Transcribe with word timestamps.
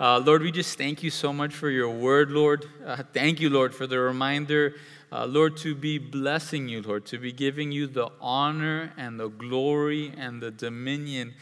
Uh, 0.00 0.16
Lord, 0.20 0.42
we 0.42 0.52
just 0.52 0.78
thank 0.78 1.02
you 1.02 1.10
so 1.10 1.32
much 1.32 1.52
for 1.52 1.68
your 1.68 1.90
word, 1.90 2.30
Lord. 2.30 2.66
Uh, 2.86 3.02
thank 3.12 3.40
you, 3.40 3.50
Lord, 3.50 3.74
for 3.74 3.84
the 3.84 3.98
reminder, 3.98 4.76
uh, 5.10 5.26
Lord, 5.26 5.56
to 5.56 5.74
be 5.74 5.98
blessing 5.98 6.68
you, 6.68 6.82
Lord, 6.82 7.04
to 7.06 7.18
be 7.18 7.32
giving 7.32 7.72
you 7.72 7.88
the 7.88 8.08
honor 8.20 8.92
and 8.96 9.18
the 9.18 9.26
glory 9.26 10.12
and 10.16 10.40
the 10.40 10.52
dominion 10.52 11.34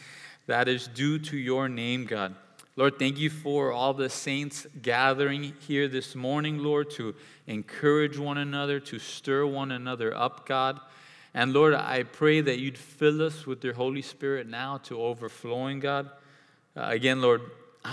that 0.47 0.67
is 0.67 0.87
due 0.87 1.19
to 1.19 1.37
your 1.37 1.69
name, 1.69 2.05
God. 2.05 2.33
Lord, 2.75 2.97
thank 2.97 3.19
you 3.19 3.29
for 3.29 3.71
all 3.71 3.93
the 3.93 4.09
saints 4.09 4.65
gathering 4.81 5.53
here 5.67 5.87
this 5.87 6.15
morning, 6.15 6.57
Lord, 6.57 6.89
to 6.91 7.13
encourage 7.45 8.17
one 8.17 8.39
another, 8.39 8.79
to 8.79 8.97
stir 8.97 9.45
one 9.45 9.69
another 9.69 10.17
up, 10.17 10.47
God. 10.47 10.79
And 11.35 11.53
Lord, 11.53 11.75
I 11.75 12.01
pray 12.01 12.41
that 12.41 12.57
you'd 12.57 12.79
fill 12.79 13.21
us 13.21 13.45
with 13.45 13.63
your 13.63 13.75
Holy 13.75 14.01
Spirit 14.01 14.47
now 14.47 14.77
to 14.85 14.99
overflowing, 14.99 15.79
God. 15.79 16.09
Uh, 16.75 16.87
again, 16.89 17.21
Lord, 17.21 17.41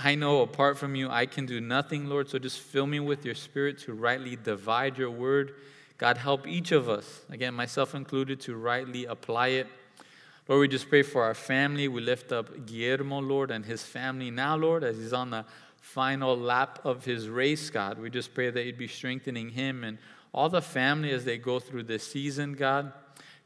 I 0.03 0.15
know 0.15 0.41
apart 0.41 0.77
from 0.77 0.95
you, 0.95 1.09
I 1.09 1.25
can 1.25 1.45
do 1.45 1.61
nothing, 1.61 2.07
Lord. 2.09 2.29
So 2.29 2.37
just 2.37 2.59
fill 2.59 2.85
me 2.85 2.99
with 2.99 3.25
your 3.25 3.35
spirit 3.35 3.79
to 3.79 3.93
rightly 3.93 4.35
divide 4.35 4.97
your 4.97 5.09
word. 5.09 5.55
God, 5.97 6.17
help 6.17 6.45
each 6.45 6.73
of 6.73 6.89
us, 6.89 7.21
again, 7.29 7.53
myself 7.53 7.95
included, 7.95 8.41
to 8.41 8.55
rightly 8.55 9.05
apply 9.05 9.47
it. 9.49 9.67
Lord, 10.47 10.61
we 10.61 10.67
just 10.67 10.89
pray 10.89 11.01
for 11.01 11.23
our 11.23 11.33
family. 11.33 11.87
We 11.87 12.01
lift 12.01 12.33
up 12.33 12.65
Guillermo, 12.65 13.19
Lord, 13.19 13.49
and 13.49 13.65
his 13.65 13.83
family 13.83 14.29
now, 14.29 14.57
Lord, 14.57 14.83
as 14.83 14.97
he's 14.97 15.13
on 15.13 15.29
the 15.29 15.45
final 15.79 16.37
lap 16.37 16.79
of 16.83 17.05
his 17.05 17.29
race, 17.29 17.69
God. 17.69 17.97
We 17.97 18.09
just 18.09 18.33
pray 18.33 18.49
that 18.49 18.65
you'd 18.65 18.77
be 18.77 18.87
strengthening 18.87 19.49
him 19.49 19.83
and 19.83 19.97
all 20.33 20.49
the 20.49 20.61
family 20.61 21.11
as 21.11 21.23
they 21.23 21.37
go 21.37 21.59
through 21.59 21.83
this 21.83 22.05
season, 22.05 22.53
God. 22.53 22.91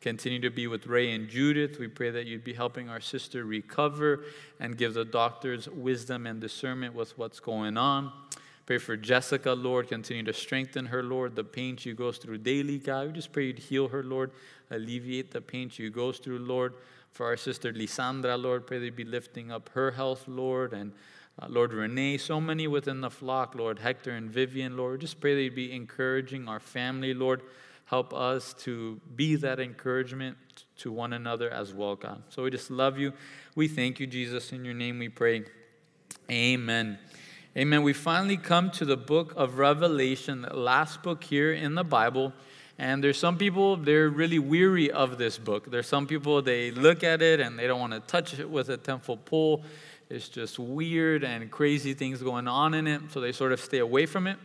Continue 0.02 0.40
to 0.40 0.50
be 0.50 0.68
with 0.68 0.88
Ray 0.88 1.12
and 1.12 1.28
Judith. 1.28 1.78
We 1.80 1.88
pray 1.88 2.10
that 2.12 2.26
you'd 2.26 2.44
be 2.44 2.54
helping 2.54 2.90
our 2.90 3.02
sister 3.02 3.44
recover 3.44 4.24
and 4.60 4.78
give 4.78 4.94
the 4.94 5.06
doctors 5.06 5.68
wisdom 5.68 6.26
and 6.26 6.40
discernment 6.40 6.96
with 6.96 7.18
what's 7.18 7.40
going 7.40 7.78
on. 7.78 8.12
Pray 8.66 8.78
for 8.78 8.96
Jessica, 8.96 9.52
Lord. 9.52 9.90
Continue 9.90 10.24
to 10.24 10.34
strengthen 10.34 10.86
her, 10.86 11.04
Lord. 11.04 11.36
The 11.36 11.44
pain 11.44 11.76
she 11.76 11.94
goes 11.94 12.18
through 12.18 12.38
daily, 12.40 12.78
God. 12.78 13.08
We 13.08 13.14
just 13.14 13.34
pray 13.34 13.48
you'd 13.48 13.60
heal 13.60 13.88
her, 13.88 14.04
Lord 14.04 14.32
alleviate 14.72 15.32
the 15.32 15.42
pain 15.42 15.70
she 15.70 15.90
goes 15.90 16.20
through, 16.20 16.40
Lord. 16.40 16.74
For 17.12 17.26
our 17.26 17.38
sister 17.38 17.74
Lisandra, 17.74 18.42
Lord, 18.42 18.68
pray 18.68 18.80
they'd 18.80 18.96
be 18.96 19.04
lifting 19.04 19.52
up 19.52 19.70
her 19.70 19.92
health, 19.92 20.28
Lord. 20.28 20.74
And 20.74 20.94
uh, 21.42 21.48
Lord 21.50 21.74
Renee, 21.74 22.18
so 22.18 22.40
many 22.40 22.68
within 22.68 23.02
the 23.02 23.10
flock, 23.10 23.56
Lord 23.56 23.80
Hector 23.80 24.12
and 24.12 24.30
Vivian, 24.30 24.78
Lord. 24.78 25.02
Just 25.02 25.20
pray 25.20 25.36
they'd 25.36 25.56
be 25.56 25.74
encouraging 25.74 26.48
our 26.48 26.60
family, 26.60 27.14
Lord. 27.14 27.42
Help 27.90 28.14
us 28.14 28.54
to 28.54 29.02
be 29.16 29.36
that 29.38 29.60
encouragement 29.60 30.38
to 30.78 30.92
one 30.92 31.12
another 31.12 31.50
as 31.50 31.74
well, 31.74 31.96
God. 31.96 32.22
So 32.30 32.44
we 32.44 32.52
just 32.52 32.70
love 32.70 33.00
you. 33.00 33.14
We 33.56 33.68
thank 33.68 34.00
you, 34.00 34.06
Jesus. 34.06 34.52
In 34.52 34.64
your 34.64 34.76
name 34.76 35.00
we 35.00 35.10
pray. 35.10 35.46
Amen. 36.30 37.00
Amen. 37.58 37.82
We 37.82 37.94
finally 37.94 38.38
come 38.38 38.70
to 38.72 38.86
the 38.86 38.96
book 38.96 39.34
of 39.36 39.58
Revelation, 39.58 40.44
the 40.44 40.56
last 40.56 41.02
book 41.02 41.24
here 41.24 41.52
in 41.52 41.74
the 41.74 41.84
Bible. 41.84 42.32
And 42.78 43.04
there's 43.04 43.18
some 43.18 43.40
people, 43.40 43.76
they're 43.76 44.10
really 44.10 44.38
weary 44.38 44.92
of 44.92 45.18
this 45.18 45.40
book. 45.40 45.72
There's 45.72 45.88
some 45.88 46.06
people, 46.06 46.44
they 46.44 46.70
look 46.70 47.04
at 47.04 47.24
it 47.24 47.40
and 47.40 47.58
they 47.58 47.66
don't 47.66 47.80
want 47.80 47.94
to 47.94 48.02
touch 48.02 48.38
it 48.38 48.48
with 48.48 48.70
a 48.70 48.78
10 48.78 49.00
foot 49.00 49.26
pole. 49.26 49.64
It's 50.12 50.30
just 50.30 50.60
weird 50.60 51.24
and 51.24 51.50
crazy 51.50 51.96
things 51.96 52.22
going 52.22 52.48
on 52.48 52.76
in 52.76 52.86
it, 52.86 53.02
so 53.10 53.20
they 53.20 53.32
sort 53.32 53.52
of 53.52 53.60
stay 53.60 53.80
away 53.80 54.06
from 54.06 54.28
it. 54.28 54.38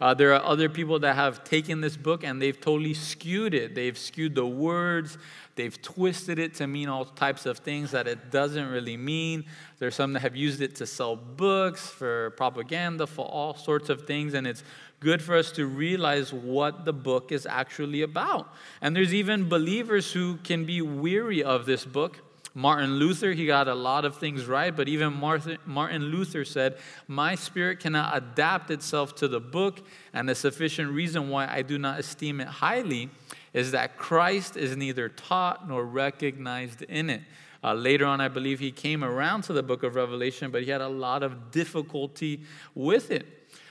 Uh, 0.00 0.14
there 0.14 0.32
are 0.32 0.42
other 0.42 0.68
people 0.68 0.98
that 0.98 1.14
have 1.14 1.44
taken 1.44 1.80
this 1.80 1.96
book 1.96 2.24
and 2.24 2.40
they've 2.40 2.58
totally 2.60 2.94
skewed 2.94 3.52
it. 3.52 3.74
They've 3.74 3.96
skewed 3.98 4.34
the 4.34 4.46
words, 4.46 5.18
they've 5.56 5.80
twisted 5.82 6.38
it 6.38 6.54
to 6.54 6.66
mean 6.66 6.88
all 6.88 7.04
types 7.04 7.44
of 7.44 7.58
things 7.58 7.90
that 7.90 8.08
it 8.08 8.30
doesn't 8.30 8.68
really 8.68 8.96
mean. 8.96 9.44
There's 9.78 9.94
some 9.94 10.14
that 10.14 10.20
have 10.20 10.34
used 10.34 10.62
it 10.62 10.74
to 10.76 10.86
sell 10.86 11.16
books, 11.16 11.86
for 11.86 12.30
propaganda, 12.30 13.06
for 13.06 13.26
all 13.26 13.54
sorts 13.54 13.90
of 13.90 14.06
things, 14.06 14.32
and 14.32 14.46
it's 14.46 14.64
good 15.00 15.22
for 15.22 15.36
us 15.36 15.52
to 15.52 15.66
realize 15.66 16.32
what 16.32 16.84
the 16.84 16.92
book 16.92 17.32
is 17.32 17.46
actually 17.46 18.02
about. 18.02 18.54
And 18.80 18.94
there's 18.94 19.12
even 19.12 19.48
believers 19.48 20.12
who 20.12 20.36
can 20.38 20.64
be 20.64 20.80
weary 20.80 21.42
of 21.42 21.66
this 21.66 21.84
book. 21.84 22.20
Martin 22.54 22.96
Luther, 22.96 23.32
he 23.32 23.46
got 23.46 23.68
a 23.68 23.74
lot 23.74 24.04
of 24.04 24.16
things 24.16 24.46
right, 24.46 24.74
but 24.74 24.88
even 24.88 25.12
Martin 25.12 26.04
Luther 26.04 26.44
said, 26.44 26.78
My 27.06 27.34
spirit 27.34 27.78
cannot 27.80 28.16
adapt 28.16 28.70
itself 28.70 29.14
to 29.16 29.28
the 29.28 29.40
book, 29.40 29.86
and 30.12 30.28
the 30.28 30.34
sufficient 30.34 30.90
reason 30.90 31.28
why 31.28 31.46
I 31.46 31.62
do 31.62 31.78
not 31.78 32.00
esteem 32.00 32.40
it 32.40 32.48
highly 32.48 33.08
is 33.52 33.70
that 33.72 33.96
Christ 33.96 34.56
is 34.56 34.76
neither 34.76 35.08
taught 35.08 35.68
nor 35.68 35.84
recognized 35.84 36.82
in 36.82 37.10
it. 37.10 37.22
Uh, 37.62 37.74
later 37.74 38.06
on, 38.06 38.20
I 38.20 38.28
believe 38.28 38.58
he 38.58 38.72
came 38.72 39.04
around 39.04 39.42
to 39.42 39.52
the 39.52 39.62
book 39.62 39.82
of 39.82 39.94
Revelation, 39.94 40.50
but 40.50 40.62
he 40.62 40.70
had 40.70 40.80
a 40.80 40.88
lot 40.88 41.22
of 41.22 41.50
difficulty 41.50 42.40
with 42.74 43.10
it. 43.10 43.26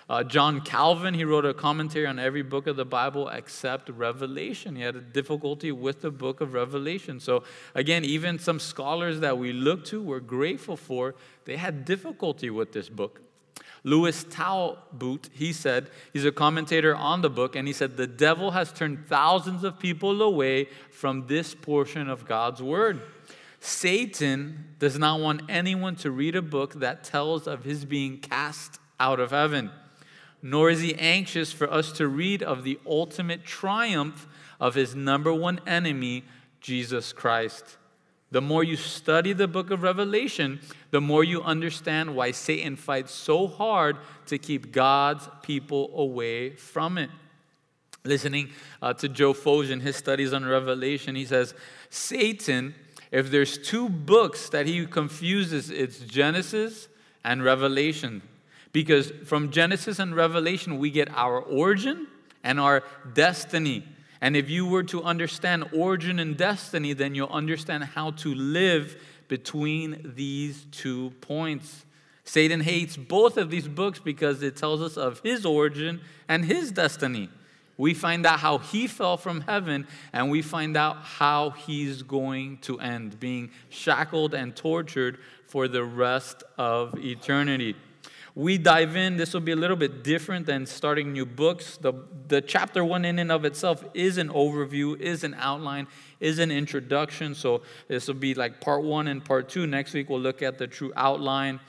Uh, 0.09 0.23
John 0.23 0.61
Calvin, 0.61 1.13
he 1.13 1.23
wrote 1.23 1.45
a 1.45 1.53
commentary 1.53 2.07
on 2.07 2.17
every 2.17 2.41
book 2.41 2.65
of 2.65 2.75
the 2.75 2.85
Bible 2.85 3.29
except 3.29 3.89
Revelation. 3.89 4.75
He 4.75 4.81
had 4.81 4.95
a 4.95 5.01
difficulty 5.01 5.71
with 5.71 6.01
the 6.01 6.09
book 6.09 6.41
of 6.41 6.53
Revelation. 6.53 7.19
So, 7.19 7.43
again, 7.75 8.03
even 8.03 8.39
some 8.39 8.59
scholars 8.59 9.19
that 9.19 9.37
we 9.37 9.53
look 9.53 9.85
to, 9.85 10.01
we're 10.01 10.19
grateful 10.19 10.75
for, 10.75 11.13
they 11.45 11.57
had 11.57 11.85
difficulty 11.85 12.49
with 12.49 12.73
this 12.73 12.89
book. 12.89 13.21
Louis 13.83 14.23
Talbot, 14.23 15.29
he 15.31 15.53
said, 15.53 15.91
he's 16.11 16.25
a 16.25 16.31
commentator 16.31 16.95
on 16.95 17.21
the 17.21 17.29
book, 17.29 17.55
and 17.55 17.67
he 17.67 17.73
said, 17.73 17.95
The 17.95 18.07
devil 18.07 18.51
has 18.51 18.73
turned 18.73 19.07
thousands 19.07 19.63
of 19.63 19.77
people 19.77 20.23
away 20.23 20.69
from 20.89 21.27
this 21.27 21.53
portion 21.53 22.09
of 22.09 22.25
God's 22.25 22.63
word. 22.63 22.99
Satan 23.59 24.69
does 24.79 24.97
not 24.97 25.19
want 25.19 25.43
anyone 25.47 25.95
to 25.97 26.09
read 26.09 26.35
a 26.35 26.41
book 26.41 26.79
that 26.79 27.03
tells 27.03 27.45
of 27.45 27.63
his 27.63 27.85
being 27.85 28.17
cast 28.17 28.79
out 28.99 29.19
of 29.19 29.29
heaven 29.29 29.69
nor 30.41 30.69
is 30.69 30.81
he 30.81 30.95
anxious 30.95 31.51
for 31.51 31.71
us 31.71 31.91
to 31.93 32.07
read 32.07 32.41
of 32.41 32.63
the 32.63 32.79
ultimate 32.85 33.43
triumph 33.43 34.27
of 34.59 34.75
his 34.75 34.95
number 34.95 35.33
one 35.33 35.59
enemy, 35.67 36.23
Jesus 36.61 37.13
Christ. 37.13 37.77
The 38.31 38.41
more 38.41 38.63
you 38.63 38.75
study 38.75 39.33
the 39.33 39.47
book 39.47 39.71
of 39.71 39.81
Revelation, 39.81 40.59
the 40.91 41.01
more 41.01 41.23
you 41.23 41.41
understand 41.41 42.15
why 42.15 42.31
Satan 42.31 42.75
fights 42.75 43.11
so 43.11 43.47
hard 43.47 43.97
to 44.27 44.37
keep 44.37 44.71
God's 44.71 45.27
people 45.41 45.91
away 45.95 46.51
from 46.51 46.97
it. 46.97 47.09
Listening 48.05 48.49
uh, 48.81 48.93
to 48.93 49.09
Joe 49.09 49.33
Focht 49.33 49.71
in 49.71 49.79
his 49.79 49.95
studies 49.95 50.31
on 50.31 50.45
Revelation, 50.45 51.15
he 51.15 51.25
says, 51.25 51.53
Satan, 51.89 52.75
if 53.11 53.31
there's 53.31 53.57
two 53.57 53.89
books 53.89 54.49
that 54.49 54.67
he 54.67 54.85
confuses, 54.85 55.71
it's 55.71 55.99
Genesis 55.99 56.87
and 57.23 57.43
Revelation. 57.43 58.21
Because 58.71 59.11
from 59.25 59.51
Genesis 59.51 59.99
and 59.99 60.15
Revelation, 60.15 60.77
we 60.77 60.91
get 60.91 61.09
our 61.15 61.39
origin 61.39 62.07
and 62.43 62.59
our 62.59 62.83
destiny. 63.13 63.83
And 64.21 64.35
if 64.35 64.49
you 64.49 64.65
were 64.65 64.83
to 64.83 65.03
understand 65.03 65.65
origin 65.73 66.19
and 66.19 66.37
destiny, 66.37 66.93
then 66.93 67.15
you'll 67.15 67.29
understand 67.29 67.83
how 67.85 68.11
to 68.11 68.33
live 68.35 69.01
between 69.27 70.13
these 70.15 70.65
two 70.71 71.11
points. 71.21 71.85
Satan 72.25 72.59
hates 72.59 72.95
both 72.95 73.37
of 73.37 73.49
these 73.49 73.67
books 73.67 73.99
because 73.99 74.43
it 74.43 74.55
tells 74.55 74.81
us 74.81 74.97
of 74.97 75.19
his 75.21 75.45
origin 75.45 76.01
and 76.27 76.45
his 76.45 76.71
destiny. 76.71 77.29
We 77.77 77.93
find 77.93 78.25
out 78.25 78.39
how 78.39 78.57
he 78.57 78.87
fell 78.87 79.15
from 79.15 79.41
heaven, 79.41 79.87
and 80.11 80.29
we 80.29 80.41
find 80.41 80.75
out 80.75 80.97
how 80.97 81.51
he's 81.51 82.03
going 82.03 82.57
to 82.59 82.77
end, 82.79 83.19
being 83.21 83.51
shackled 83.69 84.33
and 84.33 84.53
tortured 84.53 85.17
for 85.47 85.69
the 85.69 85.83
rest 85.83 86.43
of 86.57 86.99
eternity 86.99 87.75
we 88.39 88.57
dive 88.57 88.95
in, 88.95 89.17
this 89.17 89.33
will 89.33 89.41
be 89.41 89.51
a 89.51 89.55
little 89.57 89.75
bit 89.75 90.01
different 90.01 90.45
than 90.45 90.65
starting 90.65 91.11
new 91.11 91.25
books. 91.25 91.75
The, 91.75 91.91
the 92.29 92.39
chapter 92.39 92.85
one, 92.85 93.03
in 93.03 93.19
and 93.19 93.33
of 93.33 93.43
itself, 93.43 93.83
is 93.93 94.17
an 94.17 94.29
overview, 94.29 94.97
is 94.97 95.25
an 95.25 95.35
outline, 95.37 95.87
is 96.21 96.39
an 96.39 96.49
introduction. 96.49 97.35
So 97.35 97.63
this 97.89 98.07
will 98.07 98.13
be 98.13 98.33
like 98.33 98.61
part 98.61 98.81
one 98.81 99.09
and 99.09 99.25
part 99.25 99.49
two. 99.49 99.67
Next 99.67 99.93
week, 99.93 100.09
we'll 100.09 100.21
look 100.21 100.41
at 100.41 100.57
the 100.57 100.67
true 100.67 100.93
outline, 100.95 101.59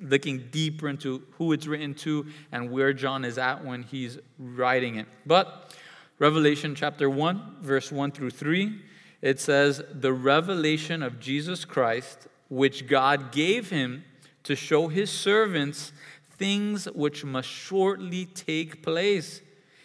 looking 0.00 0.48
deeper 0.50 0.88
into 0.88 1.22
who 1.34 1.52
it's 1.52 1.68
written 1.68 1.94
to 1.94 2.26
and 2.50 2.72
where 2.72 2.92
John 2.92 3.24
is 3.24 3.38
at 3.38 3.64
when 3.64 3.84
he's 3.84 4.18
writing 4.36 4.96
it. 4.96 5.06
But 5.26 5.76
Revelation 6.18 6.74
chapter 6.74 7.08
1, 7.08 7.58
verse 7.60 7.92
1 7.92 8.10
through 8.10 8.30
3, 8.30 8.82
it 9.22 9.38
says, 9.38 9.80
The 9.92 10.12
revelation 10.12 11.04
of 11.04 11.20
Jesus 11.20 11.64
Christ, 11.64 12.26
which 12.48 12.88
God 12.88 13.30
gave 13.30 13.70
him 13.70 14.02
to 14.48 14.56
show 14.56 14.88
his 14.88 15.10
servants 15.10 15.92
things 16.30 16.86
which 16.86 17.22
must 17.22 17.50
shortly 17.50 18.24
take 18.24 18.82
place. 18.82 19.42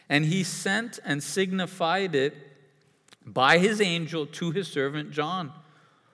And 0.07 0.23
he 0.23 0.45
sent 0.45 0.99
and 1.03 1.21
signified 1.21 2.15
it 2.15 2.33
by 3.25 3.57
his 3.57 3.81
angel 3.81 4.25
to 4.25 4.51
his 4.51 4.69
servant 4.69 5.11
John, 5.11 5.51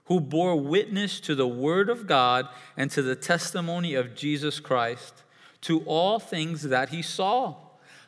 who 0.05 0.19
bore 0.19 0.55
witness 0.55 1.19
to 1.19 1.35
the 1.35 1.47
word 1.47 1.91
of 1.91 2.07
God 2.07 2.47
and 2.75 2.89
to 2.89 3.03
the 3.03 3.15
testimony 3.15 3.93
of 3.93 4.15
Jesus 4.15 4.59
Christ, 4.59 5.21
to 5.61 5.81
all 5.81 6.17
things 6.17 6.63
that 6.63 6.89
he 6.89 7.03
saw. 7.03 7.53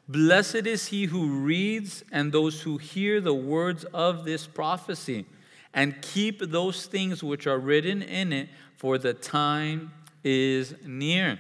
Blessed 0.07 0.65
is 0.65 0.87
he 0.87 1.05
who 1.05 1.27
reads 1.41 2.03
and 2.11 2.31
those 2.31 2.61
who 2.63 2.79
hear 2.79 3.21
the 3.21 3.35
words 3.35 3.83
of 3.93 4.25
this 4.25 4.47
prophecy 4.47 5.27
and 5.71 6.01
keep 6.01 6.39
those 6.39 6.87
things 6.87 7.23
which 7.23 7.45
are 7.45 7.59
written 7.59 8.01
in 8.01 8.33
it, 8.33 8.49
for 8.75 8.97
the 8.97 9.13
time 9.13 9.91
is 10.23 10.75
near. 10.85 11.39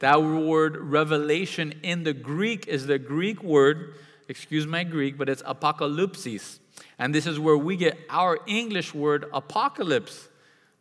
That 0.00 0.22
word 0.22 0.76
revelation 0.76 1.74
in 1.82 2.02
the 2.02 2.12
Greek 2.12 2.66
is 2.66 2.86
the 2.86 2.98
Greek 2.98 3.42
word, 3.42 3.94
excuse 4.28 4.66
my 4.66 4.82
Greek, 4.82 5.16
but 5.16 5.28
it's 5.28 5.42
apocalypsis. 5.42 6.58
And 6.98 7.14
this 7.14 7.26
is 7.26 7.38
where 7.38 7.56
we 7.56 7.76
get 7.76 7.98
our 8.10 8.40
English 8.46 8.94
word 8.94 9.26
apocalypse. 9.32 10.28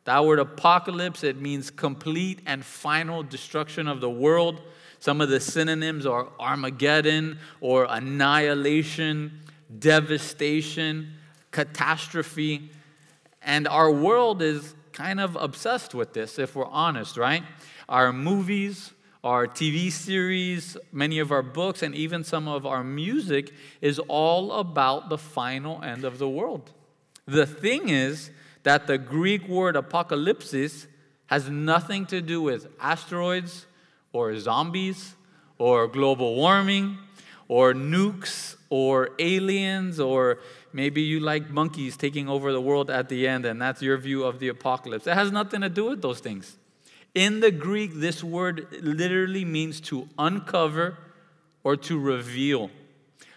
That 0.05 0.25
word 0.25 0.39
apocalypse, 0.39 1.23
it 1.23 1.39
means 1.39 1.69
complete 1.69 2.39
and 2.47 2.65
final 2.65 3.21
destruction 3.21 3.87
of 3.87 4.01
the 4.01 4.09
world. 4.09 4.61
Some 4.97 5.21
of 5.21 5.29
the 5.29 5.39
synonyms 5.39 6.05
are 6.05 6.27
Armageddon 6.39 7.37
or 7.59 7.85
annihilation, 7.89 9.39
devastation, 9.77 11.13
catastrophe. 11.51 12.71
And 13.43 13.67
our 13.67 13.91
world 13.91 14.41
is 14.41 14.73
kind 14.93 15.19
of 15.19 15.35
obsessed 15.35 15.93
with 15.93 16.13
this, 16.13 16.39
if 16.39 16.55
we're 16.55 16.65
honest, 16.65 17.17
right? 17.17 17.43
Our 17.89 18.11
movies, 18.11 18.91
our 19.23 19.47
TV 19.47 19.91
series, 19.91 20.77
many 20.91 21.19
of 21.19 21.31
our 21.31 21.43
books, 21.43 21.83
and 21.83 21.93
even 21.93 22.23
some 22.23 22.47
of 22.47 22.65
our 22.65 22.83
music 22.83 23.53
is 23.81 23.99
all 24.07 24.53
about 24.53 25.09
the 25.09 25.17
final 25.17 25.81
end 25.83 26.03
of 26.03 26.17
the 26.17 26.27
world. 26.27 26.71
The 27.25 27.45
thing 27.45 27.89
is 27.89 28.31
that 28.63 28.87
the 28.87 28.97
Greek 28.97 29.47
word 29.47 29.75
apocalypsis 29.75 30.87
has 31.27 31.49
nothing 31.49 32.05
to 32.07 32.21
do 32.21 32.41
with 32.41 32.67
asteroids 32.79 33.65
or 34.11 34.37
zombies 34.37 35.15
or 35.57 35.87
global 35.87 36.35
warming 36.35 36.97
or 37.51 37.73
nukes 37.73 38.55
or 38.69 39.09
aliens 39.19 39.99
or 39.99 40.39
maybe 40.71 41.01
you 41.01 41.19
like 41.19 41.49
monkeys 41.49 41.97
taking 41.97 42.29
over 42.29 42.53
the 42.53 42.61
world 42.61 42.89
at 42.89 43.09
the 43.09 43.27
end 43.27 43.45
and 43.45 43.61
that's 43.61 43.81
your 43.81 43.97
view 43.97 44.23
of 44.23 44.39
the 44.39 44.47
apocalypse. 44.47 45.05
It 45.05 45.15
has 45.15 45.33
nothing 45.33 45.59
to 45.59 45.67
do 45.67 45.89
with 45.89 46.01
those 46.01 46.21
things. 46.21 46.55
In 47.13 47.41
the 47.41 47.51
Greek, 47.51 47.91
this 47.95 48.23
word 48.23 48.67
literally 48.81 49.43
means 49.43 49.81
to 49.81 50.07
uncover 50.17 50.97
or 51.65 51.75
to 51.75 51.99
reveal, 51.99 52.71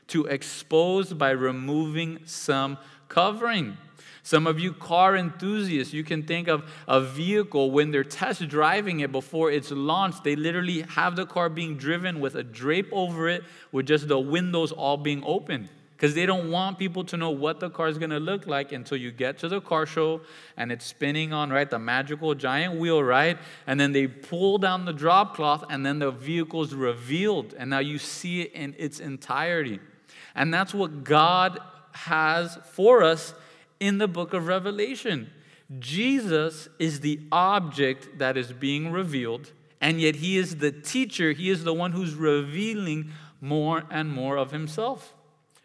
to 0.07 0.27
expose 0.27 1.13
by 1.13 1.31
removing 1.31 2.21
some 2.25 2.79
covering. 3.09 3.77
Some 4.25 4.47
of 4.47 4.59
you 4.59 4.73
car 4.73 5.17
enthusiasts, 5.17 5.93
you 5.93 6.03
can 6.03 6.23
think 6.23 6.49
of 6.49 6.65
a 6.89 6.99
vehicle 6.99 7.71
when 7.71 7.91
they're 7.91 8.03
test 8.03 8.49
driving 8.49 9.01
it 9.01 9.13
before 9.13 9.51
it's 9.51 9.71
launched. 9.71 10.25
They 10.25 10.35
literally 10.35 10.81
have 10.81 11.15
the 11.15 11.27
car 11.27 11.51
being 11.51 11.77
driven 11.77 12.21
with 12.21 12.35
a 12.35 12.43
drape 12.43 12.89
over 12.91 13.29
it, 13.29 13.45
with 13.71 13.87
just 13.87 14.09
the 14.09 14.19
windows 14.19 14.73
all 14.73 14.97
being 14.97 15.23
open 15.27 15.69
because 15.95 16.15
they 16.15 16.25
don't 16.25 16.51
want 16.51 16.79
people 16.79 17.05
to 17.05 17.19
know 17.19 17.31
what 17.31 17.61
the 17.61 17.69
car 17.69 17.89
is 17.89 17.99
going 17.99 18.11
to 18.11 18.19
look 18.19 18.47
like 18.47 18.73
until 18.73 18.97
you 18.97 19.13
get 19.13 19.39
to 19.39 19.49
the 19.49 19.61
car 19.61 19.85
show 19.85 20.23
and 20.57 20.73
it's 20.73 20.87
spinning 20.87 21.33
on 21.33 21.51
right 21.51 21.71
the 21.71 21.79
magical 21.79 22.35
giant 22.35 22.79
wheel 22.81 23.03
right 23.03 23.39
and 23.67 23.79
then 23.79 23.93
they 23.93 24.07
pull 24.07 24.59
down 24.59 24.85
the 24.87 24.93
drop 24.93 25.37
cloth 25.37 25.65
and 25.71 25.87
then 25.87 25.99
the 25.99 26.11
vehicle's 26.11 26.75
revealed 26.75 27.55
and 27.57 27.71
now 27.71 27.79
you 27.79 27.99
see 27.99 28.43
it 28.43 28.53
in 28.53 28.75
its 28.77 29.01
entirety 29.01 29.79
and 30.35 30.53
that's 30.53 30.75
what 30.75 31.05
god 31.05 31.61
has 31.93 32.59
for 32.73 33.03
us 33.03 33.33
in 33.85 33.99
the 33.99 34.09
book 34.09 34.33
of 34.33 34.47
revelation 34.47 35.31
jesus 35.79 36.69
is 36.79 37.01
the 37.01 37.21
object 37.33 38.19
that 38.19 38.37
is 38.37 38.53
being 38.53 38.93
revealed 38.93 39.53
and 39.81 40.01
yet 40.01 40.17
he 40.17 40.37
is 40.37 40.57
the 40.57 40.73
teacher 40.73 41.33
he 41.33 41.51
is 41.51 41.65
the 41.65 41.75
one 41.75 41.93
who's 41.93 42.15
revealing 42.15 43.11
more 43.41 43.85
and 43.91 44.11
more 44.11 44.37
of 44.37 44.51
himself 44.51 45.15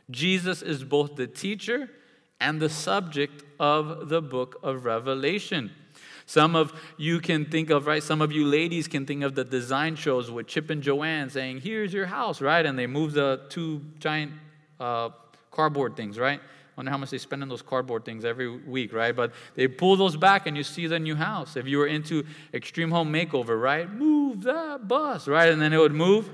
Jesus 0.09 0.61
is 0.61 0.83
both 0.83 1.15
the 1.15 1.27
teacher 1.27 1.89
and 2.39 2.61
the 2.61 2.69
subject 2.69 3.43
of 3.59 4.09
the 4.09 4.21
book 4.21 4.59
of 4.63 4.85
Revelation. 4.85 5.71
Some 6.25 6.55
of 6.55 6.73
you 6.97 7.19
can 7.19 7.45
think 7.45 7.69
of, 7.69 7.87
right? 7.87 8.03
Some 8.03 8.21
of 8.21 8.31
you 8.31 8.45
ladies 8.45 8.87
can 8.87 9.05
think 9.05 9.23
of 9.23 9.35
the 9.35 9.43
design 9.43 9.95
shows 9.95 10.29
with 10.29 10.47
Chip 10.47 10.69
and 10.69 10.81
Joanna 10.81 11.29
saying, 11.29 11.61
Here's 11.61 11.91
your 11.91 12.05
house, 12.05 12.39
right? 12.39 12.65
And 12.65 12.77
they 12.77 12.87
move 12.87 13.13
the 13.13 13.41
two 13.49 13.81
giant 13.99 14.33
uh, 14.79 15.09
cardboard 15.51 15.95
things, 15.95 16.17
right? 16.17 16.39
I 16.79 16.81
wonder 16.81 16.91
how 16.91 16.97
much 16.97 17.09
they 17.09 17.17
spend 17.17 17.41
on 17.43 17.49
those 17.49 17.61
cardboard 17.61 18.05
things 18.05 18.23
every 18.23 18.47
week, 18.47 18.93
right? 18.93 19.13
But 19.13 19.33
they 19.55 19.67
pull 19.67 19.97
those 19.97 20.15
back 20.15 20.47
and 20.47 20.55
you 20.55 20.63
see 20.63 20.87
the 20.87 20.97
new 20.97 21.13
house. 21.13 21.57
If 21.57 21.67
you 21.67 21.77
were 21.77 21.87
into 21.87 22.25
extreme 22.53 22.89
home 22.89 23.11
makeover, 23.11 23.61
right? 23.61 23.91
Move 23.91 24.43
that 24.43 24.87
bus, 24.87 25.27
right? 25.27 25.49
And 25.49 25.61
then 25.61 25.73
it 25.73 25.77
would 25.77 25.91
move 25.91 26.29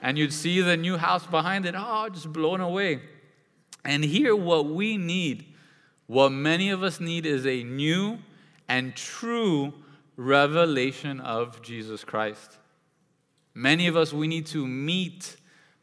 and 0.00 0.16
you'd 0.16 0.32
see 0.32 0.60
the 0.60 0.76
new 0.76 0.96
house 0.96 1.26
behind 1.26 1.66
it. 1.66 1.74
Oh, 1.76 2.08
just 2.08 2.32
blown 2.32 2.60
away. 2.60 3.00
And 3.84 4.04
here, 4.04 4.36
what 4.36 4.66
we 4.66 4.96
need, 4.96 5.46
what 6.06 6.30
many 6.30 6.70
of 6.70 6.84
us 6.84 7.00
need, 7.00 7.26
is 7.26 7.44
a 7.44 7.64
new 7.64 8.20
and 8.68 8.94
true 8.94 9.74
revelation 10.16 11.18
of 11.18 11.62
Jesus 11.62 12.04
Christ. 12.04 12.58
Many 13.54 13.88
of 13.88 13.96
us, 13.96 14.12
we 14.12 14.28
need 14.28 14.46
to 14.46 14.64
meet 14.68 15.36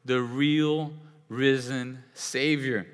the 0.06 0.22
real 0.22 0.94
risen 1.28 2.06
Savior 2.14 2.88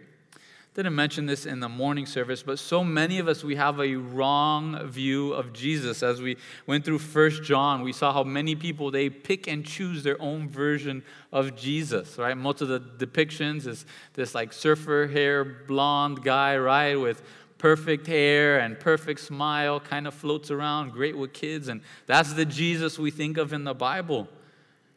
didn't 0.76 0.96
mention 0.96 1.28
this 1.28 1.46
in 1.46 1.60
the 1.60 1.70
morning 1.70 2.08
service, 2.08 2.42
but 2.42 2.58
so 2.58 2.84
many 2.84 3.20
of 3.20 3.28
us, 3.28 3.44
we 3.44 3.56
have 3.56 3.80
a 3.80 3.94
wrong 3.96 4.88
view 4.88 5.32
of 5.34 5.54
Jesus. 5.54 6.02
As 6.02 6.20
we 6.20 6.38
went 6.66 6.84
through 6.84 6.98
First 6.98 7.44
John, 7.44 7.84
we 7.84 7.94
saw 7.94 8.12
how 8.12 8.24
many 8.24 8.56
people, 8.56 8.90
they 8.90 9.10
pick 9.10 9.48
and 9.48 9.64
choose 9.64 10.02
their 10.02 10.20
own 10.20 10.50
version 10.50 11.04
of 11.32 11.56
Jesus, 11.56 12.18
right? 12.18 12.36
Most 12.36 12.62
of 12.62 12.70
the 12.70 12.80
depictions 12.80 13.68
is 13.68 13.86
this 14.14 14.34
like 14.34 14.52
surfer 14.52 15.08
hair, 15.08 15.44
blonde 15.44 16.24
guy, 16.24 16.58
right, 16.58 16.96
with 16.96 17.22
perfect 17.60 18.08
hair 18.08 18.60
and 18.60 18.80
perfect 18.80 19.20
smile, 19.20 19.80
kind 19.80 20.08
of 20.08 20.14
floats 20.16 20.50
around, 20.50 20.92
great 20.92 21.16
with 21.16 21.34
kids. 21.34 21.68
And 21.68 21.82
that's 22.08 22.34
the 22.34 22.46
Jesus 22.46 22.98
we 22.98 23.12
think 23.12 23.38
of 23.38 23.54
in 23.54 23.64
the 23.64 23.76
Bible. 23.76 24.28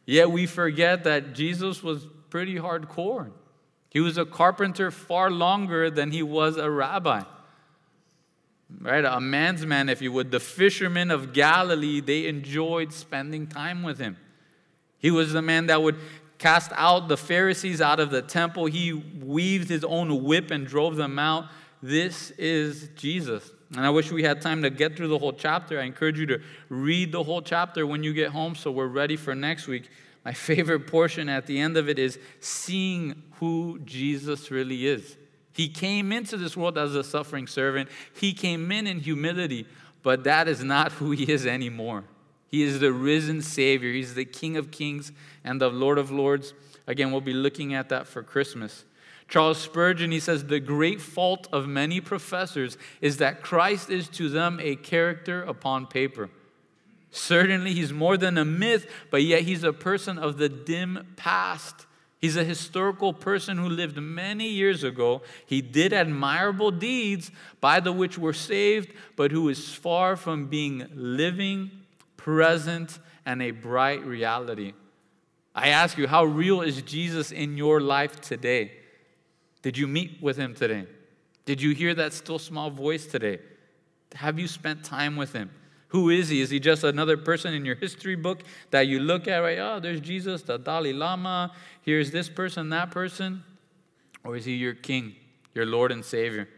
Yet 0.07 0.31
we 0.31 0.47
forget 0.47 1.03
that 1.03 1.33
Jesus 1.33 1.83
was 1.83 2.07
pretty 2.29 2.55
hardcore. 2.55 3.29
He 3.97 4.01
was 4.01 4.19
a 4.19 4.25
carpenter 4.25 4.91
far 4.91 5.31
longer 5.31 5.89
than 5.89 6.11
he 6.11 6.21
was 6.21 6.55
a 6.57 6.69
rabbi. 6.69 7.23
Right? 8.79 9.03
A 9.03 9.19
man's 9.19 9.65
man, 9.65 9.89
if 9.89 10.03
you 10.03 10.11
would. 10.11 10.29
The 10.29 10.39
fishermen 10.39 11.09
of 11.09 11.33
Galilee, 11.33 11.99
they 11.99 12.27
enjoyed 12.27 12.93
spending 12.93 13.47
time 13.47 13.81
with 13.81 13.97
him. 13.97 14.17
He 14.99 15.09
was 15.09 15.33
the 15.33 15.41
man 15.41 15.65
that 15.65 15.81
would 15.81 15.95
cast 16.37 16.69
out 16.75 17.07
the 17.07 17.17
Pharisees 17.17 17.81
out 17.81 17.99
of 17.99 18.11
the 18.11 18.21
temple. 18.21 18.67
He 18.67 18.93
weaved 18.93 19.67
his 19.67 19.83
own 19.83 20.23
whip 20.23 20.51
and 20.51 20.67
drove 20.67 20.95
them 20.95 21.17
out. 21.17 21.45
This 21.81 22.29
is 22.37 22.89
Jesus. 22.89 23.49
And 23.71 23.83
I 23.83 23.89
wish 23.89 24.11
we 24.11 24.21
had 24.21 24.43
time 24.43 24.61
to 24.61 24.69
get 24.69 24.95
through 24.95 25.07
the 25.07 25.17
whole 25.17 25.33
chapter. 25.33 25.79
I 25.79 25.85
encourage 25.85 26.19
you 26.19 26.27
to 26.27 26.39
read 26.69 27.11
the 27.11 27.23
whole 27.23 27.41
chapter 27.41 27.87
when 27.87 28.03
you 28.03 28.13
get 28.13 28.29
home 28.29 28.53
so 28.53 28.69
we're 28.69 28.85
ready 28.85 29.15
for 29.15 29.33
next 29.33 29.65
week. 29.65 29.89
My 30.27 30.33
favorite 30.33 30.87
portion 30.87 31.29
at 31.29 31.45
the 31.45 31.57
end 31.57 31.77
of 31.77 31.87
it 31.87 31.97
is 31.97 32.19
seeing 32.41 33.23
who 33.39 33.79
Jesus 33.85 34.51
really 34.51 34.85
is. 34.85 35.15
He 35.53 35.69
came 35.69 36.11
into 36.11 36.35
this 36.35 36.57
world 36.57 36.77
as 36.77 36.95
a 36.95 37.03
suffering 37.05 37.47
servant, 37.47 37.87
he 38.13 38.33
came 38.33 38.69
in 38.73 38.87
in 38.87 38.99
humility, 38.99 39.65
but 40.03 40.25
that 40.25 40.49
is 40.49 40.61
not 40.61 40.91
who 40.91 41.11
he 41.11 41.31
is 41.31 41.45
anymore. 41.45 42.03
He 42.49 42.63
is 42.63 42.81
the 42.81 42.91
risen 42.91 43.41
Savior, 43.41 43.93
he's 43.93 44.15
the 44.15 44.25
King 44.25 44.57
of 44.57 44.69
kings 44.69 45.13
and 45.45 45.61
the 45.61 45.69
Lord 45.69 45.97
of 45.97 46.11
lords. 46.11 46.53
Again, 46.87 47.13
we'll 47.13 47.21
be 47.21 47.31
looking 47.31 47.73
at 47.73 47.87
that 47.87 48.05
for 48.05 48.21
Christmas. 48.21 48.83
Charles 49.29 49.59
Spurgeon, 49.59 50.11
he 50.11 50.19
says, 50.19 50.43
the 50.43 50.59
great 50.59 50.99
fault 50.99 51.47
of 51.53 51.69
many 51.69 52.01
professors 52.01 52.77
is 52.99 53.15
that 53.17 53.41
Christ 53.41 53.89
is 53.89 54.09
to 54.09 54.27
them 54.27 54.59
a 54.61 54.75
character 54.75 55.41
upon 55.43 55.87
paper. 55.87 56.29
Certainly, 57.11 57.73
he's 57.73 57.93
more 57.93 58.17
than 58.17 58.37
a 58.37 58.45
myth, 58.45 58.89
but 59.09 59.23
yet 59.23 59.41
he's 59.43 59.63
a 59.63 59.73
person 59.73 60.17
of 60.17 60.37
the 60.37 60.49
dim 60.49 61.13
past. 61.15 61.85
He's 62.19 62.35
a 62.35 62.43
historical 62.43 63.13
person 63.13 63.57
who 63.57 63.69
lived 63.69 63.97
many 63.97 64.49
years 64.49 64.83
ago. 64.83 65.21
He 65.45 65.61
did 65.61 65.93
admirable 65.93 66.71
deeds 66.71 67.31
by 67.61 67.79
the 67.79 67.91
which 67.91 68.17
we're 68.17 68.33
saved, 68.33 68.91
but 69.15 69.31
who 69.31 69.49
is 69.49 69.73
far 69.73 70.15
from 70.15 70.47
being 70.47 70.87
living, 70.93 71.71
present, 72.17 72.99
and 73.25 73.41
a 73.41 73.51
bright 73.51 74.03
reality. 74.03 74.73
I 75.53 75.69
ask 75.69 75.97
you, 75.97 76.07
how 76.07 76.25
real 76.25 76.61
is 76.61 76.81
Jesus 76.81 77.31
in 77.31 77.57
your 77.57 77.81
life 77.81 78.19
today? 78.21 78.71
Did 79.61 79.77
you 79.77 79.87
meet 79.87 80.21
with 80.21 80.37
him 80.37 80.53
today? 80.53 80.87
Did 81.45 81.61
you 81.61 81.73
hear 81.73 81.93
that 81.95 82.13
still 82.13 82.39
small 82.39 82.69
voice 82.69 83.05
today? 83.05 83.39
Have 84.15 84.39
you 84.39 84.47
spent 84.47 84.83
time 84.83 85.15
with 85.15 85.33
him? 85.33 85.51
Who 85.89 86.09
is 86.09 86.29
he? 86.29 86.41
Is 86.41 86.49
he 86.49 86.59
just 86.59 86.83
another 86.83 87.15
person 87.15 87.53
in 87.53 87.63
your 87.63 87.75
history 87.75 88.15
book 88.15 88.43
that 88.71 88.87
you 88.87 88.99
look 88.99 89.27
at, 89.27 89.37
right? 89.39 89.57
Oh, 89.57 89.79
there's 89.79 90.01
Jesus, 90.01 90.41
the 90.41 90.57
Dalai 90.57 90.93
Lama, 90.93 91.53
here's 91.81 92.11
this 92.11 92.27
person, 92.27 92.69
that 92.69 92.91
person? 92.91 93.43
Or 94.23 94.35
is 94.35 94.45
he 94.45 94.55
your 94.55 94.73
king, 94.73 95.15
your 95.53 95.65
Lord 95.65 95.91
and 95.91 96.03
Savior? 96.03 96.49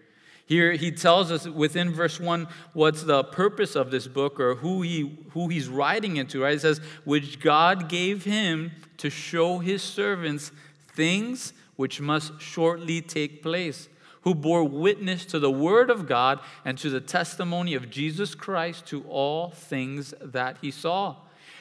Here 0.47 0.71
he 0.71 0.91
tells 0.91 1.31
us 1.31 1.47
within 1.47 1.91
verse 1.91 2.19
1 2.19 2.47
what's 2.73 3.03
the 3.03 3.23
purpose 3.23 3.75
of 3.75 3.91
this 3.91 4.07
book 4.07 4.39
or 4.39 4.55
who, 4.55 4.81
he, 4.81 5.19
who 5.33 5.47
he's 5.47 5.67
writing 5.67 6.17
into, 6.17 6.41
right? 6.41 6.55
It 6.55 6.61
says, 6.61 6.81
which 7.03 7.39
God 7.39 7.87
gave 7.87 8.23
him 8.23 8.71
to 8.97 9.11
show 9.11 9.59
his 9.59 9.83
servants 9.83 10.51
things 10.95 11.53
which 11.75 12.01
must 12.01 12.41
shortly 12.41 12.99
take 12.99 13.43
place 13.43 13.89
who 14.21 14.35
bore 14.35 14.63
witness 14.63 15.25
to 15.25 15.39
the 15.39 15.51
word 15.51 15.89
of 15.89 16.07
God 16.07 16.39
and 16.65 16.77
to 16.79 16.89
the 16.89 16.99
testimony 16.99 17.73
of 17.73 17.89
Jesus 17.89 18.35
Christ 18.35 18.85
to 18.87 19.03
all 19.03 19.49
things 19.49 20.13
that 20.21 20.57
he 20.61 20.71
saw. 20.71 21.15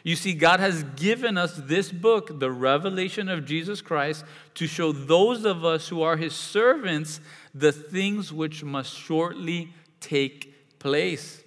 You 0.05 0.17
see, 0.17 0.33
God 0.33 0.61
has 0.61 0.85
given 0.97 1.37
us 1.37 1.57
this 1.57 1.91
book, 1.91 2.41
the 2.41 2.51
revelation 2.51 3.29
of 3.29 3.45
Jesus 3.45 3.81
Christ, 3.81 4.25
to 4.55 4.67
show 4.67 4.93
those 4.93 5.45
of 5.45 5.65
us 5.65 5.89
who 5.89 6.03
are 6.03 6.17
his 6.17 6.35
servants 6.35 7.21
the 7.55 7.73
things 7.73 8.33
which 8.33 8.63
must 8.63 8.95
shortly 8.97 9.73
take 10.01 10.79
place. 10.79 11.43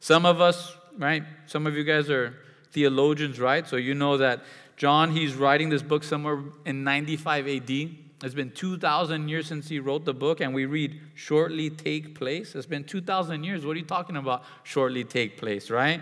Some 0.00 0.26
of 0.26 0.40
us, 0.40 0.74
right? 0.96 1.22
Some 1.46 1.66
of 1.66 1.74
you 1.74 1.84
guys 1.84 2.10
are 2.10 2.34
theologians, 2.72 3.38
right? 3.40 3.66
So 3.66 3.76
you 3.76 3.94
know 3.94 4.16
that 4.18 4.42
John, 4.76 5.12
he's 5.12 5.34
writing 5.34 5.70
this 5.70 5.82
book 5.82 6.04
somewhere 6.04 6.42
in 6.64 6.84
95 6.84 7.48
AD. 7.48 7.88
It's 8.22 8.34
been 8.34 8.50
2,000 8.50 9.28
years 9.28 9.46
since 9.46 9.68
he 9.68 9.78
wrote 9.78 10.04
the 10.04 10.14
book, 10.14 10.40
and 10.40 10.52
we 10.52 10.66
read 10.66 11.00
shortly 11.14 11.70
take 11.70 12.16
place. 12.16 12.54
It's 12.56 12.66
been 12.66 12.84
2,000 12.84 13.44
years. 13.44 13.64
What 13.64 13.76
are 13.76 13.78
you 13.78 13.84
talking 13.84 14.16
about? 14.16 14.42
Shortly 14.64 15.04
take 15.04 15.36
place, 15.36 15.70
right? 15.70 16.00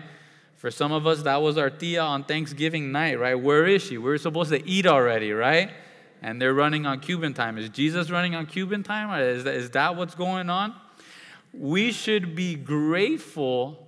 For 0.55 0.71
some 0.71 0.91
of 0.91 1.05
us, 1.05 1.21
that 1.23 1.39
was 1.41 1.59
our 1.59 1.69
tia 1.69 2.01
on 2.01 2.23
Thanksgiving 2.23 2.91
night, 2.91 3.19
right? 3.19 3.35
Where 3.35 3.67
is 3.67 3.83
she? 3.83 3.99
We're 3.99 4.17
supposed 4.17 4.49
to 4.49 4.67
eat 4.67 4.87
already, 4.87 5.31
right? 5.31 5.69
And 6.23 6.41
they're 6.41 6.55
running 6.55 6.87
on 6.87 6.99
Cuban 6.99 7.35
time. 7.35 7.59
Is 7.59 7.69
Jesus 7.69 8.09
running 8.09 8.33
on 8.33 8.47
Cuban 8.47 8.81
time? 8.81 9.11
Or 9.11 9.21
is 9.21 9.43
that, 9.43 9.53
is 9.53 9.69
that 9.71 9.95
what's 9.95 10.15
going 10.15 10.49
on? 10.49 10.73
We 11.53 11.91
should 11.91 12.35
be 12.35 12.55
grateful 12.55 13.87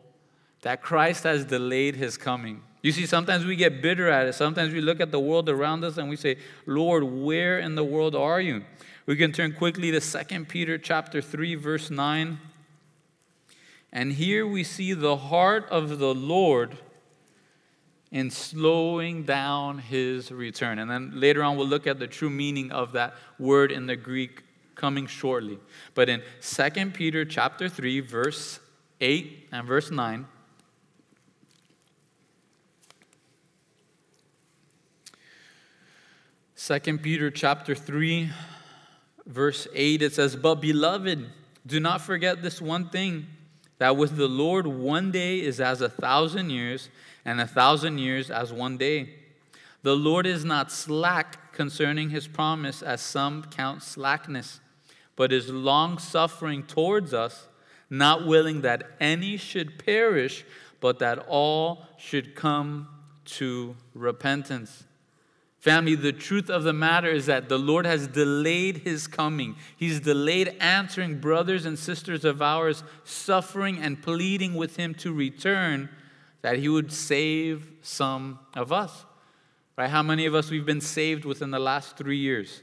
that 0.61 0.83
Christ 0.83 1.23
has 1.23 1.45
delayed 1.45 1.95
his 1.95 2.17
coming. 2.17 2.61
You 2.81 2.91
see, 2.93 3.05
sometimes 3.05 3.45
we 3.45 3.55
get 3.55 3.81
bitter 3.81 4.09
at 4.09 4.27
it. 4.27 4.33
Sometimes 4.33 4.73
we 4.73 4.79
look 4.79 5.01
at 5.01 5.11
the 5.11 5.19
world 5.19 5.49
around 5.49 5.83
us 5.83 5.97
and 5.97 6.09
we 6.09 6.15
say, 6.15 6.37
Lord, 6.65 7.03
where 7.03 7.59
in 7.59 7.75
the 7.75 7.83
world 7.83 8.15
are 8.15 8.39
you? 8.39 8.63
We 9.05 9.15
can 9.17 9.31
turn 9.31 9.53
quickly 9.53 9.91
to 9.91 9.99
2 9.99 10.45
Peter 10.45 10.77
chapter 10.77 11.21
3, 11.21 11.55
verse 11.55 11.89
9. 11.89 12.39
And 13.91 14.13
here 14.13 14.45
we 14.47 14.63
see 14.63 14.93
the 14.93 15.17
heart 15.17 15.67
of 15.69 15.99
the 15.99 16.13
Lord 16.13 16.77
in 18.11 18.31
slowing 18.31 19.23
down 19.23 19.79
his 19.79 20.31
return. 20.31 20.79
And 20.79 20.89
then 20.89 21.11
later 21.19 21.43
on, 21.43 21.57
we'll 21.57 21.67
look 21.67 21.85
at 21.85 21.99
the 21.99 22.07
true 22.07 22.29
meaning 22.29 22.71
of 22.71 22.93
that 22.93 23.15
word 23.37 23.71
in 23.71 23.87
the 23.87 23.95
Greek 23.95 24.43
coming 24.75 25.05
shortly. 25.05 25.59
But 25.95 26.07
in 26.07 26.21
2 26.41 26.91
Peter 26.91 27.25
chapter 27.25 27.67
3, 27.67 27.99
verse 27.99 28.59
8 29.01 29.49
and 29.51 29.67
verse 29.67 29.91
9, 29.91 30.25
Second 36.61 37.01
Peter 37.01 37.31
chapter 37.31 37.73
3 37.73 38.31
verse 39.25 39.65
8 39.73 40.01
it 40.01 40.13
says 40.13 40.35
but 40.35 40.55
beloved 40.55 41.25
do 41.65 41.79
not 41.79 42.01
forget 42.01 42.41
this 42.41 42.61
one 42.61 42.89
thing 42.89 43.27
that 43.77 43.95
with 43.95 44.17
the 44.17 44.27
Lord 44.27 44.67
one 44.67 45.09
day 45.09 45.39
is 45.39 45.61
as 45.61 45.79
a 45.79 45.87
thousand 45.87 46.49
years, 46.49 46.89
and 47.23 47.39
a 47.39 47.47
thousand 47.47 47.99
years 47.99 48.29
as 48.29 48.51
one 48.51 48.75
day. 48.75 49.07
The 49.83 49.95
Lord 49.95 50.27
is 50.27 50.43
not 50.43 50.69
slack 50.69 51.53
concerning 51.53 52.09
his 52.09 52.27
promise, 52.27 52.81
as 52.81 52.99
some 52.99 53.45
count 53.45 53.81
slackness, 53.81 54.59
but 55.15 55.31
is 55.31 55.47
long 55.47 55.97
suffering 55.97 56.63
towards 56.63 57.13
us, 57.13 57.47
not 57.89 58.27
willing 58.27 58.63
that 58.63 58.83
any 58.99 59.37
should 59.37 59.79
perish, 59.79 60.43
but 60.81 60.99
that 60.99 61.19
all 61.29 61.85
should 61.97 62.35
come 62.35 62.89
to 63.23 63.77
repentance. 63.93 64.83
Family, 65.59 65.95
the 65.95 66.13
truth 66.13 66.49
of 66.49 66.63
the 66.63 66.71
matter 66.71 67.09
is 67.09 67.25
that 67.25 67.49
the 67.49 67.57
Lord 67.57 67.85
has 67.85 68.07
delayed 68.07 68.77
his 68.77 69.07
coming. 69.07 69.57
He's 69.75 69.99
delayed 69.99 70.55
answering 70.61 71.19
brothers 71.19 71.65
and 71.65 71.77
sisters 71.77 72.23
of 72.23 72.41
ours 72.41 72.83
suffering 73.03 73.77
and 73.77 74.01
pleading 74.01 74.55
with 74.55 74.77
him 74.77 74.95
to 74.95 75.13
return 75.13 75.89
that 76.41 76.59
he 76.59 76.69
would 76.69 76.93
save 76.93 77.69
some 77.81 78.39
of 78.55 78.71
us. 78.71 79.05
Right? 79.77 79.89
How 79.89 80.01
many 80.01 80.25
of 80.25 80.33
us 80.33 80.49
we've 80.49 80.65
been 80.65 80.79
saved 80.79 81.25
within 81.25 81.51
the 81.51 81.59
last 81.59 81.97
3 81.97 82.17
years? 82.17 82.61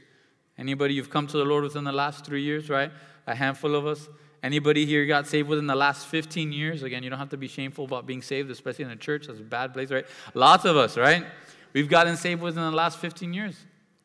Anybody 0.57 0.95
you've 0.95 1.11
come 1.11 1.27
to 1.27 1.37
the 1.37 1.45
Lord 1.45 1.63
within 1.63 1.83
the 1.83 1.91
last 1.91 2.25
3 2.25 2.41
years, 2.41 2.67
right? 2.67 2.91
A 3.27 3.35
handful 3.35 3.75
of 3.75 3.85
us. 3.85 4.09
Anybody 4.41 4.87
here 4.87 5.05
got 5.05 5.27
saved 5.27 5.49
within 5.49 5.67
the 5.67 5.75
last 5.75 6.07
15 6.07 6.51
years? 6.51 6.81
Again, 6.81 7.03
you 7.03 7.11
don't 7.11 7.19
have 7.19 7.29
to 7.29 7.37
be 7.37 7.47
shameful 7.47 7.85
about 7.85 8.07
being 8.07 8.23
saved, 8.23 8.49
especially 8.49 8.85
in 8.85 8.91
a 8.91 8.95
church. 8.95 9.27
That's 9.27 9.39
a 9.39 9.43
bad 9.43 9.73
place, 9.73 9.91
right? 9.91 10.05
Lots 10.33 10.65
of 10.65 10.77
us, 10.77 10.97
right? 10.97 11.25
We've 11.73 11.89
gotten 11.89 12.17
saved 12.17 12.41
within 12.41 12.63
the 12.63 12.71
last 12.71 12.97
15 12.99 13.33
years. 13.33 13.55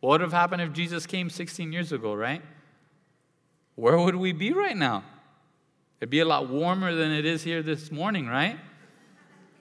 What 0.01 0.11
would 0.11 0.21
have 0.21 0.33
happened 0.33 0.63
if 0.63 0.73
Jesus 0.73 1.07
came 1.07 1.31
16 1.31 1.73
years 1.73 1.93
ago, 1.93 2.15
right? 2.15 2.43
Where 3.77 3.99
would 3.99 4.17
we 4.17 4.33
be 4.33 4.53
right 4.53 4.77
now? 4.77 5.05
It'd 6.01 6.11
be 6.11 6.21
a 6.21 6.25
lot 6.25 6.49
warmer 6.49 6.95
than 6.95 7.13
it 7.13 7.25
is 7.25 7.45
here 7.45 7.63
this 7.63 7.93
morning, 7.93 8.27
right? 8.27 8.59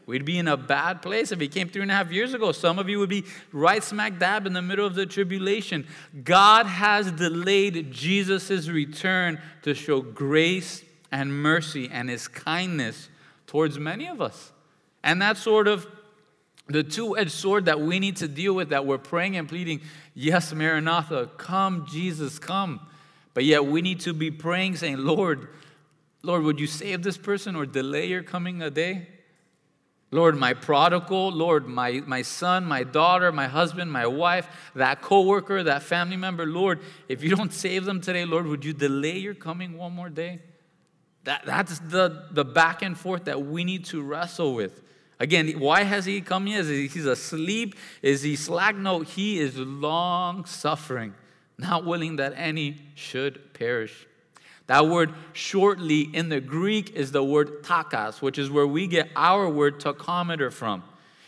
We'd 0.08 0.26
be 0.26 0.40
in 0.40 0.48
a 0.48 0.58
bad 0.58 1.02
place 1.02 1.32
if 1.32 1.40
he 1.40 1.48
came 1.48 1.70
three 1.70 1.84
and 1.84 1.92
a 1.92 1.94
half 1.94 2.12
years 2.12 2.34
ago. 2.34 2.52
Some 2.52 2.80
of 2.80 2.90
you 2.90 3.00
would 3.00 3.10
be 3.10 3.24
right 3.54 3.84
smack 3.84 4.18
dab 4.18 4.46
in 4.48 4.54
the 4.54 4.62
middle 4.62 4.86
of 4.86 4.96
the 4.96 5.06
tribulation. 5.06 5.88
God 6.24 6.66
has 6.66 7.12
delayed 7.12 7.92
Jesus' 7.92 8.68
return 8.68 9.40
to 9.62 9.74
show 9.74 10.02
grace 10.02 10.84
and 11.12 11.32
mercy 11.32 11.90
and 11.92 12.10
his 12.10 12.28
kindness 12.28 13.10
towards 13.46 13.78
many 13.78 14.08
of 14.08 14.22
us. 14.22 14.52
And 15.04 15.22
that 15.22 15.38
sort 15.38 15.68
of 15.68 15.88
the 16.74 16.84
two 16.84 17.18
edged 17.18 17.32
sword 17.32 17.66
that 17.66 17.80
we 17.80 18.00
need 18.00 18.18
to 18.18 18.28
deal 18.28 18.54
with, 18.54 18.70
that 18.70 18.86
we're 18.86 18.98
praying 18.98 19.38
and 19.38 19.48
pleading, 19.48 19.82
yes, 20.14 20.54
Maranatha, 20.54 21.30
come, 21.38 21.88
Jesus, 21.90 22.40
come. 22.40 22.80
But 23.34 23.46
yet 23.46 23.66
we 23.66 23.82
need 23.82 24.02
to 24.02 24.14
be 24.14 24.32
praying, 24.32 24.76
saying, 24.76 24.98
Lord, 24.98 25.48
Lord, 26.24 26.44
would 26.44 26.60
you 26.60 26.68
save 26.68 27.02
this 27.04 27.18
person 27.18 27.56
or 27.56 27.66
delay 27.66 28.08
your 28.08 28.24
coming 28.24 28.62
a 28.62 28.70
day? 28.70 29.08
Lord, 30.14 30.38
my 30.38 30.54
prodigal, 30.54 31.32
Lord, 31.32 31.68
my, 31.68 32.02
my 32.06 32.22
son, 32.22 32.66
my 32.66 32.84
daughter, 32.84 33.32
my 33.32 33.48
husband, 33.48 33.92
my 33.92 34.06
wife, 34.06 34.48
that 34.76 35.02
coworker, 35.02 35.64
that 35.64 35.84
family 35.84 36.18
member, 36.18 36.46
Lord, 36.46 36.82
if 37.08 37.24
you 37.24 37.34
don't 37.34 37.54
save 37.54 37.86
them 37.86 38.02
today, 38.02 38.26
Lord, 38.26 38.46
would 38.46 38.66
you 38.66 38.74
delay 38.74 39.18
your 39.18 39.34
coming 39.34 39.78
one 39.78 39.94
more 39.94 40.10
day? 40.10 40.40
That, 41.24 41.46
that's 41.46 41.80
the, 41.80 42.26
the 42.32 42.44
back 42.44 42.82
and 42.82 42.98
forth 42.98 43.26
that 43.26 43.42
we 43.42 43.64
need 43.64 43.86
to 43.86 44.02
wrestle 44.02 44.54
with. 44.54 44.82
Again, 45.22 45.60
why 45.60 45.84
has 45.84 46.06
he 46.06 46.20
come 46.20 46.48
here? 46.48 46.62
Is 46.62 46.68
he 46.68 47.08
asleep? 47.08 47.76
Is 48.02 48.24
he 48.24 48.36
slack? 48.36 48.76
No, 48.76 49.02
he 49.02 49.40
is 49.40 49.56
long 49.56 50.46
suffering, 50.46 51.14
not 51.60 51.86
willing 51.86 52.16
that 52.16 52.34
any 52.36 52.78
should 52.96 53.54
perish. 53.54 54.08
That 54.66 54.88
word 54.88 55.14
shortly 55.34 56.02
in 56.02 56.30
the 56.30 56.42
Greek 56.42 56.96
is 56.96 57.12
the 57.12 57.24
word 57.24 57.62
takas, 57.62 58.20
which 58.24 58.40
is 58.40 58.50
where 58.50 58.66
we 58.66 58.88
get 58.88 59.10
our 59.16 59.48
word 59.48 59.80
tachometer 59.80 60.52
from. 60.52 60.82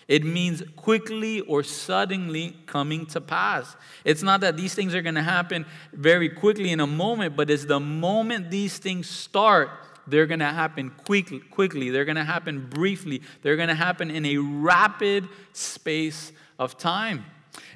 It 0.07 0.23
means 0.23 0.63
quickly 0.75 1.41
or 1.41 1.61
suddenly 1.61 2.57
coming 2.65 3.05
to 3.07 3.21
pass. 3.21 3.75
It's 4.03 4.23
not 4.23 4.41
that 4.41 4.57
these 4.57 4.73
things 4.73 4.95
are 4.95 5.03
going 5.03 5.13
to 5.15 5.21
happen 5.21 5.67
very 5.93 6.29
quickly 6.29 6.71
in 6.71 6.79
a 6.79 6.87
moment, 6.87 7.35
but 7.35 7.51
it's 7.51 7.65
the 7.65 7.79
moment 7.79 8.49
these 8.49 8.79
things 8.79 9.07
start 9.07 9.69
they're 10.07 10.25
going 10.25 10.39
to 10.39 10.45
happen 10.45 10.89
quickly, 10.89 11.39
quickly. 11.39 11.89
They're 11.89 12.05
going 12.05 12.17
to 12.17 12.23
happen 12.23 12.67
briefly. 12.69 13.21
They're 13.41 13.55
going 13.55 13.69
to 13.69 13.75
happen 13.75 14.11
in 14.11 14.25
a 14.25 14.37
rapid 14.37 15.27
space 15.53 16.31
of 16.59 16.77
time. 16.77 17.25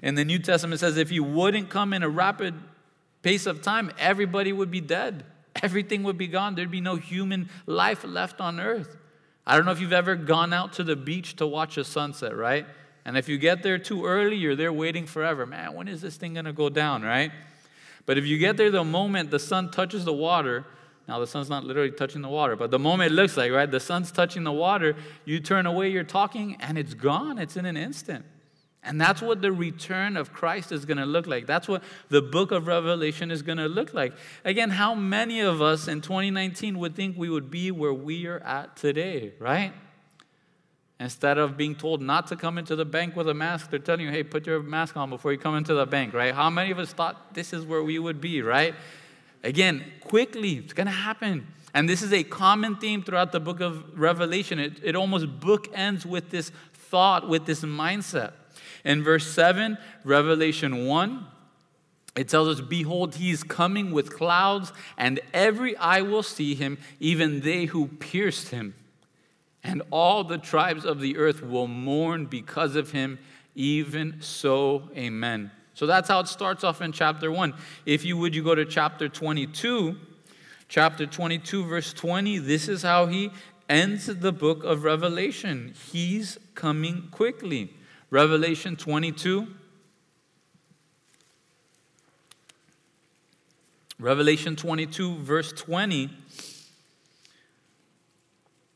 And 0.01 0.17
the 0.17 0.25
New 0.25 0.39
Testament 0.39 0.79
says 0.79 0.97
if 0.97 1.11
you 1.11 1.23
wouldn't 1.23 1.69
come 1.69 1.93
in 1.93 2.03
a 2.03 2.09
rapid 2.09 2.55
pace 3.21 3.45
of 3.45 3.61
time, 3.61 3.91
everybody 3.97 4.51
would 4.51 4.71
be 4.71 4.81
dead. 4.81 5.23
Everything 5.63 6.03
would 6.03 6.17
be 6.17 6.27
gone. 6.27 6.55
There'd 6.55 6.71
be 6.71 6.81
no 6.81 6.95
human 6.95 7.49
life 7.65 8.03
left 8.03 8.41
on 8.41 8.59
earth. 8.59 8.97
I 9.45 9.55
don't 9.55 9.65
know 9.65 9.71
if 9.71 9.79
you've 9.79 9.93
ever 9.93 10.15
gone 10.15 10.53
out 10.53 10.73
to 10.73 10.83
the 10.83 10.95
beach 10.95 11.37
to 11.37 11.47
watch 11.47 11.77
a 11.77 11.83
sunset, 11.83 12.35
right? 12.35 12.65
And 13.05 13.17
if 13.17 13.29
you 13.29 13.37
get 13.37 13.63
there 13.63 13.77
too 13.77 14.05
early, 14.05 14.35
you're 14.35 14.55
there 14.55 14.73
waiting 14.73 15.05
forever. 15.05 15.45
Man, 15.45 15.73
when 15.73 15.87
is 15.87 16.01
this 16.01 16.17
thing 16.17 16.33
going 16.33 16.45
to 16.45 16.53
go 16.53 16.69
down, 16.69 17.03
right? 17.03 17.31
But 18.05 18.17
if 18.17 18.25
you 18.25 18.37
get 18.37 18.57
there 18.57 18.69
the 18.69 18.83
moment 18.83 19.31
the 19.31 19.39
sun 19.39 19.71
touches 19.71 20.05
the 20.05 20.13
water, 20.13 20.65
now, 21.07 21.19
the 21.19 21.27
sun's 21.27 21.49
not 21.49 21.63
literally 21.63 21.91
touching 21.91 22.21
the 22.21 22.27
water, 22.27 22.57
but 22.57 22.69
the 22.69 22.79
moment 22.79 23.11
it 23.13 23.15
looks 23.15 23.37
like, 23.37 23.51
right, 23.51 23.69
the 23.69 23.79
sun's 23.79 24.11
touching 24.11 24.43
the 24.43 24.51
water, 24.51 24.95
you 25.23 25.39
turn 25.39 25.65
away, 25.65 25.89
you're 25.89 26.03
talking, 26.03 26.57
and 26.59 26.77
it's 26.77 26.93
gone. 26.93 27.37
It's 27.37 27.55
in 27.55 27.65
an 27.65 27.77
instant. 27.77 28.25
And 28.83 28.99
that's 28.99 29.21
what 29.21 29.41
the 29.41 29.51
return 29.51 30.17
of 30.17 30.33
Christ 30.33 30.71
is 30.71 30.85
going 30.85 30.97
to 30.97 31.05
look 31.05 31.25
like. 31.25 31.45
That's 31.45 31.67
what 31.67 31.81
the 32.09 32.21
book 32.21 32.51
of 32.51 32.67
Revelation 32.67 33.31
is 33.31 33.41
going 33.41 33.57
to 33.57 33.67
look 33.67 33.93
like. 33.93 34.13
Again, 34.43 34.69
how 34.69 34.95
many 34.95 35.39
of 35.39 35.61
us 35.61 35.87
in 35.87 36.01
2019 36.01 36.77
would 36.77 36.95
think 36.95 37.17
we 37.17 37.29
would 37.29 37.49
be 37.49 37.71
where 37.71 37.93
we 37.93 38.27
are 38.27 38.39
at 38.39 38.75
today, 38.75 39.33
right? 39.39 39.73
Instead 40.99 41.37
of 41.37 41.55
being 41.57 41.75
told 41.75 42.01
not 42.01 42.27
to 42.27 42.35
come 42.35 42.57
into 42.57 42.75
the 42.75 42.85
bank 42.85 43.15
with 43.15 43.29
a 43.29 43.33
mask, 43.33 43.69
they're 43.69 43.79
telling 43.79 44.01
you, 44.01 44.11
hey, 44.11 44.23
put 44.23 44.45
your 44.45 44.61
mask 44.61 44.97
on 44.97 45.09
before 45.09 45.31
you 45.31 45.37
come 45.37 45.55
into 45.55 45.73
the 45.73 45.85
bank, 45.85 46.13
right? 46.13 46.33
How 46.33 46.49
many 46.49 46.71
of 46.71 46.79
us 46.79 46.91
thought 46.91 47.33
this 47.33 47.53
is 47.53 47.65
where 47.65 47.83
we 47.83 47.99
would 47.99 48.19
be, 48.19 48.41
right? 48.41 48.73
Again, 49.43 49.83
quickly, 50.01 50.55
it's 50.55 50.73
going 50.73 50.87
to 50.87 50.91
happen. 50.91 51.47
And 51.73 51.87
this 51.87 52.01
is 52.01 52.11
a 52.13 52.23
common 52.23 52.75
theme 52.77 53.03
throughout 53.03 53.31
the 53.31 53.39
book 53.39 53.59
of 53.59 53.99
Revelation. 53.99 54.59
It, 54.59 54.79
it 54.83 54.95
almost 54.95 55.39
bookends 55.39 56.05
with 56.05 56.29
this 56.29 56.51
thought, 56.73 57.27
with 57.27 57.45
this 57.45 57.61
mindset. 57.61 58.33
In 58.83 59.03
verse 59.03 59.27
7, 59.27 59.77
Revelation 60.03 60.85
1, 60.85 61.25
it 62.15 62.29
tells 62.29 62.47
us, 62.47 62.61
Behold, 62.61 63.15
he 63.15 63.29
is 63.29 63.43
coming 63.43 63.91
with 63.91 64.15
clouds, 64.15 64.73
and 64.97 65.19
every 65.33 65.77
eye 65.77 66.01
will 66.01 66.23
see 66.23 66.55
him, 66.55 66.77
even 66.99 67.41
they 67.41 67.65
who 67.65 67.87
pierced 67.87 68.49
him. 68.49 68.73
and 69.63 69.81
all 69.91 70.23
the 70.23 70.37
tribes 70.37 70.85
of 70.85 71.01
the 71.01 71.17
earth 71.17 71.43
will 71.43 71.67
mourn 71.67 72.25
because 72.25 72.75
of 72.75 72.91
him. 72.91 73.19
Even 73.53 74.15
so, 74.21 74.89
amen. 74.95 75.51
So 75.77 75.85
that's 75.85 76.09
how 76.09 76.21
it 76.21 76.27
starts 76.27 76.63
off 76.63 76.81
in 76.81 76.91
chapter 76.91 77.31
1. 77.31 77.53
If 77.85 78.03
you 78.03 78.17
would, 78.17 78.33
you 78.33 78.43
go 78.43 78.55
to 78.55 78.65
chapter 78.65 79.07
22. 79.07 79.95
Chapter 80.67 81.05
22, 81.05 81.65
verse 81.65 81.93
20. 81.93 82.39
This 82.39 82.67
is 82.67 82.81
how 82.81 83.05
he 83.05 83.29
ends 83.69 84.07
the 84.07 84.31
book 84.31 84.63
of 84.63 84.83
Revelation. 84.83 85.75
He's 85.91 86.39
coming 86.55 87.09
quickly. 87.11 87.75
Revelation 88.09 88.75
22. 88.75 89.45
Revelation 93.99 94.55
22, 94.55 95.17
verse 95.17 95.51
20. 95.51 96.09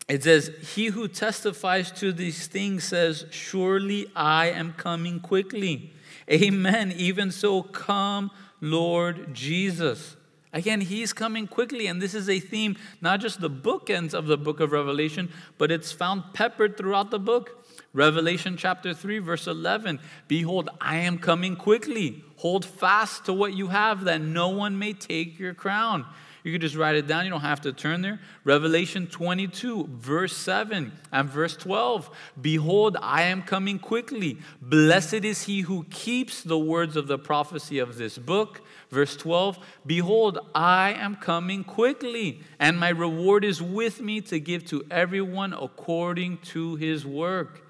It 0.07 0.23
says, 0.23 0.51
He 0.75 0.89
who 0.89 1.07
testifies 1.07 1.91
to 1.93 2.13
these 2.13 2.45
things 2.45 2.83
says, 2.83 3.25
Surely 3.31 4.05
I 4.15 4.51
am 4.51 4.73
coming 4.73 5.19
quickly. 5.19 5.93
Amen. 6.29 6.91
Even 6.95 7.31
so, 7.31 7.63
come, 7.63 8.31
Lord 8.59 9.33
Jesus. 9.33 10.15
Again, 10.53 10.81
he's 10.81 11.13
coming 11.13 11.47
quickly, 11.47 11.87
and 11.87 12.01
this 12.01 12.13
is 12.13 12.27
a 12.27 12.39
theme, 12.39 12.75
not 12.99 13.21
just 13.21 13.39
the 13.39 13.49
bookends 13.49 14.13
of 14.13 14.27
the 14.27 14.37
book 14.37 14.59
of 14.59 14.73
Revelation, 14.73 15.31
but 15.57 15.71
it's 15.71 15.93
found 15.93 16.23
peppered 16.33 16.77
throughout 16.77 17.09
the 17.09 17.19
book. 17.19 17.65
Revelation 17.93 18.57
chapter 18.57 18.93
3, 18.93 19.19
verse 19.19 19.47
11 19.47 19.99
Behold, 20.27 20.69
I 20.81 20.97
am 20.97 21.17
coming 21.17 21.55
quickly. 21.55 22.23
Hold 22.37 22.65
fast 22.65 23.25
to 23.25 23.33
what 23.33 23.53
you 23.53 23.67
have, 23.67 24.03
that 24.05 24.21
no 24.21 24.49
one 24.49 24.77
may 24.77 24.91
take 24.93 25.39
your 25.39 25.53
crown. 25.53 26.05
You 26.43 26.51
can 26.51 26.61
just 26.61 26.75
write 26.75 26.95
it 26.95 27.05
down. 27.05 27.25
You 27.25 27.29
don't 27.29 27.41
have 27.41 27.61
to 27.61 27.73
turn 27.73 28.01
there. 28.01 28.19
Revelation 28.43 29.05
22, 29.05 29.89
verse 29.91 30.35
7 30.35 30.91
and 31.11 31.29
verse 31.29 31.55
12. 31.55 32.09
Behold, 32.41 32.97
I 32.99 33.23
am 33.23 33.43
coming 33.43 33.77
quickly. 33.77 34.39
Blessed 34.59 35.25
is 35.25 35.43
he 35.43 35.61
who 35.61 35.83
keeps 35.91 36.41
the 36.41 36.57
words 36.57 36.95
of 36.95 37.07
the 37.07 37.19
prophecy 37.19 37.77
of 37.77 37.97
this 37.97 38.17
book. 38.17 38.61
Verse 38.89 39.15
12 39.15 39.59
Behold, 39.85 40.39
I 40.55 40.93
am 40.93 41.15
coming 41.15 41.63
quickly, 41.63 42.41
and 42.59 42.79
my 42.79 42.89
reward 42.89 43.45
is 43.45 43.61
with 43.61 44.01
me 44.01 44.19
to 44.21 44.39
give 44.39 44.65
to 44.67 44.83
everyone 44.89 45.53
according 45.53 46.39
to 46.39 46.75
his 46.75 47.05
work. 47.05 47.63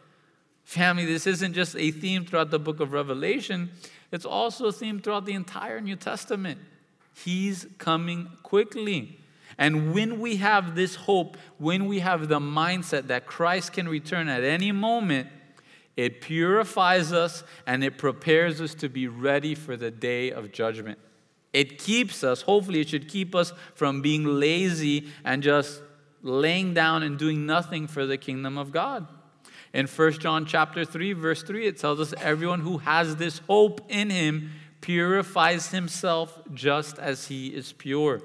Family, 0.64 1.06
this 1.06 1.28
isn't 1.28 1.54
just 1.54 1.76
a 1.76 1.92
theme 1.92 2.24
throughout 2.26 2.52
the 2.52 2.60
book 2.60 2.80
of 2.80 2.94
Revelation, 2.94 3.72
it's 4.14 4.26
also 4.26 4.68
a 4.68 4.72
theme 4.72 5.02
throughout 5.02 5.26
the 5.26 5.34
entire 5.34 5.82
New 5.82 5.98
Testament. 5.98 6.60
He's 7.24 7.68
coming 7.78 8.30
quickly. 8.44 9.20
And 9.58 9.94
when 9.94 10.20
we 10.20 10.38
have 10.38 10.76
this 10.76 10.96
hope, 10.96 11.38
when 11.58 11.86
we 11.86 12.00
have 12.00 12.28
the 12.28 12.40
mindset 12.40 13.08
that 13.08 13.26
Christ 13.26 13.74
can 13.74 13.88
return 13.88 14.28
at 14.28 14.44
any 14.44 14.72
moment, 14.72 15.28
it 15.98 16.22
purifies 16.22 17.12
us 17.12 17.44
and 17.68 17.84
it 17.84 17.98
prepares 17.98 18.62
us 18.62 18.74
to 18.76 18.90
be 18.90 19.08
ready 19.08 19.56
for 19.56 19.78
the 19.78 19.92
day 19.92 20.32
of 20.32 20.52
judgment. 20.52 20.98
It 21.54 21.78
keeps 21.80 22.24
us, 22.24 22.44
hopefully, 22.44 22.80
it 22.80 22.90
should 22.90 23.10
keep 23.10 23.36
us 23.36 23.52
from 23.76 24.02
being 24.02 24.24
lazy 24.26 25.10
and 25.26 25.44
just 25.44 25.82
laying 26.24 26.74
down 26.74 27.04
and 27.04 27.20
doing 27.20 27.46
nothing 27.46 27.88
for 27.88 28.06
the 28.06 28.18
kingdom 28.18 28.58
of 28.58 28.72
God. 28.72 29.08
In 29.74 29.88
1 29.88 30.14
John 30.14 30.46
chapter 30.46 30.84
3 30.84 31.14
verse 31.14 31.44
3 31.44 31.68
it 31.68 31.78
tells 31.78 32.00
us 32.00 32.14
everyone 32.22 32.60
who 32.60 32.80
has 32.80 33.16
this 33.16 33.40
hope 33.48 33.82
in 33.90 34.10
him 34.10 34.52
purifies 34.82 35.72
himself 35.72 36.40
just 36.54 37.00
as 37.00 37.28
he 37.28 37.48
is 37.48 37.72
pure. 37.74 38.22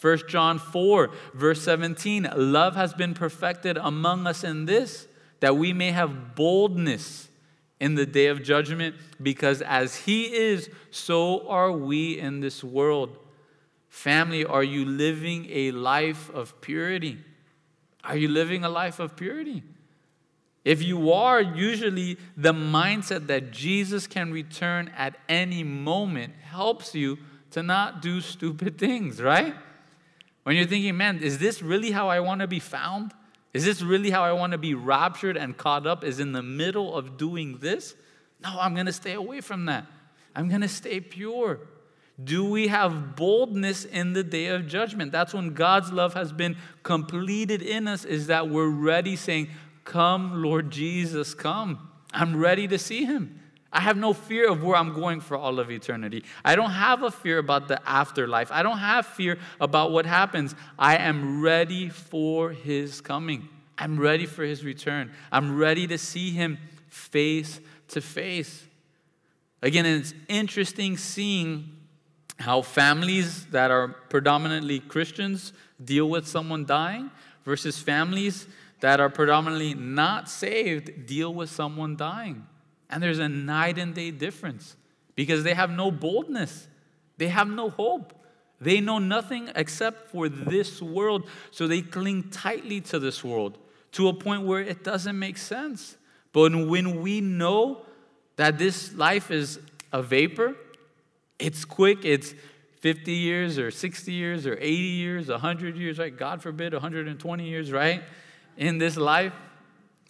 1 0.00 0.18
John 0.28 0.58
4, 0.58 1.10
verse 1.34 1.62
17 1.62 2.30
Love 2.34 2.74
has 2.74 2.94
been 2.94 3.12
perfected 3.12 3.76
among 3.76 4.26
us 4.26 4.42
in 4.42 4.64
this, 4.64 5.06
that 5.40 5.56
we 5.56 5.72
may 5.72 5.90
have 5.90 6.34
boldness 6.34 7.28
in 7.80 7.94
the 7.94 8.06
day 8.06 8.26
of 8.26 8.42
judgment, 8.42 8.94
because 9.22 9.62
as 9.62 9.96
he 9.96 10.34
is, 10.34 10.70
so 10.90 11.48
are 11.48 11.72
we 11.72 12.18
in 12.18 12.40
this 12.40 12.62
world. 12.62 13.16
Family, 13.88 14.44
are 14.44 14.62
you 14.62 14.84
living 14.84 15.46
a 15.50 15.72
life 15.72 16.30
of 16.30 16.60
purity? 16.60 17.18
Are 18.04 18.16
you 18.16 18.28
living 18.28 18.64
a 18.64 18.68
life 18.68 19.00
of 19.00 19.16
purity? 19.16 19.62
If 20.64 20.82
you 20.82 21.12
are, 21.12 21.40
usually 21.40 22.18
the 22.36 22.52
mindset 22.52 23.26
that 23.28 23.50
Jesus 23.50 24.06
can 24.06 24.32
return 24.32 24.90
at 24.96 25.16
any 25.28 25.64
moment 25.64 26.34
helps 26.42 26.94
you 26.94 27.18
to 27.52 27.62
not 27.62 28.02
do 28.02 28.20
stupid 28.20 28.78
things, 28.78 29.22
right? 29.22 29.54
When 30.42 30.56
you're 30.56 30.66
thinking, 30.66 30.96
man, 30.96 31.18
is 31.18 31.38
this 31.38 31.62
really 31.62 31.90
how 31.90 32.08
I 32.08 32.20
want 32.20 32.40
to 32.40 32.46
be 32.46 32.60
found? 32.60 33.12
Is 33.52 33.64
this 33.64 33.82
really 33.82 34.10
how 34.10 34.22
I 34.22 34.32
want 34.32 34.52
to 34.52 34.58
be 34.58 34.74
raptured 34.74 35.36
and 35.36 35.56
caught 35.56 35.86
up? 35.86 36.04
Is 36.04 36.20
in 36.20 36.32
the 36.32 36.42
middle 36.42 36.94
of 36.96 37.16
doing 37.16 37.58
this? 37.58 37.94
No, 38.42 38.58
I'm 38.60 38.74
going 38.74 38.86
to 38.86 38.92
stay 38.92 39.14
away 39.14 39.40
from 39.40 39.66
that. 39.66 39.86
I'm 40.36 40.48
going 40.48 40.60
to 40.60 40.68
stay 40.68 41.00
pure. 41.00 41.60
Do 42.22 42.44
we 42.44 42.68
have 42.68 43.16
boldness 43.16 43.84
in 43.84 44.12
the 44.12 44.22
day 44.22 44.46
of 44.46 44.66
judgment? 44.66 45.10
That's 45.10 45.32
when 45.32 45.54
God's 45.54 45.90
love 45.90 46.14
has 46.14 46.32
been 46.32 46.56
completed 46.82 47.62
in 47.62 47.88
us, 47.88 48.04
is 48.04 48.26
that 48.28 48.48
we're 48.48 48.68
ready 48.68 49.16
saying, 49.16 49.48
Come, 49.90 50.40
Lord 50.40 50.70
Jesus, 50.70 51.34
come. 51.34 51.90
I'm 52.12 52.36
ready 52.36 52.68
to 52.68 52.78
see 52.78 53.04
him. 53.04 53.40
I 53.72 53.80
have 53.80 53.96
no 53.96 54.12
fear 54.12 54.48
of 54.48 54.62
where 54.62 54.76
I'm 54.76 54.94
going 54.94 55.20
for 55.20 55.36
all 55.36 55.58
of 55.58 55.68
eternity. 55.68 56.22
I 56.44 56.54
don't 56.54 56.70
have 56.70 57.02
a 57.02 57.10
fear 57.10 57.38
about 57.38 57.66
the 57.66 57.80
afterlife. 57.88 58.52
I 58.52 58.62
don't 58.62 58.78
have 58.78 59.04
fear 59.04 59.36
about 59.60 59.90
what 59.90 60.06
happens. 60.06 60.54
I 60.78 60.98
am 60.98 61.42
ready 61.42 61.88
for 61.88 62.50
his 62.50 63.00
coming. 63.00 63.48
I'm 63.76 63.98
ready 63.98 64.26
for 64.26 64.44
his 64.44 64.64
return. 64.64 65.10
I'm 65.32 65.58
ready 65.58 65.88
to 65.88 65.98
see 65.98 66.30
him 66.30 66.58
face 66.86 67.58
to 67.88 68.00
face. 68.00 68.64
Again, 69.60 69.86
it's 69.86 70.14
interesting 70.28 70.98
seeing 70.98 71.68
how 72.38 72.62
families 72.62 73.46
that 73.46 73.72
are 73.72 73.88
predominantly 73.88 74.78
Christians 74.78 75.52
deal 75.84 76.08
with 76.08 76.28
someone 76.28 76.64
dying 76.64 77.10
versus 77.44 77.82
families 77.82 78.46
that 78.80 79.00
are 79.00 79.10
predominantly 79.10 79.74
not 79.74 80.28
saved 80.28 81.06
deal 81.06 81.32
with 81.32 81.50
someone 81.50 81.96
dying. 81.96 82.46
And 82.88 83.02
there's 83.02 83.18
a 83.18 83.28
night 83.28 83.78
and 83.78 83.94
day 83.94 84.10
difference 84.10 84.76
because 85.14 85.44
they 85.44 85.54
have 85.54 85.70
no 85.70 85.90
boldness, 85.90 86.66
they 87.18 87.28
have 87.28 87.48
no 87.48 87.70
hope. 87.70 88.14
They 88.62 88.80
know 88.82 88.98
nothing 88.98 89.48
except 89.54 90.10
for 90.10 90.28
this 90.28 90.82
world, 90.82 91.26
so 91.50 91.66
they 91.66 91.80
cling 91.80 92.28
tightly 92.28 92.82
to 92.82 92.98
this 92.98 93.24
world 93.24 93.56
to 93.92 94.08
a 94.08 94.12
point 94.12 94.42
where 94.42 94.60
it 94.60 94.84
doesn't 94.84 95.18
make 95.18 95.38
sense. 95.38 95.96
But 96.32 96.54
when 96.54 97.00
we 97.00 97.22
know 97.22 97.86
that 98.36 98.58
this 98.58 98.92
life 98.92 99.30
is 99.30 99.60
a 99.92 100.02
vapor, 100.02 100.56
it's 101.38 101.64
quick, 101.64 102.04
it's 102.04 102.34
50 102.80 103.12
years 103.12 103.58
or 103.58 103.70
60 103.70 104.12
years 104.12 104.46
or 104.46 104.56
80 104.60 104.66
years, 104.66 105.28
100 105.28 105.76
years, 105.76 105.98
right? 105.98 106.14
God 106.14 106.42
forbid, 106.42 106.72
120 106.72 107.48
years, 107.48 107.72
right? 107.72 108.02
In 108.56 108.78
this 108.78 108.96
life, 108.96 109.32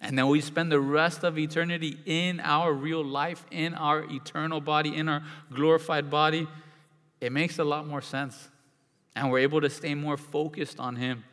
and 0.01 0.17
then 0.17 0.27
we 0.27 0.41
spend 0.41 0.71
the 0.71 0.79
rest 0.79 1.23
of 1.23 1.37
eternity 1.37 1.97
in 2.05 2.39
our 2.39 2.73
real 2.73 3.03
life, 3.03 3.45
in 3.51 3.75
our 3.75 4.03
eternal 4.09 4.59
body, 4.59 4.95
in 4.95 5.07
our 5.07 5.23
glorified 5.53 6.09
body, 6.09 6.47
it 7.21 7.31
makes 7.31 7.59
a 7.59 7.63
lot 7.63 7.87
more 7.87 8.01
sense. 8.01 8.49
And 9.15 9.29
we're 9.29 9.39
able 9.39 9.61
to 9.61 9.69
stay 9.69 9.93
more 9.93 10.17
focused 10.17 10.79
on 10.79 10.95
Him. 10.95 11.23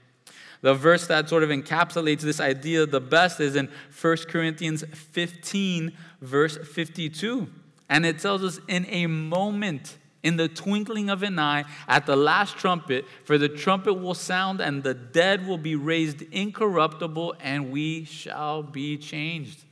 The 0.60 0.74
verse 0.74 1.06
that 1.06 1.28
sort 1.28 1.42
of 1.44 1.50
encapsulates 1.50 2.20
this 2.20 2.40
idea 2.40 2.84
the 2.84 3.00
best 3.00 3.40
is 3.40 3.56
in 3.56 3.70
1 4.00 4.16
Corinthians 4.28 4.84
15, 4.92 5.96
verse 6.20 6.58
52. 6.58 7.48
And 7.88 8.04
it 8.04 8.18
tells 8.18 8.44
us, 8.44 8.60
in 8.68 8.84
a 8.86 9.06
moment, 9.06 9.96
in 10.28 10.36
the 10.36 10.46
twinkling 10.46 11.08
of 11.08 11.22
an 11.22 11.38
eye, 11.38 11.64
at 11.88 12.04
the 12.04 12.14
last 12.14 12.58
trumpet, 12.58 13.06
for 13.24 13.38
the 13.38 13.48
trumpet 13.48 13.94
will 13.94 14.14
sound, 14.14 14.60
and 14.60 14.82
the 14.82 14.92
dead 14.92 15.46
will 15.46 15.56
be 15.56 15.74
raised 15.74 16.20
incorruptible, 16.20 17.34
and 17.40 17.72
we 17.72 18.04
shall 18.04 18.62
be 18.62 18.98
changed. 18.98 19.64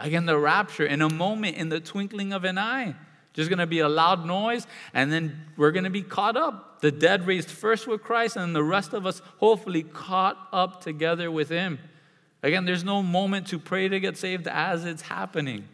Again, 0.00 0.26
the 0.26 0.36
rapture, 0.36 0.84
in 0.84 1.00
a 1.00 1.08
moment, 1.08 1.56
in 1.56 1.68
the 1.68 1.78
twinkling 1.78 2.32
of 2.32 2.42
an 2.42 2.58
eye. 2.58 2.96
Just 3.34 3.50
gonna 3.50 3.68
be 3.68 3.78
a 3.78 3.88
loud 3.88 4.26
noise, 4.26 4.66
and 4.92 5.12
then 5.12 5.46
we're 5.56 5.70
gonna 5.70 5.90
be 5.90 6.02
caught 6.02 6.36
up. 6.36 6.80
The 6.80 6.90
dead 6.90 7.24
raised 7.24 7.50
first 7.50 7.86
with 7.86 8.02
Christ, 8.02 8.36
and 8.36 8.54
the 8.54 8.64
rest 8.64 8.94
of 8.94 9.06
us 9.06 9.22
hopefully 9.38 9.84
caught 9.84 10.36
up 10.52 10.82
together 10.82 11.30
with 11.30 11.50
Him. 11.50 11.78
Again, 12.42 12.64
there's 12.64 12.84
no 12.84 13.00
moment 13.00 13.46
to 13.48 13.60
pray 13.60 13.88
to 13.88 14.00
get 14.00 14.18
saved 14.18 14.48
as 14.48 14.84
it's 14.84 15.02
happening. 15.02 15.68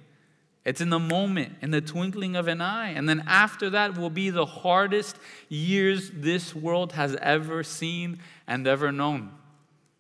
It's 0.65 0.81
in 0.81 0.91
the 0.91 0.99
moment, 0.99 1.57
in 1.63 1.71
the 1.71 1.81
twinkling 1.81 2.37
of 2.37 2.47
an 2.47 2.61
eye. 2.61 2.91
And 2.91 3.09
then 3.09 3.25
after 3.27 3.71
that 3.71 3.97
will 3.97 4.11
be 4.11 4.31
the 4.31 4.47
hardest 4.47 5.17
years 5.49 6.11
this 6.13 6.55
world 6.55 6.93
has 6.93 7.17
ever 7.17 7.63
seen 7.63 8.19
and 8.47 8.67
ever 8.67 8.93
known. 8.93 9.31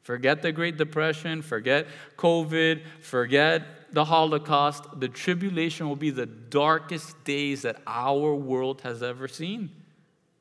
Forget 0.02 0.42
the 0.42 0.52
Great 0.52 0.76
Depression, 0.76 1.42
forget 1.42 1.86
COVID, 2.16 2.82
forget 3.00 3.92
the 3.92 4.04
Holocaust. 4.04 4.84
The 4.98 5.08
tribulation 5.08 5.88
will 5.88 5.96
be 5.96 6.10
the 6.10 6.26
darkest 6.26 7.22
days 7.24 7.62
that 7.62 7.80
our 7.86 8.34
world 8.34 8.82
has 8.82 9.02
ever 9.02 9.28
seen. 9.28 9.70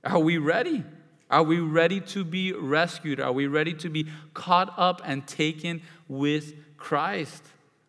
Are 0.03 0.19
we 0.19 0.37
ready? 0.37 0.83
Are 1.29 1.43
we 1.43 1.59
ready 1.59 2.01
to 2.01 2.23
be 2.23 2.53
rescued? 2.53 3.19
Are 3.19 3.31
we 3.31 3.47
ready 3.47 3.73
to 3.75 3.89
be 3.89 4.07
caught 4.33 4.73
up 4.77 5.01
and 5.05 5.25
taken 5.27 5.81
with 6.07 6.55
Christ. 6.79 7.43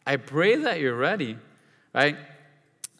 I 0.06 0.16
pray 0.16 0.56
that 0.56 0.80
you're 0.80 0.96
ready, 0.96 1.38
right? 1.94 2.16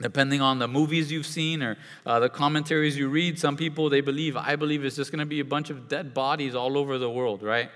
Depending 0.00 0.40
on 0.40 0.59
the 0.59 0.68
movies 0.68 1.12
you've 1.12 1.26
seen 1.26 1.62
or 1.62 1.76
uh, 2.07 2.18
the 2.20 2.29
commentaries 2.31 2.96
you 2.96 3.09
read, 3.09 3.38
some 3.38 3.57
people 3.57 3.90
they 3.90 4.00
believe, 4.00 4.37
I 4.37 4.57
believe 4.57 4.85
it's 4.85 4.96
just 4.96 5.12
going 5.12 5.20
to 5.20 5.26
be 5.26 5.40
a 5.40 5.44
bunch 5.44 5.68
of 5.68 5.88
dead 5.88 6.14
bodies 6.14 6.55
all 6.55 6.79
over 6.79 6.96
the 6.96 7.11
world, 7.11 7.42
right? 7.42 7.70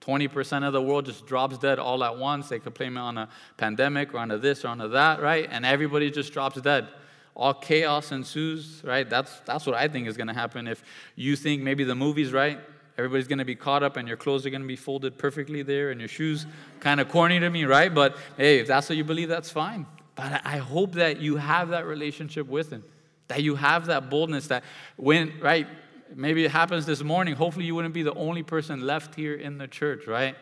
20% 0.00 0.66
of 0.66 0.72
the 0.72 0.80
world 0.80 1.04
just 1.04 1.26
drops 1.26 1.58
dead 1.58 1.78
all 1.78 2.04
at 2.04 2.16
once. 2.16 2.48
They 2.48 2.60
could 2.60 2.74
blame 2.74 2.96
it 2.96 3.00
on 3.00 3.18
a 3.18 3.28
pandemic 3.56 4.14
or 4.14 4.18
on 4.18 4.30
a 4.30 4.38
this 4.38 4.64
or 4.64 4.68
on 4.68 4.80
a 4.80 4.88
that, 4.88 5.20
right? 5.20 5.48
And 5.50 5.66
everybody 5.66 6.10
just 6.10 6.32
drops 6.32 6.60
dead. 6.60 6.86
All 7.34 7.54
chaos 7.54 8.12
ensues, 8.12 8.82
right? 8.84 9.08
That's, 9.08 9.40
that's 9.40 9.66
what 9.66 9.74
I 9.74 9.88
think 9.88 10.06
is 10.06 10.16
going 10.16 10.28
to 10.28 10.34
happen. 10.34 10.68
If 10.68 10.82
you 11.16 11.34
think 11.34 11.62
maybe 11.62 11.82
the 11.82 11.94
movie's 11.94 12.32
right, 12.32 12.58
everybody's 12.96 13.28
going 13.28 13.38
to 13.38 13.44
be 13.44 13.56
caught 13.56 13.82
up 13.82 13.96
and 13.96 14.06
your 14.06 14.16
clothes 14.16 14.46
are 14.46 14.50
going 14.50 14.62
to 14.62 14.68
be 14.68 14.76
folded 14.76 15.18
perfectly 15.18 15.62
there 15.62 15.90
and 15.90 16.00
your 16.00 16.08
shoes 16.08 16.46
kind 16.78 17.00
of 17.00 17.08
corny 17.08 17.40
to 17.40 17.50
me, 17.50 17.64
right? 17.64 17.92
But 17.92 18.16
hey, 18.36 18.60
if 18.60 18.68
that's 18.68 18.88
what 18.88 18.96
you 18.96 19.04
believe, 19.04 19.28
that's 19.28 19.50
fine. 19.50 19.86
But 20.18 20.44
I 20.44 20.56
hope 20.56 20.94
that 20.94 21.20
you 21.20 21.36
have 21.36 21.68
that 21.68 21.86
relationship 21.86 22.48
with 22.48 22.70
Him, 22.70 22.82
that 23.28 23.40
you 23.40 23.54
have 23.54 23.86
that 23.86 24.10
boldness 24.10 24.48
that 24.48 24.64
when, 24.96 25.32
right, 25.40 25.68
maybe 26.12 26.44
it 26.44 26.50
happens 26.50 26.86
this 26.86 27.04
morning. 27.04 27.36
Hopefully, 27.36 27.66
you 27.66 27.76
wouldn't 27.76 27.94
be 27.94 28.02
the 28.02 28.14
only 28.14 28.42
person 28.42 28.84
left 28.84 29.14
here 29.14 29.36
in 29.36 29.58
the 29.58 29.68
church, 29.68 30.08
right? 30.08 30.34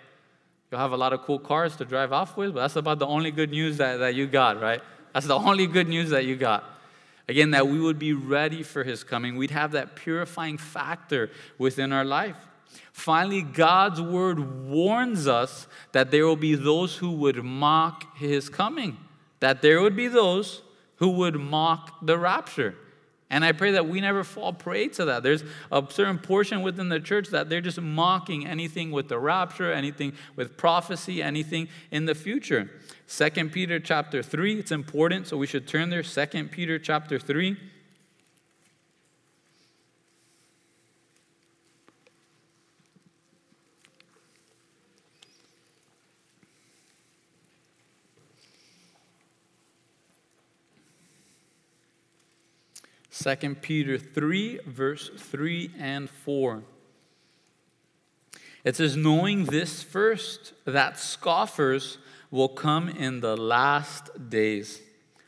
You'll 0.70 0.80
have 0.80 0.92
a 0.92 0.96
lot 0.96 1.12
of 1.12 1.20
cool 1.24 1.38
cars 1.38 1.76
to 1.76 1.84
drive 1.84 2.10
off 2.10 2.38
with, 2.38 2.54
but 2.54 2.60
that's 2.60 2.76
about 2.76 2.98
the 2.98 3.06
only 3.06 3.30
good 3.30 3.50
news 3.50 3.76
that, 3.76 3.98
that 3.98 4.14
you 4.14 4.26
got, 4.26 4.62
right? 4.62 4.80
That's 5.12 5.26
the 5.26 5.36
only 5.36 5.66
good 5.66 5.88
news 5.88 6.08
that 6.08 6.24
you 6.24 6.36
got. 6.36 6.64
Again, 7.28 7.50
that 7.50 7.68
we 7.68 7.78
would 7.78 7.98
be 7.98 8.14
ready 8.14 8.62
for 8.62 8.82
his 8.82 9.04
coming. 9.04 9.36
We'd 9.36 9.50
have 9.50 9.72
that 9.72 9.94
purifying 9.94 10.56
factor 10.56 11.28
within 11.58 11.92
our 11.92 12.04
life. 12.04 12.36
Finally, 12.92 13.42
God's 13.42 14.00
word 14.00 14.64
warns 14.64 15.28
us 15.28 15.66
that 15.92 16.10
there 16.10 16.24
will 16.24 16.34
be 16.34 16.54
those 16.54 16.96
who 16.96 17.10
would 17.12 17.44
mock 17.44 18.16
his 18.16 18.48
coming 18.48 18.96
that 19.40 19.62
there 19.62 19.80
would 19.80 19.96
be 19.96 20.08
those 20.08 20.62
who 20.96 21.10
would 21.10 21.36
mock 21.36 21.98
the 22.02 22.18
rapture. 22.18 22.74
And 23.28 23.44
I 23.44 23.52
pray 23.52 23.72
that 23.72 23.88
we 23.88 24.00
never 24.00 24.22
fall 24.22 24.52
prey 24.52 24.86
to 24.88 25.04
that. 25.06 25.24
There's 25.24 25.42
a 25.72 25.84
certain 25.88 26.18
portion 26.18 26.62
within 26.62 26.88
the 26.88 27.00
church 27.00 27.28
that 27.30 27.48
they're 27.48 27.60
just 27.60 27.80
mocking 27.80 28.46
anything 28.46 28.92
with 28.92 29.08
the 29.08 29.18
rapture, 29.18 29.72
anything 29.72 30.12
with 30.36 30.56
prophecy, 30.56 31.22
anything 31.22 31.68
in 31.90 32.04
the 32.04 32.14
future. 32.14 32.70
Second 33.08 33.50
Peter 33.50 33.80
chapter 33.80 34.22
3, 34.22 34.60
it's 34.60 34.70
important, 34.70 35.26
so 35.26 35.36
we 35.36 35.46
should 35.48 35.66
turn 35.66 35.90
there. 35.90 36.04
Second 36.04 36.52
Peter 36.52 36.78
chapter 36.78 37.18
3. 37.18 37.56
2 53.22 53.54
Peter 53.56 53.96
3, 53.96 54.60
verse 54.66 55.10
3 55.16 55.70
and 55.78 56.10
4. 56.10 56.62
It 58.62 58.76
says, 58.76 58.96
Knowing 58.96 59.44
this 59.46 59.82
first, 59.82 60.52
that 60.64 60.98
scoffers 60.98 61.98
will 62.30 62.48
come 62.48 62.88
in 62.88 63.20
the 63.20 63.36
last 63.36 64.28
days, 64.28 64.82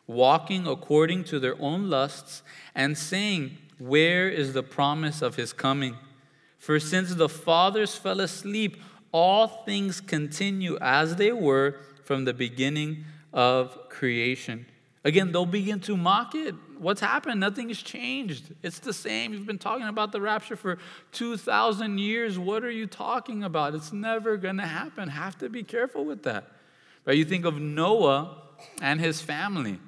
walking 0.07 0.66
according 0.66 1.24
to 1.24 1.38
their 1.38 1.61
own 1.61 1.88
lusts, 1.88 2.42
and 2.74 2.98
saying, 2.98 3.57
Where 3.79 4.29
is 4.29 4.53
the 4.53 4.62
promise 4.62 5.22
of 5.22 5.37
his 5.37 5.53
coming? 5.53 5.96
For 6.59 6.79
since 6.81 7.14
the 7.14 7.29
fathers 7.29 7.94
fell 7.94 8.20
asleep, 8.20 8.77
all 9.12 9.46
things 9.46 10.01
continue 10.01 10.77
as 10.81 11.16
they 11.16 11.33
were 11.33 11.77
from 12.05 12.24
the 12.24 12.35
beginning 12.35 13.05
of 13.33 13.88
creation. 13.88 14.66
Again, 15.05 15.33
they'll 15.33 15.47
begin 15.47 15.81
to 15.81 15.97
mock 15.97 16.35
it. 16.35 16.55
What's 16.79 17.01
happened? 17.01 17.41
Nothing 17.41 17.69
has 17.69 17.79
changed. 17.79 18.53
It's 18.63 18.81
the 18.81 18.93
same. 18.93 19.33
You've 19.33 19.47
been 19.47 19.59
talking 19.59 19.87
about 19.87 20.13
the 20.13 20.21
rapture 20.21 20.57
for 20.57 20.79
2,000 21.13 21.99
years. 21.99 22.39
What 22.39 22.65
are 22.65 22.71
you 22.71 22.87
talking 22.87 23.45
about? 23.45 23.75
It's 23.75 23.93
never 23.93 24.37
going 24.37 24.57
to 24.57 24.67
happen. 24.67 25.09
Have 25.09 25.39
to 25.39 25.49
be 25.49 25.63
careful 25.63 26.05
with 26.05 26.25
that. 26.25 26.51
Right? 27.05 27.17
You 27.17 27.25
think 27.25 27.45
of 27.45 27.61
Noah 27.61 28.43
and 28.83 29.01
his 29.01 29.21
family. 29.21 29.79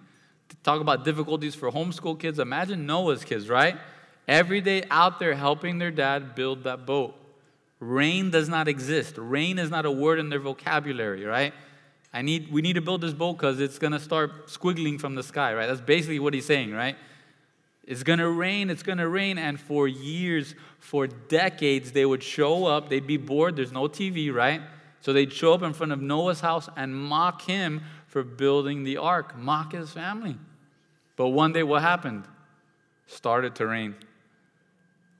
Talk 0.62 0.80
about 0.80 1.04
difficulties 1.04 1.54
for 1.54 1.70
homeschool 1.70 2.18
kids. 2.18 2.38
Imagine 2.38 2.86
Noah's 2.86 3.24
kids, 3.24 3.48
right? 3.48 3.76
Every 4.28 4.60
day 4.60 4.84
out 4.90 5.18
there 5.18 5.34
helping 5.34 5.78
their 5.78 5.90
dad 5.90 6.34
build 6.34 6.64
that 6.64 6.86
boat. 6.86 7.16
Rain 7.80 8.30
does 8.30 8.48
not 8.48 8.68
exist. 8.68 9.14
Rain 9.16 9.58
is 9.58 9.70
not 9.70 9.86
a 9.86 9.90
word 9.90 10.18
in 10.18 10.28
their 10.28 10.38
vocabulary, 10.38 11.24
right? 11.24 11.52
I 12.12 12.22
need, 12.22 12.50
we 12.52 12.60
need 12.60 12.72
to 12.72 12.80
build 12.80 13.02
this 13.02 13.12
boat 13.12 13.34
because 13.34 13.60
it's 13.60 13.78
going 13.78 13.92
to 13.92 14.00
start 14.00 14.48
squiggling 14.48 15.00
from 15.00 15.14
the 15.14 15.22
sky, 15.22 15.54
right? 15.54 15.66
That's 15.66 15.80
basically 15.80 16.18
what 16.18 16.34
he's 16.34 16.46
saying, 16.46 16.72
right? 16.72 16.96
It's 17.86 18.02
going 18.02 18.18
to 18.18 18.28
rain, 18.28 18.70
it's 18.70 18.82
going 18.82 18.98
to 18.98 19.08
rain. 19.08 19.38
And 19.38 19.60
for 19.60 19.86
years, 19.86 20.54
for 20.78 21.06
decades, 21.06 21.92
they 21.92 22.04
would 22.04 22.22
show 22.22 22.66
up. 22.66 22.88
They'd 22.88 23.06
be 23.06 23.16
bored. 23.16 23.56
There's 23.56 23.72
no 23.72 23.88
TV, 23.88 24.32
right? 24.32 24.60
So 25.00 25.12
they'd 25.12 25.32
show 25.32 25.54
up 25.54 25.62
in 25.62 25.72
front 25.72 25.92
of 25.92 26.00
Noah's 26.00 26.40
house 26.40 26.68
and 26.76 26.94
mock 26.94 27.42
him 27.42 27.82
for 28.06 28.22
building 28.22 28.84
the 28.84 28.96
ark, 28.96 29.36
mock 29.38 29.72
his 29.72 29.90
family. 29.90 30.36
But 31.16 31.28
one 31.28 31.52
day, 31.52 31.62
what 31.62 31.82
happened? 31.82 32.24
Started 33.06 33.54
to 33.56 33.66
rain. 33.66 33.94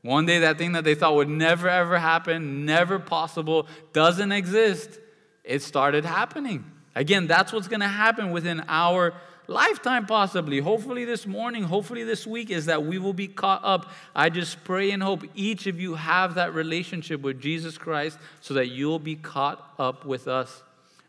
One 0.02 0.26
day, 0.26 0.40
that 0.40 0.58
thing 0.58 0.72
that 0.72 0.84
they 0.84 0.94
thought 0.94 1.14
would 1.14 1.28
never 1.28 1.68
ever 1.68 1.98
happen, 1.98 2.64
never 2.66 2.98
possible, 2.98 3.66
doesn't 3.92 4.32
exist, 4.32 4.98
it 5.44 5.62
started 5.62 6.04
happening. 6.04 6.64
Again, 6.94 7.26
that's 7.26 7.52
what's 7.52 7.68
going 7.68 7.80
to 7.80 7.88
happen 7.88 8.30
within 8.30 8.62
our 8.68 9.14
lifetime, 9.46 10.06
possibly. 10.06 10.60
Hopefully, 10.60 11.04
this 11.04 11.26
morning, 11.26 11.62
hopefully, 11.62 12.04
this 12.04 12.26
week, 12.26 12.50
is 12.50 12.66
that 12.66 12.84
we 12.84 12.98
will 12.98 13.12
be 13.12 13.28
caught 13.28 13.64
up. 13.64 13.90
I 14.14 14.30
just 14.30 14.64
pray 14.64 14.90
and 14.90 15.02
hope 15.02 15.24
each 15.34 15.66
of 15.66 15.80
you 15.80 15.94
have 15.94 16.34
that 16.34 16.54
relationship 16.54 17.20
with 17.20 17.40
Jesus 17.40 17.76
Christ 17.76 18.18
so 18.40 18.54
that 18.54 18.68
you'll 18.68 18.98
be 18.98 19.16
caught 19.16 19.74
up 19.78 20.04
with 20.04 20.28
us. 20.28 20.62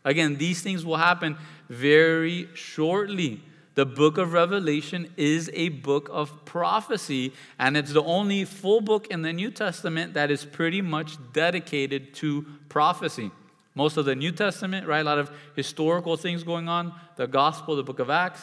Again, 0.04 0.36
these 0.36 0.62
things 0.62 0.84
will 0.84 0.96
happen 0.96 1.36
very 1.68 2.48
shortly. 2.54 3.40
The 3.74 3.86
book 3.86 4.18
of 4.18 4.34
Revelation 4.34 5.08
is 5.16 5.50
a 5.54 5.70
book 5.70 6.08
of 6.12 6.44
prophecy, 6.44 7.32
and 7.58 7.76
it's 7.76 7.92
the 7.92 8.02
only 8.02 8.44
full 8.44 8.82
book 8.82 9.06
in 9.06 9.22
the 9.22 9.32
New 9.32 9.50
Testament 9.50 10.14
that 10.14 10.30
is 10.30 10.44
pretty 10.44 10.82
much 10.82 11.16
dedicated 11.32 12.12
to 12.14 12.44
prophecy. 12.68 13.30
Most 13.74 13.96
of 13.96 14.04
the 14.04 14.14
New 14.14 14.32
Testament, 14.32 14.86
right? 14.86 15.00
A 15.00 15.04
lot 15.04 15.18
of 15.18 15.30
historical 15.56 16.16
things 16.16 16.44
going 16.44 16.68
on. 16.68 16.92
The 17.16 17.26
gospel, 17.26 17.76
the 17.76 17.82
book 17.82 17.98
of 17.98 18.10
Acts. 18.10 18.42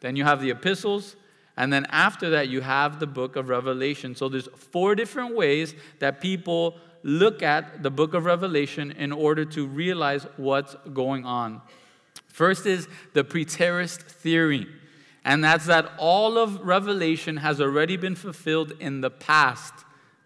Then 0.00 0.16
you 0.16 0.24
have 0.24 0.40
the 0.40 0.50
epistles. 0.50 1.16
And 1.56 1.72
then 1.72 1.86
after 1.90 2.30
that, 2.30 2.48
you 2.48 2.62
have 2.62 2.98
the 2.98 3.06
book 3.06 3.36
of 3.36 3.48
Revelation. 3.48 4.14
So 4.14 4.28
there's 4.28 4.48
four 4.56 4.94
different 4.94 5.36
ways 5.36 5.74
that 5.98 6.20
people 6.20 6.78
look 7.02 7.42
at 7.42 7.82
the 7.82 7.90
book 7.90 8.14
of 8.14 8.24
Revelation 8.24 8.92
in 8.92 9.12
order 9.12 9.44
to 9.44 9.66
realize 9.66 10.26
what's 10.36 10.74
going 10.92 11.24
on. 11.24 11.60
First 12.28 12.64
is 12.64 12.88
the 13.12 13.24
preterist 13.24 14.02
theory. 14.02 14.66
And 15.24 15.44
that's 15.44 15.66
that 15.66 15.92
all 15.98 16.38
of 16.38 16.60
Revelation 16.62 17.36
has 17.36 17.60
already 17.60 17.96
been 17.96 18.14
fulfilled 18.14 18.72
in 18.80 19.02
the 19.02 19.10
past. 19.10 19.72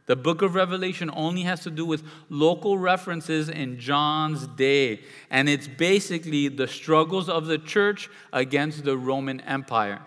The 0.07 0.17
book 0.17 0.41
of 0.43 0.55
Revelation 0.55 1.11
only 1.13 1.43
has 1.43 1.63
to 1.65 1.71
do 1.71 1.85
with 1.85 2.05
local 2.31 2.79
references 2.79 3.49
in 3.49 3.79
John's 3.79 4.47
day. 4.47 5.01
And 5.31 5.49
it's 5.49 5.67
basically 5.67 6.49
the 6.49 6.69
struggles 6.69 7.29
of 7.29 7.47
the 7.47 7.59
church 7.59 8.09
against 8.33 8.85
the 8.85 8.97
Roman 8.97 9.41
Empire. 9.41 10.01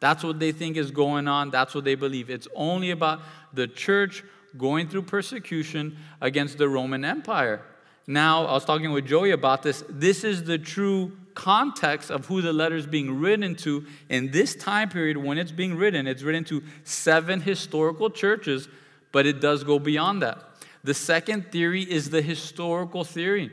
That's 0.00 0.22
what 0.22 0.38
they 0.38 0.52
think 0.52 0.76
is 0.76 0.90
going 0.90 1.26
on. 1.26 1.50
That's 1.50 1.74
what 1.74 1.84
they 1.84 1.94
believe. 1.94 2.30
It's 2.30 2.46
only 2.54 2.90
about 2.90 3.20
the 3.52 3.66
church 3.66 4.22
going 4.56 4.88
through 4.88 5.02
persecution 5.02 5.96
against 6.20 6.58
the 6.58 6.68
Roman 6.68 7.04
Empire. 7.04 7.62
Now, 8.06 8.46
I 8.46 8.52
was 8.52 8.64
talking 8.64 8.92
with 8.92 9.06
Joey 9.06 9.32
about 9.32 9.62
this. 9.62 9.82
This 9.88 10.24
is 10.24 10.44
the 10.44 10.58
true 10.58 11.12
context 11.34 12.10
of 12.10 12.26
who 12.26 12.42
the 12.42 12.52
letter 12.52 12.76
is 12.76 12.86
being 12.86 13.20
written 13.20 13.54
to 13.54 13.86
in 14.08 14.30
this 14.30 14.54
time 14.54 14.88
period 14.88 15.16
when 15.16 15.38
it's 15.38 15.52
being 15.52 15.76
written. 15.76 16.06
It's 16.06 16.22
written 16.22 16.44
to 16.44 16.62
seven 16.84 17.40
historical 17.40 18.10
churches 18.10 18.68
but 19.12 19.26
it 19.26 19.40
does 19.40 19.64
go 19.64 19.78
beyond 19.78 20.22
that. 20.22 20.42
The 20.84 20.94
second 20.94 21.50
theory 21.50 21.82
is 21.82 22.10
the 22.10 22.22
historical 22.22 23.04
theory. 23.04 23.50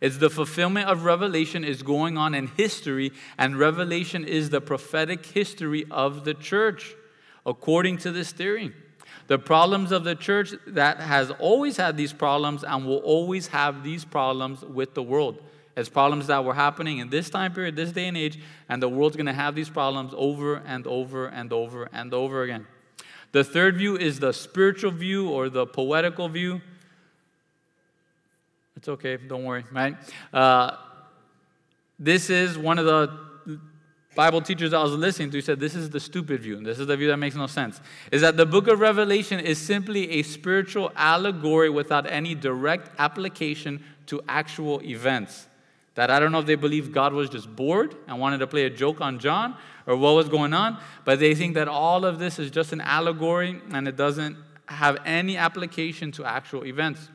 It's 0.00 0.18
the 0.18 0.30
fulfillment 0.30 0.88
of 0.88 1.04
Revelation 1.04 1.64
is 1.64 1.82
going 1.82 2.16
on 2.16 2.34
in 2.34 2.46
history, 2.48 3.12
and 3.36 3.58
Revelation 3.58 4.24
is 4.24 4.50
the 4.50 4.60
prophetic 4.60 5.26
history 5.26 5.86
of 5.90 6.24
the 6.24 6.34
church, 6.34 6.94
according 7.44 7.98
to 7.98 8.12
this 8.12 8.30
theory. 8.30 8.72
The 9.26 9.38
problems 9.38 9.92
of 9.92 10.04
the 10.04 10.14
church 10.14 10.52
that 10.68 11.00
has 11.00 11.30
always 11.32 11.76
had 11.76 11.96
these 11.96 12.12
problems 12.12 12.64
and 12.64 12.86
will 12.86 12.98
always 12.98 13.48
have 13.48 13.82
these 13.82 14.04
problems 14.04 14.62
with 14.62 14.94
the 14.94 15.02
world. 15.02 15.42
It's 15.76 15.88
problems 15.88 16.26
that 16.28 16.44
were 16.44 16.54
happening 16.54 16.98
in 16.98 17.10
this 17.10 17.28
time 17.30 17.52
period, 17.52 17.76
this 17.76 17.92
day 17.92 18.08
and 18.08 18.16
age, 18.16 18.40
and 18.68 18.82
the 18.82 18.88
world's 18.88 19.16
gonna 19.16 19.34
have 19.34 19.54
these 19.54 19.68
problems 19.68 20.12
over 20.16 20.56
and 20.56 20.86
over 20.86 21.26
and 21.26 21.52
over 21.52 21.88
and 21.92 22.14
over 22.14 22.42
again. 22.42 22.66
The 23.32 23.44
third 23.44 23.76
view 23.76 23.96
is 23.96 24.20
the 24.20 24.32
spiritual 24.32 24.90
view 24.90 25.28
or 25.28 25.48
the 25.48 25.66
poetical 25.66 26.28
view. 26.28 26.60
It's 28.76 28.88
okay, 28.88 29.16
don't 29.16 29.44
worry, 29.44 29.64
right? 29.72 29.96
Uh, 30.32 30.76
This 31.98 32.30
is 32.30 32.56
one 32.56 32.78
of 32.78 32.86
the 32.86 33.28
Bible 34.14 34.40
teachers 34.40 34.72
I 34.72 34.82
was 34.82 34.92
listening 34.92 35.30
to 35.32 35.40
said 35.40 35.60
this 35.60 35.74
is 35.74 35.90
the 35.90 36.00
stupid 36.00 36.40
view. 36.40 36.60
This 36.62 36.78
is 36.78 36.86
the 36.86 36.96
view 36.96 37.08
that 37.08 37.16
makes 37.18 37.36
no 37.36 37.46
sense. 37.46 37.80
Is 38.10 38.20
that 38.22 38.36
the 38.36 38.46
book 38.46 38.68
of 38.68 38.80
Revelation 38.80 39.40
is 39.40 39.58
simply 39.58 40.10
a 40.12 40.22
spiritual 40.22 40.90
allegory 40.96 41.70
without 41.70 42.10
any 42.10 42.34
direct 42.34 42.90
application 42.98 43.82
to 44.06 44.20
actual 44.28 44.80
events. 44.82 45.46
That 45.98 46.12
I 46.12 46.20
don't 46.20 46.30
know 46.30 46.38
if 46.38 46.46
they 46.46 46.54
believe 46.54 46.92
God 46.92 47.12
was 47.12 47.28
just 47.28 47.56
bored 47.56 47.92
and 48.06 48.20
wanted 48.20 48.38
to 48.38 48.46
play 48.46 48.66
a 48.66 48.70
joke 48.70 49.00
on 49.00 49.18
John 49.18 49.56
or 49.84 49.96
what 49.96 50.14
was 50.14 50.28
going 50.28 50.54
on, 50.54 50.78
but 51.04 51.18
they 51.18 51.34
think 51.34 51.54
that 51.54 51.66
all 51.66 52.04
of 52.04 52.20
this 52.20 52.38
is 52.38 52.52
just 52.52 52.72
an 52.72 52.80
allegory 52.80 53.60
and 53.72 53.88
it 53.88 53.96
doesn't 53.96 54.36
have 54.66 54.98
any 55.04 55.36
application 55.36 56.12
to 56.12 56.24
actual 56.24 56.64
events. 56.64 57.08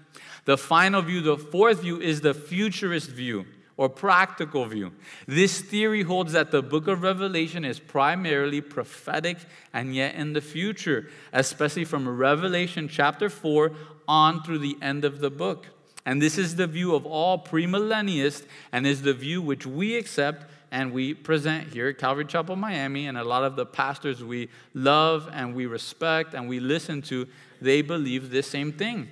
The 0.43 0.58
final 0.58 1.02
view, 1.02 1.22
the 1.22 1.38
fourth 1.38 1.80
view, 1.80 2.02
is 2.02 2.19
the 2.19 2.34
futurist 2.34 3.10
view 3.10 3.46
or 3.78 3.88
practical 3.88 4.65
view. 4.65 4.91
This 5.28 5.62
theory 5.62 6.04
holds 6.04 6.34
that 6.34 6.52
the 6.52 6.62
book 6.62 6.89
of 6.89 7.04
Revelation 7.04 7.63
is 7.63 7.80
primarily 7.80 8.60
prophetic 8.60 9.38
and 9.72 9.96
yet 9.96 10.15
in 10.15 10.34
the 10.34 10.41
future, 10.41 11.08
especially 11.32 11.86
from 11.86 12.06
Revelation 12.06 12.89
chapter 12.89 13.30
4 13.30 13.72
on 14.10 14.43
through 14.43 14.60
the 14.60 14.76
end 14.82 15.06
of 15.06 15.22
the 15.22 15.32
book. 15.32 15.67
And 16.06 16.22
this 16.22 16.38
is 16.38 16.56
the 16.56 16.68
view 16.68 16.96
of 16.96 17.06
all 17.06 17.38
premillennialists 17.39 18.46
and 18.72 18.86
is 18.86 19.02
the 19.02 19.13
view 19.13 19.42
which 19.42 19.66
we 19.66 19.96
accept 19.96 20.46
and 20.72 20.92
we 20.92 21.13
present 21.13 21.72
here 21.72 21.88
at 21.89 22.00
Calvary 22.00 22.26
Chapel, 22.26 22.56
Miami, 22.56 23.08
and 23.08 23.18
a 23.18 23.24
lot 23.24 23.44
of 23.44 23.56
the 23.56 23.66
pastors 23.66 24.24
we 24.24 24.50
love 24.74 25.30
and 25.32 25.56
we 25.56 25.68
respect 25.68 26.34
and 26.34 26.50
we 26.50 26.60
listen 26.60 27.02
to, 27.04 27.28
they 27.62 27.82
believe 27.82 28.32
this 28.32 28.48
same 28.48 28.74
thing. 28.74 29.08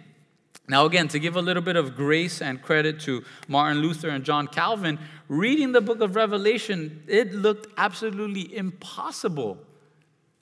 Now, 0.68 0.86
again, 0.86 1.08
to 1.10 1.20
give 1.20 1.36
a 1.36 1.42
little 1.42 1.62
bit 1.62 1.76
of 1.76 1.96
grace 1.96 2.42
and 2.42 2.62
credit 2.62 3.00
to 3.02 3.24
Martin 3.48 3.82
Luther 3.82 4.10
and 4.10 4.24
John 4.24 4.48
Calvin, 4.48 5.00
reading 5.28 5.72
the 5.72 5.82
book 5.82 6.02
of 6.02 6.16
Revelation, 6.16 7.04
it 7.08 7.34
looked 7.34 7.68
absolutely 7.78 8.56
impossible. 8.56 9.58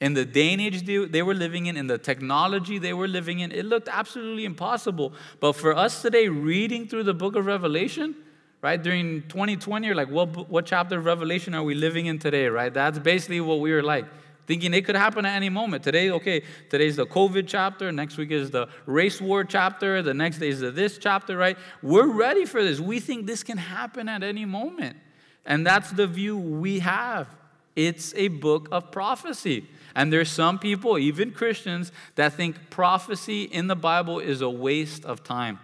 In 0.01 0.13
the 0.13 0.23
day 0.23 0.53
and 0.53 0.61
age 0.61 0.85
they 0.85 1.21
were 1.21 1.33
living 1.33 1.65
in, 1.65 1.75
in 1.75 1.87
the 1.87 1.97
technology 1.97 2.77
they 2.79 2.93
were 2.93 3.07
living 3.07 3.39
in, 3.39 3.51
it 3.51 3.65
looked 3.65 3.89
absolutely 3.91 4.45
impossible. 4.45 5.13
But 5.39 5.53
for 5.53 5.75
us 5.75 6.01
today, 6.01 6.29
reading 6.29 6.87
through 6.87 7.03
the 7.03 7.13
book 7.13 7.35
of 7.35 7.45
Revelation, 7.45 8.15
right, 8.61 8.81
during 8.81 9.23
2020, 9.23 9.85
you're 9.85 9.95
like, 9.95 10.09
what, 10.09 10.49
what 10.49 10.65
chapter 10.65 10.97
of 10.97 11.05
Revelation 11.05 11.53
are 11.53 11.63
we 11.63 11.75
living 11.75 12.05
in 12.05 12.17
today, 12.17 12.47
right? 12.47 12.73
That's 12.73 12.97
basically 12.97 13.41
what 13.41 13.59
we 13.59 13.73
were 13.73 13.83
like 13.83 14.05
thinking 14.49 14.73
it 14.73 14.83
could 14.83 14.95
happen 14.95 15.27
at 15.27 15.35
any 15.35 15.47
moment. 15.47 15.83
Today, 15.83 16.09
okay, 16.09 16.41
today's 16.71 16.95
the 16.95 17.05
COVID 17.05 17.45
chapter, 17.47 17.91
next 17.91 18.17
week 18.17 18.31
is 18.31 18.49
the 18.49 18.67
race 18.87 19.21
war 19.21 19.43
chapter, 19.43 20.01
the 20.01 20.15
next 20.15 20.39
day 20.39 20.49
is 20.49 20.59
the 20.59 20.71
this 20.71 20.97
chapter, 20.97 21.37
right? 21.37 21.55
We're 21.83 22.07
ready 22.07 22.45
for 22.45 22.63
this. 22.63 22.79
We 22.79 22.99
think 22.99 23.27
this 23.27 23.43
can 23.43 23.59
happen 23.59 24.09
at 24.09 24.23
any 24.23 24.45
moment. 24.45 24.97
And 25.45 25.67
that's 25.67 25.91
the 25.91 26.07
view 26.07 26.35
we 26.35 26.79
have. 26.79 27.27
It's 27.75 28.11
a 28.15 28.29
book 28.29 28.69
of 28.71 28.91
prophecy. 28.91 29.67
And 29.99 30.13
there's 30.13 30.31
some 30.31 30.59
people, 30.59 30.97
even 30.97 31.33
Christians, 31.33 31.91
that 32.15 32.31
think 32.31 32.69
prophecy 32.69 33.43
in 33.43 33.67
the 33.67 33.75
Bible 33.75 34.19
is 34.19 34.39
a 34.39 34.49
waste 34.49 35.03
of 35.03 35.25
time. 35.25 35.59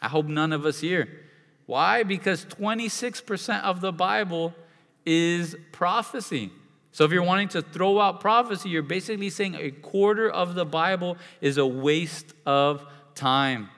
I 0.00 0.08
hope 0.08 0.24
none 0.24 0.54
of 0.54 0.64
us 0.64 0.80
here. 0.80 1.06
Why? 1.66 2.02
Because 2.02 2.46
26% 2.46 3.62
of 3.62 3.82
the 3.82 3.92
Bible 3.92 4.54
is 5.04 5.54
prophecy. 5.70 6.50
So 6.92 7.04
if 7.04 7.12
you're 7.12 7.24
wanting 7.24 7.48
to 7.48 7.60
throw 7.60 8.00
out 8.00 8.22
prophecy, 8.22 8.70
you're 8.70 8.82
basically 8.82 9.28
saying 9.28 9.54
a 9.56 9.70
quarter 9.70 10.30
of 10.30 10.54
the 10.54 10.64
Bible 10.64 11.18
is 11.42 11.58
a 11.58 11.66
waste 11.66 12.32
of 12.46 12.86
time. 13.14 13.68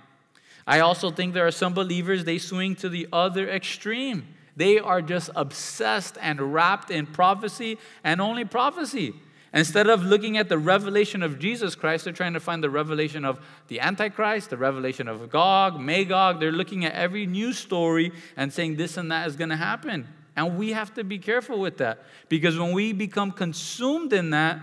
I 0.68 0.78
also 0.78 1.10
think 1.10 1.34
there 1.34 1.48
are 1.48 1.50
some 1.50 1.74
believers, 1.74 2.22
they 2.22 2.38
swing 2.38 2.76
to 2.76 2.88
the 2.88 3.08
other 3.12 3.48
extreme. 3.48 4.28
They 4.54 4.78
are 4.78 5.02
just 5.02 5.30
obsessed 5.34 6.16
and 6.22 6.54
wrapped 6.54 6.92
in 6.92 7.06
prophecy 7.06 7.78
and 8.04 8.20
only 8.20 8.44
prophecy. 8.44 9.12
Instead 9.56 9.88
of 9.88 10.04
looking 10.04 10.36
at 10.36 10.50
the 10.50 10.58
revelation 10.58 11.22
of 11.22 11.38
Jesus 11.38 11.74
Christ, 11.74 12.04
they're 12.04 12.12
trying 12.12 12.34
to 12.34 12.40
find 12.40 12.62
the 12.62 12.68
revelation 12.68 13.24
of 13.24 13.40
the 13.68 13.80
Antichrist, 13.80 14.50
the 14.50 14.58
revelation 14.58 15.08
of 15.08 15.30
Gog, 15.30 15.80
Magog. 15.80 16.40
They're 16.40 16.52
looking 16.52 16.84
at 16.84 16.92
every 16.92 17.24
news 17.24 17.56
story 17.56 18.12
and 18.36 18.52
saying 18.52 18.76
this 18.76 18.98
and 18.98 19.10
that 19.10 19.26
is 19.26 19.34
going 19.34 19.48
to 19.48 19.56
happen. 19.56 20.08
And 20.36 20.58
we 20.58 20.72
have 20.72 20.92
to 20.92 21.04
be 21.04 21.18
careful 21.18 21.58
with 21.58 21.78
that 21.78 22.00
because 22.28 22.58
when 22.58 22.72
we 22.72 22.92
become 22.92 23.32
consumed 23.32 24.12
in 24.12 24.28
that, 24.30 24.60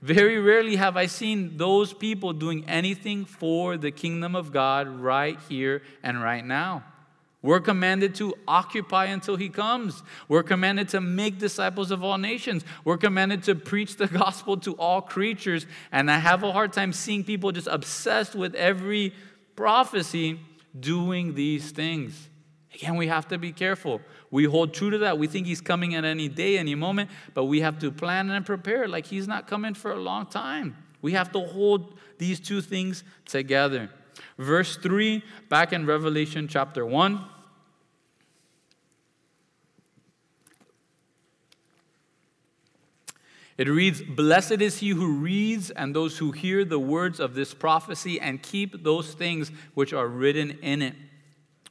very 0.00 0.40
rarely 0.40 0.74
have 0.74 0.96
I 0.96 1.06
seen 1.06 1.56
those 1.56 1.92
people 1.92 2.32
doing 2.32 2.68
anything 2.68 3.24
for 3.24 3.76
the 3.76 3.92
kingdom 3.92 4.34
of 4.34 4.52
God 4.52 4.88
right 4.88 5.38
here 5.48 5.82
and 6.02 6.20
right 6.20 6.44
now. 6.44 6.82
We're 7.42 7.60
commanded 7.60 8.14
to 8.16 8.34
occupy 8.46 9.06
until 9.06 9.34
he 9.34 9.48
comes. 9.48 10.04
We're 10.28 10.44
commanded 10.44 10.88
to 10.90 11.00
make 11.00 11.38
disciples 11.38 11.90
of 11.90 12.04
all 12.04 12.16
nations. 12.16 12.64
We're 12.84 12.98
commanded 12.98 13.42
to 13.44 13.56
preach 13.56 13.96
the 13.96 14.06
gospel 14.22 14.56
to 14.58 14.74
all 14.74 15.02
creatures. 15.02 15.66
And 15.90 16.08
I 16.10 16.18
have 16.18 16.44
a 16.44 16.52
hard 16.52 16.72
time 16.72 16.92
seeing 16.92 17.24
people 17.24 17.50
just 17.50 17.66
obsessed 17.66 18.36
with 18.36 18.54
every 18.54 19.12
prophecy 19.56 20.38
doing 20.78 21.34
these 21.34 21.72
things. 21.72 22.28
Again, 22.74 22.96
we 22.96 23.08
have 23.08 23.28
to 23.28 23.38
be 23.38 23.52
careful. 23.52 24.00
We 24.30 24.44
hold 24.44 24.72
true 24.72 24.90
to 24.90 24.98
that. 24.98 25.18
We 25.18 25.26
think 25.26 25.46
he's 25.46 25.60
coming 25.60 25.94
at 25.94 26.04
any 26.04 26.28
day, 26.28 26.56
any 26.56 26.74
moment, 26.74 27.10
but 27.34 27.44
we 27.44 27.60
have 27.60 27.78
to 27.80 27.90
plan 27.90 28.30
and 28.30 28.46
prepare 28.46 28.88
like 28.88 29.06
he's 29.06 29.28
not 29.28 29.46
coming 29.46 29.74
for 29.74 29.92
a 29.92 30.00
long 30.00 30.26
time. 30.26 30.76
We 31.02 31.12
have 31.12 31.32
to 31.32 31.40
hold 31.40 31.98
these 32.18 32.40
two 32.40 32.60
things 32.60 33.04
together. 33.26 33.90
Verse 34.38 34.76
3, 34.76 35.22
back 35.48 35.72
in 35.72 35.84
Revelation 35.84 36.48
chapter 36.48 36.86
1. 36.86 37.20
It 43.58 43.68
reads, 43.68 44.02
Blessed 44.02 44.60
is 44.62 44.78
he 44.78 44.90
who 44.90 45.16
reads 45.16 45.70
and 45.70 45.94
those 45.94 46.18
who 46.18 46.32
hear 46.32 46.64
the 46.64 46.78
words 46.78 47.20
of 47.20 47.34
this 47.34 47.52
prophecy 47.54 48.20
and 48.20 48.42
keep 48.42 48.82
those 48.82 49.14
things 49.14 49.50
which 49.74 49.92
are 49.92 50.08
written 50.08 50.58
in 50.62 50.82
it, 50.82 50.94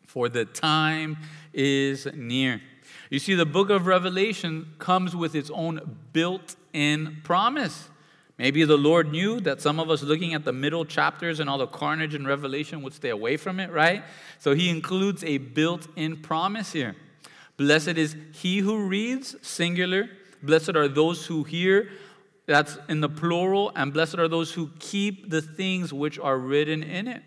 for 0.05 0.29
the 0.29 0.45
time 0.45 1.17
is 1.53 2.07
near. 2.13 2.61
You 3.09 3.19
see, 3.19 3.35
the 3.35 3.45
book 3.45 3.69
of 3.69 3.87
Revelation 3.87 4.73
comes 4.79 5.15
with 5.15 5.35
its 5.35 5.49
own 5.49 5.97
built 6.13 6.55
in 6.71 7.17
promise. 7.23 7.89
Maybe 8.37 8.63
the 8.63 8.77
Lord 8.77 9.11
knew 9.11 9.39
that 9.41 9.61
some 9.61 9.79
of 9.79 9.89
us 9.89 10.01
looking 10.01 10.33
at 10.33 10.45
the 10.45 10.53
middle 10.53 10.85
chapters 10.85 11.39
and 11.39 11.49
all 11.49 11.57
the 11.57 11.67
carnage 11.67 12.15
in 12.15 12.25
Revelation 12.25 12.81
would 12.81 12.93
stay 12.93 13.09
away 13.09 13.37
from 13.37 13.59
it, 13.59 13.71
right? 13.71 14.03
So 14.39 14.55
he 14.55 14.69
includes 14.69 15.23
a 15.23 15.37
built 15.37 15.87
in 15.95 16.17
promise 16.17 16.71
here. 16.71 16.95
Blessed 17.57 17.89
is 17.89 18.15
he 18.31 18.59
who 18.59 18.87
reads, 18.87 19.35
singular. 19.41 20.09
Blessed 20.43 20.75
are 20.75 20.87
those 20.87 21.25
who 21.25 21.43
hear, 21.43 21.89
that's 22.45 22.77
in 22.89 23.01
the 23.01 23.09
plural. 23.09 23.71
And 23.75 23.93
blessed 23.93 24.19
are 24.19 24.27
those 24.27 24.51
who 24.53 24.69
keep 24.79 25.29
the 25.29 25.41
things 25.41 25.93
which 25.93 26.19
are 26.19 26.37
written 26.37 26.83
in 26.83 27.07
it. 27.07 27.23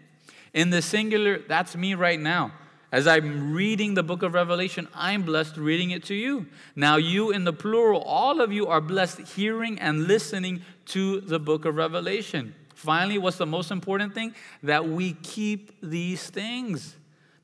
In 0.53 0.71
the 0.71 0.83
singular, 0.83 1.39
that's 1.39 1.77
me 1.77 1.95
right 1.95 2.21
now. 2.21 2.53
As 2.93 3.09
I'm 3.09 3.53
reading 3.53 3.95
the 3.95 4.05
book 4.05 4.23
of 4.23 4.35
Revelation, 4.35 4.87
I'm 4.95 5.23
blessed 5.23 5.57
reading 5.57 5.91
it 5.91 6.05
to 6.05 6.15
you. 6.15 6.47
Now, 6.77 6.97
you 6.97 7.33
in 7.33 7.43
the 7.43 7.53
plural, 7.53 8.01
all 8.03 8.41
of 8.41 8.53
you 8.53 8.69
are 8.69 8.81
blessed 8.81 9.21
hearing 9.35 9.81
and 9.81 10.07
listening 10.07 10.63
to 10.87 11.21
the 11.21 11.41
book 11.41 11.65
of 11.65 11.75
Revelation. 11.75 12.55
Finally, 12.77 13.19
what's 13.19 13.39
the 13.39 13.47
most 13.47 13.73
important 13.73 14.15
thing? 14.15 14.33
That 14.63 14.87
we 14.87 15.15
keep 15.15 15.73
these 15.83 16.31
things. 16.31 16.95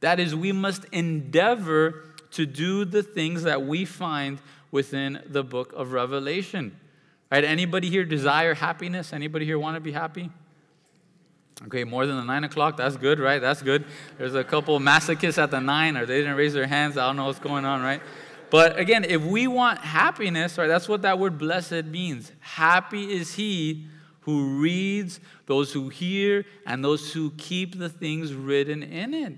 That 0.01 0.21
is, 0.21 0.37
we 0.37 0.53
must 0.53 0.85
endeavor 0.93 2.05
to 2.33 2.47
do 2.47 2.85
the 2.85 3.03
things 3.03 3.43
that 3.43 3.63
we 3.63 3.85
find 3.85 4.39
within 4.71 5.23
the 5.27 5.43
book 5.43 5.73
of 5.75 5.93
Revelation. 5.93 6.79
Right? 7.31 7.45
Anybody 7.45 7.89
here 7.89 8.05
desire 8.05 8.55
happiness? 8.55 9.13
Anybody 9.13 9.45
here 9.45 9.59
want 9.59 9.77
to 9.77 9.81
be 9.81 9.93
happy? 9.93 10.31
Okay, 11.67 11.85
more 11.85 12.07
than 12.07 12.17
the 12.17 12.25
nine 12.25 12.45
o'clock. 12.45 12.77
That's 12.77 12.97
good, 12.97 13.21
right? 13.21 13.39
That's 13.39 13.63
good. 13.63 13.85
There's 14.17 14.35
a 14.35 14.43
couple 14.43 14.79
masochists 14.81 15.37
at 15.37 15.51
the 15.51 15.61
nine, 15.61 15.97
or 15.97 16.07
they 16.07 16.19
didn't 16.19 16.37
raise 16.37 16.55
their 16.55 16.67
hands. 16.67 16.97
I 16.97 17.07
don't 17.07 17.17
know 17.17 17.27
what's 17.27 17.39
going 17.39 17.67
on, 17.67 17.83
right? 17.83 18.01
But 18.51 18.79
again, 18.79 19.05
if 19.05 19.23
we 19.23 19.47
want 19.47 19.79
happiness, 19.79 20.57
right, 20.59 20.67
that's 20.67 20.89
what 20.89 21.03
that 21.03 21.19
word 21.19 21.39
blessed 21.39 21.85
means. 21.85 22.33
Happy 22.41 23.13
is 23.13 23.35
he 23.35 23.87
who 24.21 24.59
reads, 24.61 25.21
those 25.47 25.73
who 25.73 25.89
hear, 25.89 26.45
and 26.67 26.85
those 26.85 27.13
who 27.13 27.31
keep 27.33 27.79
the 27.79 27.89
things 27.89 28.35
written 28.35 28.83
in 28.83 29.15
it. 29.15 29.35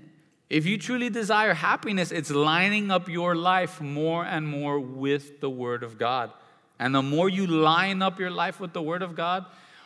If 0.53 0.65
you 0.65 0.77
truly 0.77 1.09
desire 1.09 1.53
happiness, 1.53 2.11
it's 2.11 2.29
lining 2.29 2.91
up 2.91 3.09
your 3.09 3.35
life 3.35 3.81
more 3.81 4.23
and 4.23 4.47
more 4.47 4.79
with 4.79 5.41
the 5.41 5.49
Word 5.49 5.81
of 5.81 5.97
God. 5.97 6.31
And 6.77 6.93
the 6.93 7.01
more 7.01 7.27
you 7.27 7.47
line 7.47 8.01
up 8.01 8.19
your 8.19 8.29
life 8.29 8.59
with 8.59 8.73
the 8.73 8.81
Word 8.81 9.01
of 9.01 9.15
God, 9.15 9.45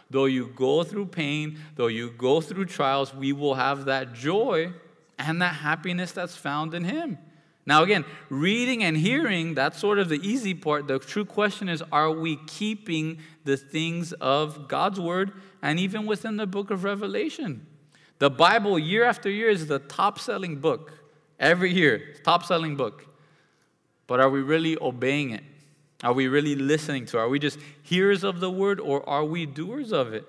Though 0.10 0.26
you 0.26 0.52
go 0.56 0.84
through 0.84 1.08
pain, 1.08 1.60
though 1.76 1.88
you 1.88 2.12
go 2.12 2.40
through 2.40 2.66
trials, 2.66 3.14
we 3.14 3.34
will 3.34 3.56
have 3.56 3.86
that 3.86 4.14
joy 4.14 4.72
and 5.20 5.42
that 5.42 5.56
happiness 5.56 6.12
that's 6.12 6.36
found 6.36 6.74
in 6.74 6.86
Him. 6.86 7.18
Now, 7.66 7.84
again, 7.84 8.06
reading 8.30 8.84
and 8.84 8.96
hearing, 8.96 9.54
that's 9.54 9.78
sort 9.78 10.00
of 10.00 10.08
the 10.08 10.26
easy 10.26 10.54
part. 10.54 10.88
The 10.88 11.00
true 11.00 11.26
question 11.26 11.68
is 11.68 11.84
are 11.92 12.12
we 12.12 12.38
keeping 12.48 13.20
the 13.44 13.58
things 13.58 14.14
of 14.14 14.70
God's 14.70 15.00
Word 15.00 15.34
and 15.62 15.78
even 15.78 16.06
within 16.06 16.38
the 16.38 16.48
book 16.48 16.72
of 16.72 16.86
Revelation? 16.86 17.66
The 18.20 18.30
Bible, 18.30 18.80
year 18.80 19.04
after 19.04 19.30
year, 19.30 19.50
is 19.50 19.68
the 19.68 19.80
top 19.80 20.20
selling 20.20 20.58
book. 20.58 20.94
Every 21.40 21.72
year, 21.72 22.16
top 22.24 22.46
selling 22.46 22.76
book. 22.76 23.06
but 24.08 24.20
are 24.22 24.30
we 24.30 24.42
really 24.42 24.78
obeying 24.80 25.32
it? 25.32 25.44
Are 26.04 26.14
we 26.14 26.28
really 26.28 26.56
listening 26.56 27.06
to 27.08 27.18
it? 27.18 27.22
Are 27.22 27.30
we 27.30 27.40
just 27.40 27.60
hearers 27.84 28.24
of 28.24 28.40
the 28.40 28.50
word 28.50 28.80
or 28.80 29.08
are 29.08 29.26
we 29.26 29.46
doers 29.46 29.92
of 29.92 30.14
it? 30.14 30.26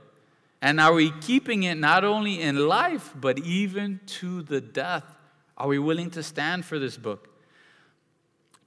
And 0.61 0.81
are 0.81 0.93
we 0.93 1.13
keeping 1.21 1.63
it 1.63 1.77
not 1.77 2.05
only 2.05 2.41
in 2.41 2.67
life, 2.67 3.15
but 3.15 3.39
even 3.39 4.01
to 4.07 4.43
the 4.43 4.61
death? 4.61 5.05
Are 5.57 5.69
we 5.69 5.79
willing 5.79 6.11
to 6.11 6.23
stand 6.23 6.65
for 6.65 6.79
this 6.79 6.97
book? 6.97 7.29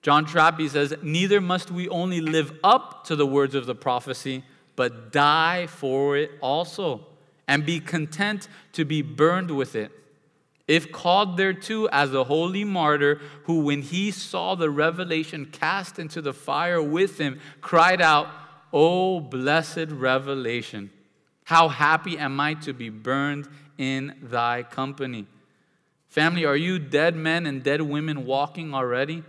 John 0.02 0.26
Trapp 0.26 0.60
says, 0.62 0.94
Neither 1.02 1.42
must 1.42 1.70
we 1.70 1.90
only 1.90 2.22
live 2.22 2.58
up 2.64 3.04
to 3.06 3.16
the 3.16 3.26
words 3.26 3.56
of 3.56 3.66
the 3.66 3.76
prophecy, 3.76 4.44
but 4.76 5.12
die 5.12 5.68
for 5.68 6.18
it 6.18 6.32
also, 6.42 7.06
and 7.48 7.66
be 7.66 7.80
content 7.80 8.48
to 8.74 8.86
be 8.86 9.02
burned 9.02 9.52
with 9.52 9.76
it. 9.76 9.92
If 10.68 10.92
called 10.92 11.38
thereto 11.38 11.86
as 11.88 12.14
a 12.14 12.24
holy 12.24 12.64
martyr, 12.64 13.20
who, 13.44 13.62
when 13.62 13.82
he 13.82 14.12
saw 14.12 14.56
the 14.56 14.70
revelation 14.70 15.46
cast 15.46 16.00
into 16.00 16.22
the 16.22 16.34
fire 16.34 16.82
with 16.82 17.18
him, 17.18 17.40
cried 17.60 18.02
out, 18.02 18.28
O 18.72 19.20
blessed 19.20 19.90
revelation! 19.90 20.92
How 21.44 21.68
happy 21.68 22.18
am 22.18 22.40
I 22.40 22.54
to 22.56 22.72
be 22.72 22.90
burned 22.90 23.50
in 23.82 24.14
thy 24.22 24.62
company. 24.62 25.26
Family, 26.08 26.46
are 26.46 26.56
you 26.56 26.78
dead 26.78 27.16
men 27.16 27.48
and 27.48 27.64
dead 27.64 27.82
women 27.82 28.26
walking 28.26 28.76
already? 28.76 29.24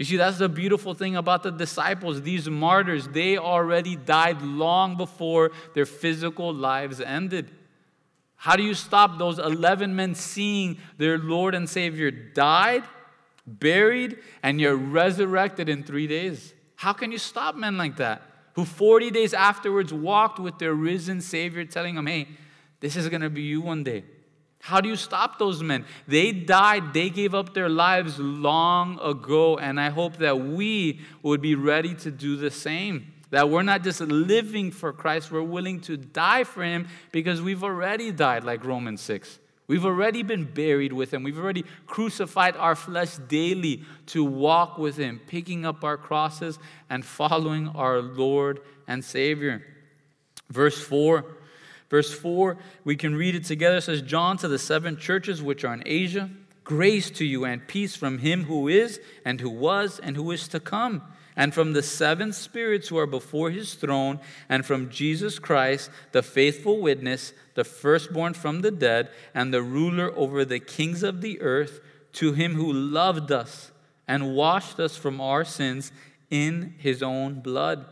You 0.00 0.06
see, 0.06 0.16
that's 0.16 0.38
the 0.38 0.48
beautiful 0.48 0.94
thing 0.94 1.16
about 1.16 1.42
the 1.42 1.50
disciples. 1.50 2.22
These 2.22 2.48
martyrs, 2.48 3.06
they 3.06 3.36
already 3.36 3.96
died 3.96 4.40
long 4.40 4.96
before 4.96 5.50
their 5.74 5.84
physical 5.84 6.54
lives 6.54 7.02
ended. 7.02 7.50
How 8.36 8.56
do 8.56 8.62
you 8.62 8.72
stop 8.72 9.18
those 9.18 9.38
11 9.38 9.94
men 9.94 10.14
seeing 10.14 10.78
their 10.96 11.18
Lord 11.18 11.54
and 11.54 11.68
Savior 11.68 12.10
died, 12.10 12.82
buried, 13.46 14.16
and 14.42 14.58
yet 14.58 14.70
resurrected 14.70 15.68
in 15.68 15.82
three 15.82 16.06
days? 16.06 16.54
How 16.76 16.94
can 16.94 17.12
you 17.12 17.18
stop 17.18 17.54
men 17.54 17.76
like 17.76 17.98
that? 17.98 18.22
Who 18.54 18.64
40 18.64 19.10
days 19.10 19.34
afterwards 19.34 19.92
walked 19.92 20.38
with 20.38 20.58
their 20.58 20.72
risen 20.72 21.20
Savior, 21.20 21.66
telling 21.66 21.94
them, 21.94 22.06
hey, 22.06 22.26
this 22.80 22.96
is 22.96 23.10
going 23.10 23.20
to 23.20 23.28
be 23.28 23.42
you 23.42 23.60
one 23.60 23.84
day. 23.84 24.04
How 24.60 24.80
do 24.80 24.88
you 24.88 24.96
stop 24.96 25.38
those 25.38 25.62
men? 25.62 25.86
They 26.06 26.32
died, 26.32 26.92
they 26.92 27.08
gave 27.08 27.34
up 27.34 27.54
their 27.54 27.70
lives 27.70 28.18
long 28.18 29.00
ago, 29.00 29.56
and 29.56 29.80
I 29.80 29.88
hope 29.88 30.18
that 30.18 30.38
we 30.38 31.00
would 31.22 31.40
be 31.40 31.54
ready 31.54 31.94
to 31.96 32.10
do 32.10 32.36
the 32.36 32.50
same. 32.50 33.12
That 33.30 33.48
we're 33.48 33.62
not 33.62 33.82
just 33.82 34.00
living 34.00 34.70
for 34.70 34.92
Christ, 34.92 35.30
we're 35.30 35.42
willing 35.42 35.80
to 35.82 35.96
die 35.96 36.44
for 36.44 36.62
Him 36.62 36.88
because 37.10 37.40
we've 37.40 37.64
already 37.64 38.12
died, 38.12 38.44
like 38.44 38.64
Romans 38.64 39.00
6. 39.00 39.38
We've 39.66 39.86
already 39.86 40.22
been 40.22 40.44
buried 40.44 40.92
with 40.92 41.14
Him. 41.14 41.22
We've 41.22 41.38
already 41.38 41.64
crucified 41.86 42.56
our 42.56 42.74
flesh 42.74 43.16
daily 43.16 43.84
to 44.06 44.24
walk 44.24 44.76
with 44.76 44.96
Him, 44.96 45.20
picking 45.26 45.64
up 45.64 45.84
our 45.84 45.96
crosses 45.96 46.58
and 46.90 47.04
following 47.04 47.68
our 47.68 48.00
Lord 48.00 48.60
and 48.86 49.02
Savior. 49.02 49.64
Verse 50.50 50.82
4 50.82 51.24
Verse 51.90 52.14
4, 52.14 52.56
we 52.84 52.94
can 52.94 53.16
read 53.16 53.34
it 53.34 53.44
together. 53.44 53.78
It 53.78 53.82
says, 53.82 54.00
John 54.00 54.38
to 54.38 54.48
the 54.48 54.60
seven 54.60 54.96
churches 54.96 55.42
which 55.42 55.64
are 55.64 55.74
in 55.74 55.82
Asia, 55.84 56.30
grace 56.62 57.10
to 57.10 57.24
you 57.24 57.44
and 57.44 57.66
peace 57.66 57.96
from 57.96 58.18
him 58.18 58.44
who 58.44 58.68
is, 58.68 59.00
and 59.24 59.40
who 59.40 59.50
was, 59.50 59.98
and 59.98 60.14
who 60.14 60.30
is 60.30 60.46
to 60.48 60.60
come, 60.60 61.02
and 61.34 61.52
from 61.52 61.72
the 61.72 61.82
seven 61.82 62.32
spirits 62.32 62.88
who 62.88 62.96
are 62.96 63.08
before 63.08 63.50
his 63.50 63.74
throne, 63.74 64.20
and 64.48 64.64
from 64.64 64.88
Jesus 64.88 65.40
Christ, 65.40 65.90
the 66.12 66.22
faithful 66.22 66.80
witness, 66.80 67.32
the 67.54 67.64
firstborn 67.64 68.34
from 68.34 68.62
the 68.62 68.70
dead, 68.70 69.10
and 69.34 69.52
the 69.52 69.62
ruler 69.62 70.12
over 70.16 70.44
the 70.44 70.60
kings 70.60 71.02
of 71.02 71.20
the 71.20 71.40
earth, 71.42 71.80
to 72.12 72.32
him 72.32 72.54
who 72.54 72.72
loved 72.72 73.32
us 73.32 73.72
and 74.06 74.34
washed 74.34 74.78
us 74.78 74.96
from 74.96 75.20
our 75.20 75.44
sins 75.44 75.90
in 76.30 76.74
his 76.78 77.02
own 77.02 77.40
blood, 77.40 77.84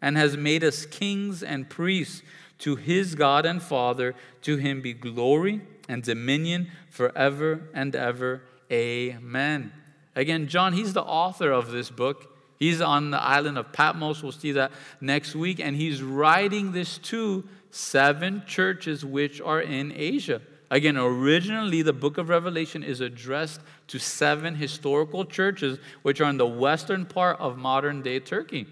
and 0.00 0.16
has 0.16 0.36
made 0.36 0.62
us 0.62 0.86
kings 0.86 1.42
and 1.42 1.68
priests 1.68 2.22
to 2.60 2.76
his 2.76 3.14
God 3.14 3.44
and 3.44 3.62
Father, 3.62 4.14
to 4.42 4.56
him 4.56 4.80
be 4.80 4.92
glory 4.92 5.60
and 5.88 6.02
dominion 6.02 6.68
forever 6.88 7.68
and 7.74 7.94
ever. 7.94 8.42
Amen. 8.72 9.72
Again, 10.14 10.48
John, 10.48 10.72
he's 10.72 10.92
the 10.92 11.02
author 11.02 11.50
of 11.50 11.70
this 11.70 11.90
book. 11.90 12.36
He's 12.58 12.80
on 12.80 13.10
the 13.10 13.20
island 13.20 13.58
of 13.58 13.72
Patmos. 13.72 14.22
We'll 14.22 14.32
see 14.32 14.52
that 14.52 14.70
next 15.00 15.34
week. 15.34 15.60
And 15.60 15.74
he's 15.74 16.02
writing 16.02 16.72
this 16.72 16.98
to 16.98 17.44
seven 17.70 18.42
churches 18.46 19.04
which 19.04 19.40
are 19.40 19.60
in 19.60 19.92
Asia. 19.96 20.42
Again, 20.70 20.96
originally, 20.96 21.82
the 21.82 21.92
book 21.92 22.18
of 22.18 22.28
Revelation 22.28 22.84
is 22.84 23.00
addressed 23.00 23.60
to 23.88 23.98
seven 23.98 24.54
historical 24.54 25.24
churches 25.24 25.78
which 26.02 26.20
are 26.20 26.30
in 26.30 26.36
the 26.36 26.46
western 26.46 27.06
part 27.06 27.40
of 27.40 27.58
modern 27.58 28.02
day 28.02 28.20
Turkey. 28.20 28.66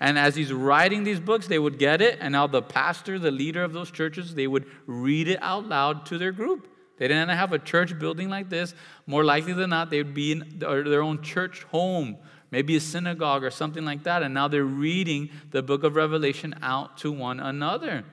And 0.00 0.18
as 0.18 0.34
he's 0.34 0.52
writing 0.52 1.04
these 1.04 1.20
books, 1.20 1.46
they 1.46 1.58
would 1.58 1.78
get 1.78 2.00
it, 2.00 2.18
and 2.20 2.32
now 2.32 2.46
the 2.46 2.62
pastor, 2.62 3.18
the 3.18 3.30
leader 3.30 3.62
of 3.62 3.74
those 3.74 3.90
churches, 3.90 4.34
they 4.34 4.46
would 4.46 4.64
read 4.86 5.28
it 5.28 5.38
out 5.42 5.66
loud 5.66 6.06
to 6.06 6.16
their 6.16 6.32
group. 6.32 6.66
They 6.96 7.06
didn't 7.06 7.28
have 7.28 7.52
a 7.52 7.58
church 7.58 7.98
building 7.98 8.30
like 8.30 8.48
this. 8.48 8.74
More 9.06 9.24
likely 9.24 9.52
than 9.52 9.70
not, 9.70 9.90
they 9.90 9.98
would 9.98 10.14
be 10.14 10.32
in 10.32 10.58
their 10.58 11.02
own 11.02 11.22
church 11.22 11.64
home, 11.64 12.16
maybe 12.50 12.76
a 12.76 12.80
synagogue 12.80 13.44
or 13.44 13.50
something 13.50 13.84
like 13.84 14.02
that. 14.04 14.22
And 14.22 14.34
now 14.34 14.48
they're 14.48 14.64
reading 14.64 15.30
the 15.50 15.62
book 15.62 15.84
of 15.84 15.96
Revelation 15.96 16.54
out 16.62 16.96
to 16.98 17.12
one 17.12 17.40
another. 17.40 18.04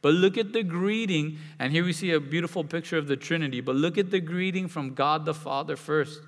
But 0.00 0.14
look 0.14 0.36
at 0.36 0.52
the 0.52 0.62
greeting, 0.62 1.38
and 1.58 1.72
here 1.72 1.84
we 1.84 1.92
see 1.92 2.10
a 2.12 2.20
beautiful 2.20 2.64
picture 2.64 2.98
of 2.98 3.06
the 3.06 3.16
Trinity. 3.16 3.60
But 3.60 3.76
look 3.76 3.98
at 3.98 4.10
the 4.10 4.20
greeting 4.20 4.68
from 4.68 4.94
God 4.94 5.24
the 5.24 5.34
Father 5.34 5.76
first 5.76 6.20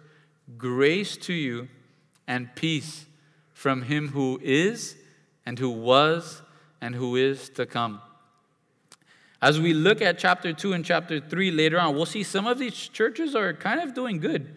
grace 0.57 1.17
to 1.17 1.33
you 1.33 1.69
and 2.27 2.55
peace 2.55 3.07
from 3.53 3.83
him 3.83 4.09
who 4.09 4.39
is 4.43 4.97
and 5.47 5.59
who 5.59 5.71
was 5.71 6.43
and 6.81 6.95
who 6.95 7.17
is 7.17 7.49
to 7.51 7.67
come. 7.67 8.01
As 9.41 9.61
we 9.61 9.75
look 9.75 10.01
at 10.01 10.19
chapter 10.19 10.53
2 10.53 10.73
and 10.73 10.85
chapter 10.85 11.21
3 11.21 11.51
later 11.51 11.79
on, 11.79 11.95
we'll 11.95 12.07
see 12.07 12.23
some 12.23 12.47
of 12.47 12.59
these 12.59 12.75
churches 12.75 13.35
are 13.35 13.53
kind 13.53 13.81
of 13.81 13.95
doing 13.95 14.19
good. 14.19 14.55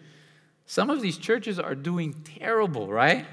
Some 0.64 0.90
of 0.90 1.00
these 1.00 1.18
churches 1.18 1.58
are 1.58 1.74
doing 1.74 2.14
terrible, 2.24 2.88
right? 2.88 3.26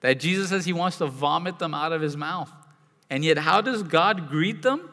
That 0.00 0.18
Jesus 0.18 0.48
says 0.50 0.64
he 0.64 0.72
wants 0.72 0.98
to 0.98 1.06
vomit 1.06 1.58
them 1.58 1.74
out 1.74 1.92
of 1.92 2.00
his 2.00 2.16
mouth. 2.16 2.50
And 3.08 3.24
yet, 3.24 3.38
how 3.38 3.60
does 3.60 3.82
God 3.82 4.28
greet 4.28 4.62
them? 4.62 4.88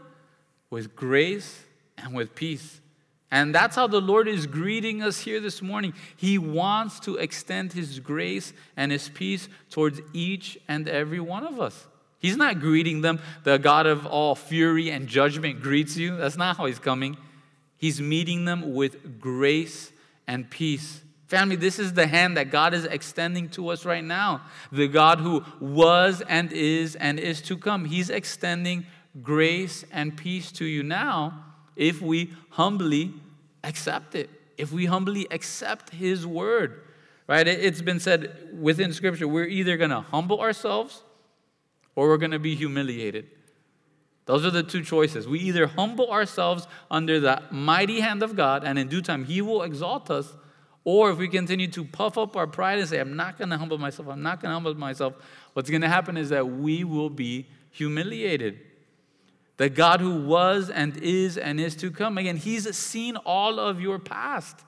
With 0.69 0.95
grace 0.95 1.63
and 1.97 2.13
with 2.13 2.35
peace. 2.35 2.81
And 3.29 3.53
that's 3.53 3.75
how 3.75 3.87
the 3.87 3.99
Lord 3.99 4.27
is 4.27 4.47
greeting 4.47 5.03
us 5.03 5.19
here 5.19 5.41
this 5.41 5.61
morning. 5.61 5.93
He 6.15 6.37
wants 6.37 6.99
to 7.01 7.15
extend 7.17 7.73
His 7.73 7.99
grace 7.99 8.53
and 8.77 8.91
His 8.91 9.09
peace 9.09 9.49
towards 9.69 9.99
each 10.13 10.57
and 10.67 10.87
every 10.87 11.19
one 11.19 11.45
of 11.45 11.59
us. 11.59 11.87
He's 12.19 12.37
not 12.37 12.59
greeting 12.59 13.01
them, 13.01 13.19
the 13.43 13.59
God 13.59 13.85
of 13.85 14.05
all 14.05 14.33
fury 14.33 14.89
and 14.89 15.07
judgment 15.07 15.61
greets 15.61 15.97
you. 15.97 16.15
That's 16.15 16.37
not 16.37 16.57
how 16.57 16.65
He's 16.65 16.79
coming. 16.79 17.17
He's 17.77 18.01
meeting 18.01 18.45
them 18.45 18.73
with 18.73 19.19
grace 19.19 19.91
and 20.25 20.49
peace. 20.49 21.01
Family, 21.27 21.57
this 21.57 21.79
is 21.79 21.93
the 21.93 22.07
hand 22.07 22.37
that 22.37 22.49
God 22.49 22.73
is 22.73 22.85
extending 22.85 23.49
to 23.49 23.67
us 23.69 23.83
right 23.85 24.03
now. 24.03 24.43
The 24.71 24.87
God 24.87 25.19
who 25.19 25.43
was 25.59 26.21
and 26.21 26.51
is 26.53 26.95
and 26.95 27.19
is 27.19 27.41
to 27.43 27.57
come. 27.57 27.83
He's 27.83 28.09
extending 28.09 28.85
grace 29.21 29.83
and 29.91 30.15
peace 30.15 30.49
to 30.53 30.65
you 30.65 30.83
now 30.83 31.43
if 31.77 32.01
we 32.01 32.33
humbly 32.51 33.13
accept 33.63 34.15
it, 34.15 34.29
if 34.57 34.71
we 34.71 34.85
humbly 34.85 35.27
accept 35.31 35.91
His 35.91 36.25
word. 36.25 36.81
Right? 37.27 37.47
It's 37.47 37.81
been 37.81 37.99
said 37.99 38.57
within 38.57 38.93
Scripture 38.93 39.27
we're 39.27 39.45
either 39.45 39.77
going 39.77 39.89
to 39.89 40.01
humble 40.01 40.39
ourselves 40.39 41.03
or 41.95 42.07
we're 42.07 42.17
going 42.17 42.31
to 42.31 42.39
be 42.39 42.55
humiliated. 42.55 43.27
Those 44.25 44.45
are 44.45 44.51
the 44.51 44.63
two 44.63 44.83
choices. 44.83 45.27
We 45.27 45.39
either 45.39 45.67
humble 45.67 46.11
ourselves 46.11 46.67
under 46.91 47.19
the 47.19 47.41
mighty 47.49 48.01
hand 48.01 48.23
of 48.23 48.35
God, 48.35 48.65
and 48.65 48.77
in 48.77 48.89
due 48.89 49.01
time, 49.01 49.23
He 49.23 49.41
will 49.41 49.63
exalt 49.63 50.11
us, 50.11 50.35
or 50.83 51.11
if 51.11 51.17
we 51.17 51.29
continue 51.29 51.67
to 51.69 51.85
puff 51.85 52.17
up 52.17 52.35
our 52.35 52.45
pride 52.45 52.79
and 52.79 52.87
say, 52.87 52.99
I'm 52.99 53.15
not 53.15 53.37
going 53.37 53.49
to 53.49 53.57
humble 53.57 53.77
myself, 53.77 54.09
I'm 54.09 54.21
not 54.21 54.41
going 54.41 54.49
to 54.49 54.53
humble 54.53 54.75
myself, 54.75 55.13
what's 55.53 55.69
going 55.69 55.81
to 55.81 55.87
happen 55.87 56.17
is 56.17 56.29
that 56.29 56.45
we 56.45 56.83
will 56.83 57.09
be 57.09 57.47
humiliated 57.71 58.59
the 59.57 59.69
God 59.69 59.99
who 59.99 60.21
was 60.21 60.69
and 60.69 60.95
is 60.97 61.37
and 61.37 61.59
is 61.59 61.75
to 61.77 61.91
come. 61.91 62.17
Again, 62.17 62.37
He's 62.37 62.75
seen 62.75 63.15
all 63.17 63.59
of 63.59 63.81
your 63.81 63.99
past. 63.99 64.63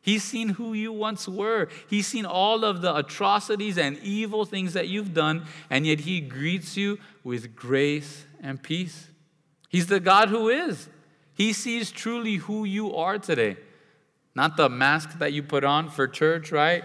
He's 0.00 0.22
seen 0.22 0.50
who 0.50 0.74
you 0.74 0.92
once 0.92 1.26
were. 1.26 1.68
He's 1.88 2.06
seen 2.06 2.26
all 2.26 2.62
of 2.62 2.82
the 2.82 2.94
atrocities 2.94 3.78
and 3.78 3.98
evil 4.00 4.44
things 4.44 4.74
that 4.74 4.86
you've 4.86 5.14
done, 5.14 5.46
and 5.70 5.86
yet 5.86 6.00
He 6.00 6.20
greets 6.20 6.76
you 6.76 6.98
with 7.24 7.56
grace 7.56 8.26
and 8.42 8.62
peace. 8.62 9.08
He's 9.70 9.86
the 9.86 10.00
God 10.00 10.28
who 10.28 10.50
is. 10.50 10.88
He 11.32 11.52
sees 11.54 11.90
truly 11.90 12.34
who 12.36 12.64
you 12.64 12.94
are 12.94 13.18
today. 13.18 13.56
Not 14.34 14.56
the 14.56 14.68
mask 14.68 15.18
that 15.18 15.32
you 15.32 15.42
put 15.42 15.64
on 15.64 15.88
for 15.88 16.06
church, 16.06 16.52
right? 16.52 16.84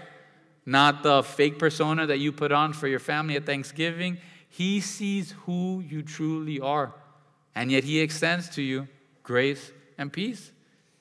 Not 0.64 1.02
the 1.02 1.22
fake 1.22 1.58
persona 1.58 2.06
that 2.06 2.18
you 2.18 2.32
put 2.32 2.52
on 2.52 2.72
for 2.72 2.88
your 2.88 2.98
family 3.00 3.36
at 3.36 3.44
Thanksgiving. 3.44 4.18
He 4.48 4.80
sees 4.80 5.34
who 5.44 5.84
you 5.86 6.02
truly 6.02 6.58
are. 6.58 6.94
And 7.60 7.70
yet 7.70 7.84
he 7.84 8.00
extends 8.00 8.48
to 8.54 8.62
you 8.62 8.88
grace 9.22 9.70
and 9.98 10.10
peace. 10.10 10.50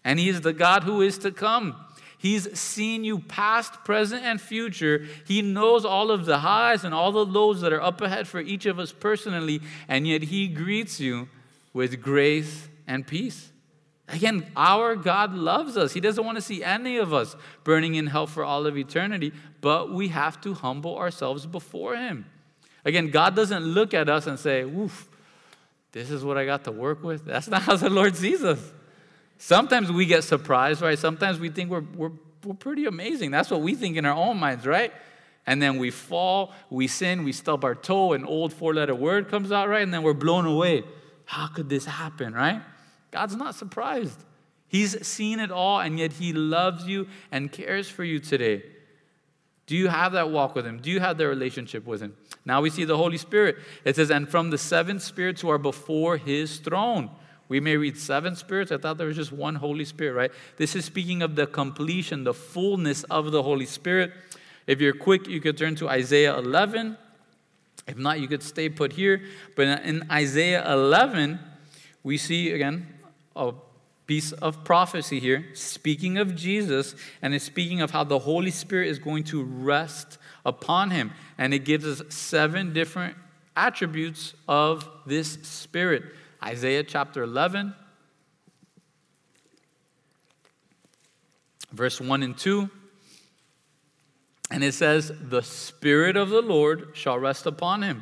And 0.04 0.20
he 0.20 0.28
is 0.28 0.42
the 0.42 0.52
God 0.52 0.84
who 0.84 1.00
is 1.00 1.18
to 1.20 1.32
come. 1.32 1.78
He's 2.18 2.60
seen 2.60 3.06
you 3.06 3.20
past, 3.20 3.86
present, 3.86 4.26
and 4.26 4.42
future. 4.42 5.06
He 5.26 5.42
knows 5.42 5.86
all 5.86 6.12
of 6.12 6.26
the 6.26 6.40
highs 6.40 6.84
and 6.84 6.94
all 6.94 7.14
the 7.14 7.26
lows 7.26 7.62
that 7.62 7.72
are 7.72 7.82
up 7.82 8.02
ahead 8.02 8.28
for 8.28 8.42
each 8.42 8.66
of 8.66 8.78
us 8.78 8.92
personally, 8.92 9.62
and 9.88 10.06
yet 10.06 10.24
He 10.24 10.50
greets 10.50 11.00
you 11.00 11.30
with 11.72 12.02
grace 12.02 12.68
and 12.86 13.08
peace. 13.08 13.54
Again, 14.10 14.46
our 14.58 14.98
God 14.98 15.34
loves 15.34 15.78
us. 15.78 15.94
He 15.94 16.02
doesn't 16.02 16.26
want 16.26 16.36
to 16.40 16.42
see 16.42 16.62
any 16.62 16.98
of 16.98 17.14
us 17.14 17.38
burning 17.64 17.96
in 17.96 18.08
hell 18.08 18.28
for 18.28 18.44
all 18.44 18.68
of 18.68 18.78
eternity, 18.78 19.32
but 19.62 19.94
we 19.94 20.10
have 20.10 20.42
to 20.42 20.54
humble 20.56 20.98
ourselves 20.98 21.46
before 21.46 21.96
Him. 21.96 22.26
Again, 22.84 23.12
God 23.12 23.34
doesn't 23.34 23.64
look 23.64 23.94
at 23.94 24.10
us 24.10 24.28
and 24.28 24.38
say, 24.38 24.66
Woof, 24.66 25.09
this 25.92 26.12
is 26.12 26.24
what 26.24 26.38
I 26.38 26.46
got 26.46 26.64
to 26.66 26.72
work 26.72 27.04
with. 27.04 27.26
That's 27.26 27.48
not 27.48 27.64
how 27.64 27.76
the 27.76 27.90
Lord 27.90 28.16
sees 28.16 28.44
us. 28.44 28.60
Sometimes 29.38 29.92
we 29.92 30.06
get 30.06 30.24
surprised, 30.24 30.82
right? 30.82 31.00
Sometimes 31.00 31.40
we 31.40 31.50
think 31.50 31.70
we're, 31.70 31.86
we're, 31.96 32.12
we're 32.44 32.56
pretty 32.56 32.86
amazing. 32.86 33.32
That's 33.32 33.50
what 33.50 33.62
we 33.62 33.74
think 33.74 33.98
in 33.98 34.06
our 34.06 34.16
own 34.16 34.38
minds, 34.38 34.66
right? 34.66 34.92
And 35.48 35.62
then 35.62 35.78
we 35.78 35.90
fall, 35.90 36.54
we 36.70 36.88
sin, 36.88 37.24
we 37.24 37.32
stub 37.32 37.64
our 37.64 37.74
toe, 37.74 38.14
an 38.14 38.26
old 38.26 38.54
four 38.54 38.74
letter 38.74 38.94
word 38.94 39.30
comes 39.30 39.52
out, 39.52 39.70
right? 39.70 39.82
And 39.82 39.94
then 39.94 40.04
we're 40.04 40.14
blown 40.14 40.46
away. 40.46 40.84
How 41.26 41.48
could 41.48 41.70
this 41.70 41.86
happen, 41.86 42.34
right? 42.34 42.62
God's 43.12 43.36
not 43.36 43.56
surprised. 43.56 44.24
He's 44.68 45.06
seen 45.08 45.40
it 45.40 45.50
all, 45.50 45.80
and 45.80 45.98
yet 45.98 46.14
He 46.14 46.34
loves 46.34 46.86
you 46.86 47.08
and 47.32 47.52
cares 47.52 47.90
for 47.90 48.04
you 48.04 48.20
today. 48.20 48.64
Do 49.70 49.78
you 49.78 49.88
have 49.88 50.14
that 50.14 50.32
walk 50.32 50.56
with 50.56 50.66
Him? 50.66 50.80
Do 50.80 50.90
you 50.90 51.00
have 51.00 51.20
that 51.20 51.28
relationship 51.28 51.86
with 51.86 52.02
Him? 52.02 52.18
Now 52.44 52.60
we 52.60 52.72
see 52.72 52.86
the 52.86 52.98
Holy 52.98 53.18
Spirit. 53.18 53.58
It 53.86 53.98
says, 53.98 54.10
and 54.10 54.28
from 54.28 54.50
the 54.50 54.58
seven 54.58 55.00
spirits 55.00 55.42
who 55.42 55.50
are 55.50 55.60
before 55.60 56.18
His 56.18 56.58
throne. 56.58 57.12
We 57.50 57.60
may 57.60 57.78
read 57.78 57.96
seven 57.96 58.36
spirits. 58.36 58.72
I 58.72 58.80
thought 58.80 58.98
there 58.98 59.06
was 59.06 59.16
just 59.16 59.32
one 59.32 59.54
Holy 59.54 59.86
Spirit, 59.86 60.14
right? 60.14 60.32
This 60.58 60.76
is 60.76 60.86
speaking 60.86 61.22
of 61.22 61.36
the 61.36 61.46
completion, 61.46 62.24
the 62.24 62.34
fullness 62.34 63.04
of 63.04 63.32
the 63.32 63.44
Holy 63.44 63.68
Spirit. 63.68 64.12
If 64.66 64.82
you're 64.82 64.96
quick, 64.96 65.28
you 65.28 65.40
could 65.40 65.56
turn 65.56 65.76
to 65.76 65.88
Isaiah 65.88 66.36
11. 66.36 66.98
If 67.86 67.96
not, 67.96 68.20
you 68.20 68.28
could 68.28 68.42
stay 68.42 68.70
put 68.70 68.94
here. 68.94 69.22
But 69.56 69.84
in 69.84 70.04
Isaiah 70.12 70.68
11, 70.68 71.38
we 72.02 72.18
see 72.18 72.54
again 72.54 72.88
a 73.36 73.54
piece 74.10 74.32
of 74.32 74.64
prophecy 74.64 75.20
here, 75.20 75.46
speaking 75.54 76.18
of 76.18 76.36
Jesus, 76.36 76.96
and 77.22 77.36
it's 77.36 77.46
speaking 77.46 77.80
of 77.80 77.92
how 77.92 78.04
the 78.04 78.18
Holy 78.18 78.50
Spirit 78.50 78.88
is 78.88 78.98
going 78.98 79.24
to 79.24 79.44
rest 79.44 80.18
upon 80.44 80.90
him. 80.90 81.12
And 81.38 81.54
it 81.54 81.60
gives 81.60 81.86
us 81.86 82.02
seven 82.12 82.74
different 82.74 83.16
attributes 83.56 84.34
of 84.48 84.90
this 85.06 85.34
Spirit. 85.44 86.02
Isaiah 86.44 86.82
chapter 86.82 87.22
11, 87.22 87.76
verse 91.72 92.02
1 92.02 92.24
and 92.24 92.36
2. 92.36 92.68
And 94.50 94.64
it 94.64 94.74
says, 94.74 95.12
The 95.22 95.44
Spirit 95.44 96.18
of 96.18 96.30
the 96.30 96.42
Lord 96.42 96.94
shall 96.94 97.20
rest 97.20 97.46
upon 97.46 97.84
him, 97.84 98.02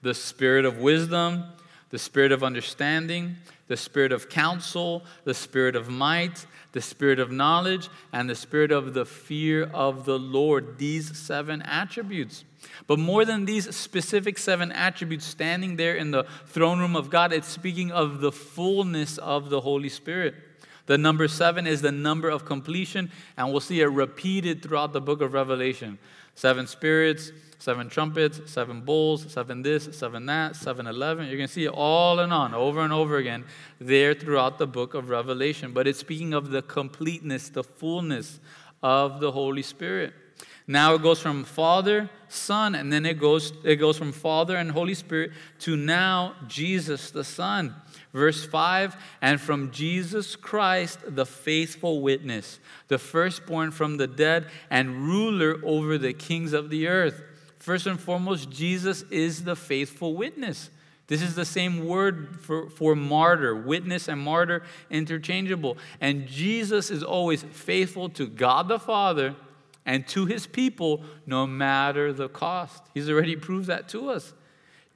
the 0.00 0.14
Spirit 0.14 0.64
of 0.64 0.78
wisdom, 0.78 1.44
the 1.92 1.98
Spirit 2.00 2.32
of 2.32 2.42
understanding 2.42 3.36
the 3.72 3.76
spirit 3.78 4.12
of 4.12 4.28
counsel, 4.28 5.02
the 5.24 5.32
spirit 5.32 5.74
of 5.74 5.88
might, 5.88 6.44
the 6.72 6.82
spirit 6.82 7.18
of 7.18 7.32
knowledge, 7.32 7.88
and 8.12 8.28
the 8.28 8.34
spirit 8.34 8.70
of 8.70 8.92
the 8.92 9.06
fear 9.06 9.64
of 9.72 10.04
the 10.04 10.18
Lord. 10.18 10.76
These 10.76 11.16
seven 11.16 11.62
attributes. 11.62 12.44
But 12.86 12.98
more 12.98 13.24
than 13.24 13.46
these 13.46 13.74
specific 13.74 14.36
seven 14.36 14.72
attributes 14.72 15.24
standing 15.24 15.76
there 15.76 15.94
in 15.94 16.10
the 16.10 16.24
throne 16.48 16.80
room 16.80 16.94
of 16.94 17.08
God, 17.08 17.32
it's 17.32 17.48
speaking 17.48 17.90
of 17.90 18.20
the 18.20 18.30
fullness 18.30 19.16
of 19.16 19.48
the 19.48 19.62
Holy 19.62 19.88
Spirit. 19.88 20.34
The 20.84 20.98
number 20.98 21.26
seven 21.26 21.66
is 21.66 21.80
the 21.80 21.92
number 21.92 22.28
of 22.28 22.44
completion, 22.44 23.10
and 23.38 23.50
we'll 23.50 23.60
see 23.60 23.80
it 23.80 23.86
repeated 23.86 24.62
throughout 24.62 24.92
the 24.92 25.00
book 25.00 25.22
of 25.22 25.32
Revelation. 25.32 25.98
Seven 26.34 26.66
spirits, 26.66 27.32
seven 27.62 27.88
trumpets, 27.88 28.40
seven 28.50 28.80
bowls, 28.80 29.32
seven 29.32 29.62
this, 29.62 29.88
seven 29.92 30.26
that, 30.26 30.56
seven 30.56 30.88
eleven. 30.88 31.26
You're 31.26 31.36
going 31.36 31.46
to 31.46 31.52
see 31.52 31.66
it 31.66 31.72
all 31.72 32.18
and 32.18 32.32
on, 32.32 32.54
over 32.54 32.80
and 32.80 32.92
over 32.92 33.18
again, 33.18 33.44
there 33.80 34.14
throughout 34.14 34.58
the 34.58 34.66
book 34.66 34.94
of 34.94 35.08
Revelation. 35.08 35.72
But 35.72 35.86
it's 35.86 36.00
speaking 36.00 36.34
of 36.34 36.50
the 36.50 36.62
completeness, 36.62 37.50
the 37.50 37.62
fullness 37.62 38.40
of 38.82 39.20
the 39.20 39.30
Holy 39.30 39.62
Spirit. 39.62 40.12
Now 40.66 40.94
it 40.94 41.02
goes 41.02 41.20
from 41.20 41.44
Father, 41.44 42.10
Son, 42.28 42.74
and 42.74 42.92
then 42.92 43.06
it 43.06 43.20
goes, 43.20 43.52
it 43.62 43.76
goes 43.76 43.96
from 43.96 44.10
Father 44.10 44.56
and 44.56 44.72
Holy 44.72 44.94
Spirit 44.94 45.30
to 45.60 45.76
now 45.76 46.34
Jesus 46.48 47.12
the 47.12 47.22
Son. 47.22 47.76
Verse 48.12 48.44
5 48.44 48.96
And 49.20 49.40
from 49.40 49.70
Jesus 49.70 50.34
Christ, 50.34 50.98
the 51.06 51.26
faithful 51.26 52.00
witness, 52.00 52.58
the 52.88 52.98
firstborn 52.98 53.70
from 53.70 53.98
the 53.98 54.08
dead, 54.08 54.46
and 54.68 55.06
ruler 55.06 55.60
over 55.62 55.96
the 55.96 56.12
kings 56.12 56.52
of 56.52 56.68
the 56.68 56.88
earth. 56.88 57.22
First 57.62 57.86
and 57.86 58.00
foremost, 58.00 58.50
Jesus 58.50 59.02
is 59.02 59.44
the 59.44 59.54
faithful 59.54 60.16
witness. 60.16 60.68
This 61.06 61.22
is 61.22 61.36
the 61.36 61.44
same 61.44 61.86
word 61.86 62.40
for, 62.40 62.68
for 62.68 62.96
martyr, 62.96 63.54
witness 63.54 64.08
and 64.08 64.20
martyr 64.20 64.64
interchangeable. 64.90 65.78
And 66.00 66.26
Jesus 66.26 66.90
is 66.90 67.04
always 67.04 67.44
faithful 67.44 68.08
to 68.08 68.26
God 68.26 68.66
the 68.66 68.80
Father 68.80 69.36
and 69.86 70.08
to 70.08 70.26
his 70.26 70.44
people, 70.44 71.04
no 71.24 71.46
matter 71.46 72.12
the 72.12 72.28
cost. 72.28 72.82
He's 72.94 73.08
already 73.08 73.36
proved 73.36 73.68
that 73.68 73.88
to 73.90 74.10
us. 74.10 74.32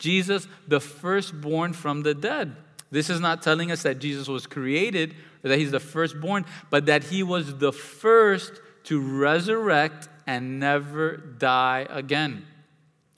Jesus, 0.01 0.49
the 0.67 0.81
firstborn 0.81 1.73
from 1.73 2.03
the 2.03 2.14
dead. 2.14 2.57
This 2.91 3.09
is 3.09 3.21
not 3.21 3.43
telling 3.43 3.71
us 3.71 3.85
that 3.85 4.01
Jesus 4.01 4.27
was 4.27 4.45
created 4.45 5.14
or 5.45 5.51
that 5.51 5.59
he's 5.61 5.71
the 5.71 5.79
firstborn, 5.79 6.45
but 6.71 6.87
that 6.87 7.05
he 7.05 7.23
was 7.23 7.59
the 7.59 7.73
first 7.73 8.61
to 8.85 9.01
resurrect 9.01 10.09
and 10.27 10.59
never 10.59 11.17
die 11.17 11.87
again. 11.89 12.45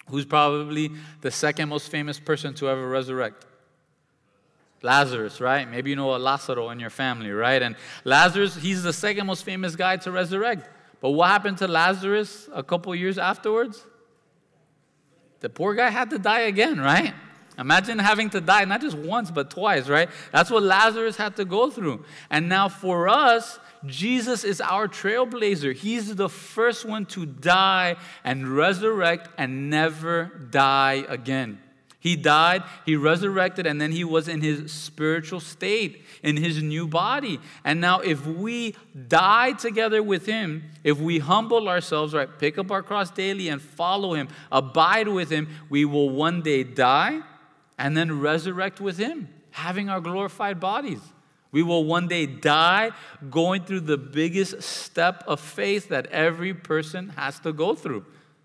Who's 0.08 0.24
probably 0.24 0.90
the 1.20 1.30
second 1.30 1.68
most 1.68 1.90
famous 1.90 2.18
person 2.18 2.54
to 2.54 2.68
ever 2.68 2.88
resurrect? 2.88 3.44
Lazarus, 4.82 5.40
right? 5.40 5.68
Maybe 5.68 5.90
you 5.90 5.96
know 5.96 6.14
a 6.14 6.18
Lazaro 6.18 6.70
in 6.70 6.78
your 6.78 6.90
family, 6.90 7.30
right? 7.30 7.60
And 7.60 7.76
Lazarus, 8.04 8.54
he's 8.56 8.82
the 8.82 8.92
second 8.92 9.26
most 9.26 9.44
famous 9.44 9.74
guy 9.74 9.96
to 9.98 10.10
resurrect. 10.10 10.68
But 11.00 11.10
what 11.10 11.28
happened 11.28 11.58
to 11.58 11.68
Lazarus 11.68 12.48
a 12.52 12.62
couple 12.62 12.94
years 12.94 13.18
afterwards? 13.18 13.84
The 15.40 15.48
poor 15.48 15.74
guy 15.74 15.90
had 15.90 16.10
to 16.10 16.18
die 16.18 16.40
again, 16.40 16.80
right? 16.80 17.14
Imagine 17.58 17.98
having 17.98 18.30
to 18.30 18.40
die 18.40 18.64
not 18.64 18.80
just 18.80 18.96
once, 18.96 19.32
but 19.32 19.50
twice, 19.50 19.88
right? 19.88 20.08
That's 20.32 20.50
what 20.50 20.62
Lazarus 20.62 21.16
had 21.16 21.34
to 21.36 21.44
go 21.44 21.70
through. 21.70 22.04
And 22.30 22.48
now 22.48 22.68
for 22.68 23.08
us, 23.08 23.58
Jesus 23.86 24.44
is 24.44 24.60
our 24.60 24.88
trailblazer. 24.88 25.74
He's 25.74 26.14
the 26.14 26.28
first 26.28 26.84
one 26.84 27.06
to 27.06 27.26
die 27.26 27.96
and 28.24 28.48
resurrect 28.48 29.28
and 29.38 29.70
never 29.70 30.48
die 30.50 31.04
again. 31.08 31.60
He 32.00 32.14
died, 32.14 32.62
he 32.86 32.94
resurrected, 32.94 33.66
and 33.66 33.80
then 33.80 33.90
he 33.90 34.04
was 34.04 34.28
in 34.28 34.40
his 34.40 34.72
spiritual 34.72 35.40
state, 35.40 36.04
in 36.22 36.36
his 36.36 36.62
new 36.62 36.86
body. 36.86 37.40
And 37.64 37.80
now, 37.80 37.98
if 37.98 38.24
we 38.24 38.76
die 39.08 39.52
together 39.52 40.00
with 40.00 40.24
him, 40.24 40.62
if 40.84 40.98
we 40.98 41.18
humble 41.18 41.68
ourselves, 41.68 42.14
right, 42.14 42.28
pick 42.38 42.56
up 42.56 42.70
our 42.70 42.84
cross 42.84 43.10
daily 43.10 43.48
and 43.48 43.60
follow 43.60 44.14
him, 44.14 44.28
abide 44.52 45.08
with 45.08 45.28
him, 45.28 45.48
we 45.68 45.84
will 45.84 46.08
one 46.08 46.40
day 46.40 46.62
die 46.62 47.20
and 47.78 47.96
then 47.96 48.20
resurrect 48.20 48.80
with 48.80 48.98
Him, 48.98 49.28
having 49.52 49.88
our 49.88 50.00
glorified 50.00 50.60
bodies. 50.60 51.00
We 51.50 51.62
will 51.62 51.84
one 51.84 52.08
day 52.08 52.26
die 52.26 52.90
going 53.30 53.64
through 53.64 53.80
the 53.80 53.96
biggest 53.96 54.62
step 54.62 55.24
of 55.26 55.40
faith 55.40 55.88
that 55.88 56.06
every 56.08 56.52
person 56.52 57.10
has 57.10 57.38
to 57.40 57.52
go 57.52 57.74
through. 57.74 58.04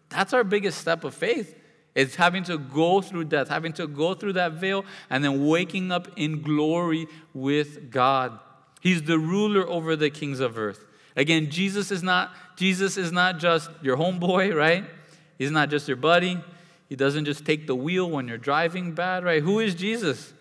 That's 0.10 0.34
our 0.34 0.44
biggest 0.44 0.80
step 0.80 1.04
of 1.04 1.14
faith. 1.14 1.56
It's 1.96 2.16
having 2.16 2.44
to 2.46 2.58
go 2.58 3.02
through 3.02 3.26
death, 3.26 3.50
having 3.50 3.74
to 3.74 3.88
go 3.88 4.14
through 4.14 4.34
that 4.34 4.54
veil, 4.54 4.86
and 5.10 5.24
then 5.24 5.46
waking 5.46 5.92
up 5.92 6.08
in 6.16 6.42
glory 6.42 7.08
with 7.34 7.92
God. 7.92 8.40
He's 8.82 9.04
the 9.04 9.20
ruler 9.20 9.68
over 9.68 9.96
the 9.96 10.10
kings 10.10 10.40
of 10.40 10.58
earth. 10.58 10.86
Again, 11.16 11.52
Jesus 11.52 11.92
is 11.92 12.02
not 12.02 12.34
Jesus 12.56 12.98
is 12.98 13.12
not 13.12 13.40
just 13.40 13.70
your 13.82 13.98
homeboy, 13.98 14.56
right? 14.56 14.86
He's 15.38 15.52
not 15.52 15.70
just 15.70 15.88
your 15.88 15.98
buddy. 15.98 16.42
He 16.90 16.96
doesn't 16.96 17.26
just 17.26 17.46
take 17.46 17.68
the 17.68 17.76
wheel 17.76 18.10
when 18.10 18.28
you're 18.28 18.38
driving 18.38 18.94
bad, 18.94 19.24
right? 19.24 19.42
Who 19.42 19.60
is 19.60 19.76
Jesus? 19.76 20.34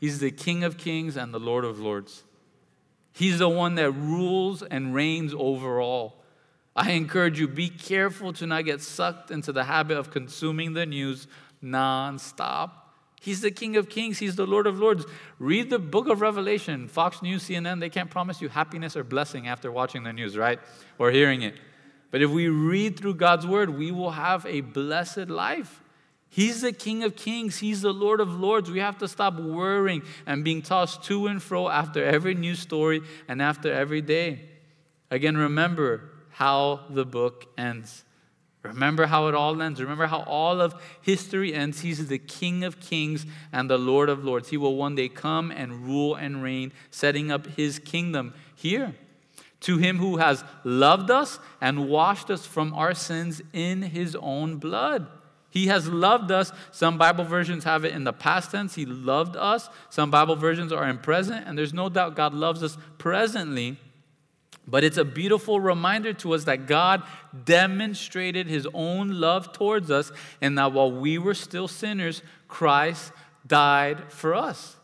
He's 0.00 0.18
the 0.18 0.30
King 0.30 0.64
of 0.64 0.78
Kings 0.78 1.16
and 1.16 1.32
the 1.32 1.38
Lord 1.38 1.64
of 1.64 1.78
Lords. 1.78 2.24
He's 3.12 3.38
the 3.38 3.50
one 3.50 3.74
that 3.74 3.92
rules 3.92 4.62
and 4.62 4.94
reigns 4.94 5.34
over 5.36 5.78
all. 5.78 6.24
I 6.74 6.92
encourage 6.92 7.38
you, 7.38 7.46
be 7.46 7.68
careful 7.68 8.32
to 8.34 8.46
not 8.46 8.64
get 8.64 8.80
sucked 8.80 9.30
into 9.30 9.52
the 9.52 9.64
habit 9.64 9.98
of 9.98 10.10
consuming 10.10 10.72
the 10.72 10.86
news 10.86 11.26
nonstop. 11.62 12.70
He's 13.20 13.42
the 13.42 13.50
King 13.50 13.76
of 13.76 13.90
Kings, 13.90 14.18
He's 14.18 14.36
the 14.36 14.46
Lord 14.46 14.66
of 14.66 14.78
Lords. 14.78 15.04
Read 15.38 15.68
the 15.68 15.78
book 15.78 16.08
of 16.08 16.22
Revelation, 16.22 16.88
Fox 16.88 17.20
News, 17.20 17.46
CNN, 17.46 17.80
they 17.80 17.90
can't 17.90 18.08
promise 18.08 18.40
you 18.40 18.48
happiness 18.48 18.96
or 18.96 19.04
blessing 19.04 19.46
after 19.46 19.70
watching 19.70 20.04
the 20.04 20.14
news, 20.14 20.38
right? 20.38 20.58
Or 20.98 21.10
hearing 21.10 21.42
it. 21.42 21.54
But 22.10 22.22
if 22.22 22.30
we 22.30 22.48
read 22.48 22.98
through 22.98 23.14
God's 23.14 23.46
word, 23.46 23.68
we 23.68 23.92
will 23.92 24.12
have 24.12 24.46
a 24.46 24.62
blessed 24.62 25.28
life. 25.28 25.79
He's 26.32 26.60
the 26.60 26.72
King 26.72 27.02
of 27.02 27.16
Kings. 27.16 27.58
He's 27.58 27.82
the 27.82 27.92
Lord 27.92 28.20
of 28.20 28.38
Lords. 28.38 28.70
We 28.70 28.78
have 28.78 28.98
to 28.98 29.08
stop 29.08 29.34
worrying 29.40 30.02
and 30.26 30.44
being 30.44 30.62
tossed 30.62 31.02
to 31.04 31.26
and 31.26 31.42
fro 31.42 31.68
after 31.68 32.04
every 32.04 32.34
new 32.34 32.54
story 32.54 33.02
and 33.26 33.42
after 33.42 33.72
every 33.72 34.00
day. 34.00 34.48
Again, 35.10 35.36
remember 35.36 36.08
how 36.30 36.82
the 36.88 37.04
book 37.04 37.46
ends. 37.58 38.04
Remember 38.62 39.06
how 39.06 39.26
it 39.26 39.34
all 39.34 39.60
ends. 39.60 39.80
Remember 39.80 40.06
how 40.06 40.20
all 40.20 40.60
of 40.60 40.80
history 41.02 41.52
ends. 41.52 41.80
He's 41.80 42.06
the 42.06 42.18
King 42.18 42.62
of 42.62 42.78
kings 42.78 43.26
and 43.52 43.68
the 43.68 43.78
Lord 43.78 44.08
of 44.08 44.22
lords. 44.22 44.50
He 44.50 44.56
will 44.56 44.76
one 44.76 44.94
day 44.94 45.08
come 45.08 45.50
and 45.50 45.84
rule 45.84 46.14
and 46.14 46.44
reign, 46.44 46.72
setting 46.90 47.32
up 47.32 47.46
his 47.46 47.80
kingdom 47.80 48.34
here. 48.54 48.94
To 49.62 49.78
him 49.78 49.98
who 49.98 50.18
has 50.18 50.44
loved 50.62 51.10
us 51.10 51.40
and 51.60 51.88
washed 51.88 52.30
us 52.30 52.46
from 52.46 52.72
our 52.74 52.94
sins 52.94 53.42
in 53.52 53.82
his 53.82 54.14
own 54.14 54.58
blood. 54.58 55.08
He 55.50 55.66
has 55.66 55.88
loved 55.88 56.30
us. 56.30 56.52
Some 56.70 56.96
Bible 56.96 57.24
versions 57.24 57.64
have 57.64 57.84
it 57.84 57.92
in 57.92 58.04
the 58.04 58.12
past 58.12 58.52
tense. 58.52 58.74
He 58.76 58.86
loved 58.86 59.36
us. 59.36 59.68
Some 59.90 60.10
Bible 60.10 60.36
versions 60.36 60.72
are 60.72 60.88
in 60.88 60.98
present, 60.98 61.46
and 61.46 61.58
there's 61.58 61.74
no 61.74 61.88
doubt 61.88 62.16
God 62.16 62.32
loves 62.32 62.62
us 62.62 62.78
presently. 62.98 63.76
But 64.66 64.84
it's 64.84 64.98
a 64.98 65.04
beautiful 65.04 65.58
reminder 65.58 66.12
to 66.14 66.34
us 66.34 66.44
that 66.44 66.66
God 66.66 67.02
demonstrated 67.44 68.46
his 68.46 68.68
own 68.72 69.20
love 69.20 69.52
towards 69.52 69.90
us, 69.90 70.12
and 70.40 70.56
that 70.56 70.72
while 70.72 70.92
we 70.92 71.18
were 71.18 71.34
still 71.34 71.66
sinners, 71.66 72.22
Christ 72.46 73.12
died 73.46 74.12
for 74.12 74.34
us. 74.34 74.76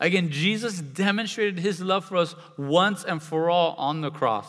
Again, 0.00 0.30
Jesus 0.30 0.80
demonstrated 0.80 1.58
his 1.58 1.80
love 1.80 2.04
for 2.04 2.16
us 2.16 2.34
once 2.56 3.04
and 3.04 3.22
for 3.22 3.50
all 3.50 3.74
on 3.76 4.00
the 4.00 4.10
cross, 4.10 4.46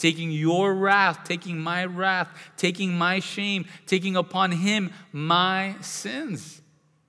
taking 0.00 0.32
your 0.32 0.74
wrath, 0.74 1.20
taking 1.24 1.58
my 1.58 1.84
wrath, 1.84 2.28
taking 2.56 2.96
my 2.96 3.20
shame, 3.20 3.66
taking 3.86 4.16
upon 4.16 4.50
him 4.50 4.92
my 5.12 5.76
sins. 5.80 6.62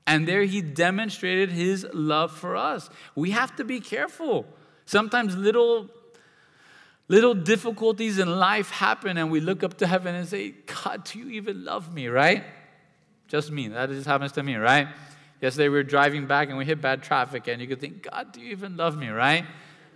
And 0.06 0.28
there 0.28 0.44
he 0.44 0.62
demonstrated 0.62 1.50
his 1.52 1.88
love 1.94 2.32
for 2.32 2.56
us. 2.56 2.90
We 3.16 3.32
have 3.32 3.56
to 3.56 3.64
be 3.64 3.80
careful. 3.80 4.46
Sometimes 4.86 5.36
little 5.36 5.90
little 7.08 7.34
difficulties 7.34 8.20
in 8.20 8.40
life 8.40 8.70
happen 8.70 9.18
and 9.18 9.30
we 9.30 9.42
look 9.42 9.64
up 9.64 9.78
to 9.80 9.86
heaven 9.86 10.16
and 10.16 10.28
say, 10.28 10.52
God, 10.84 11.04
do 11.04 11.20
you 11.20 11.30
even 11.32 11.66
love 11.66 11.94
me, 11.94 12.08
right? 12.08 12.44
Just 13.28 13.52
me. 13.52 13.68
That 13.68 13.90
just 13.90 14.08
happens 14.08 14.32
to 14.34 14.44
me, 14.44 14.56
right? 14.56 14.88
Yesterday 15.42 15.68
we 15.68 15.76
were 15.76 15.84
driving 15.84 16.26
back 16.26 16.48
and 16.48 16.58
we 16.58 16.66
hit 16.66 16.80
bad 16.80 17.04
traffic 17.04 17.48
and 17.48 17.62
you 17.62 17.68
could 17.68 17.82
think, 17.82 18.10
God, 18.10 18.32
do 18.32 18.40
you 18.40 18.52
even 18.52 18.78
love 18.78 18.98
me, 18.98 19.10
right? 19.10 19.46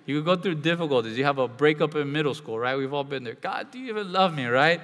You 0.05 0.21
go 0.21 0.35
through 0.35 0.55
difficulties. 0.55 1.17
You 1.17 1.23
have 1.23 1.39
a 1.39 1.47
breakup 1.47 1.95
in 1.95 2.11
middle 2.11 2.33
school, 2.33 2.59
right? 2.59 2.77
We've 2.77 2.93
all 2.93 3.03
been 3.03 3.23
there. 3.23 3.35
God, 3.35 3.71
do 3.71 3.79
you 3.79 3.89
even 3.89 4.11
love 4.11 4.35
me, 4.35 4.45
right? 4.45 4.81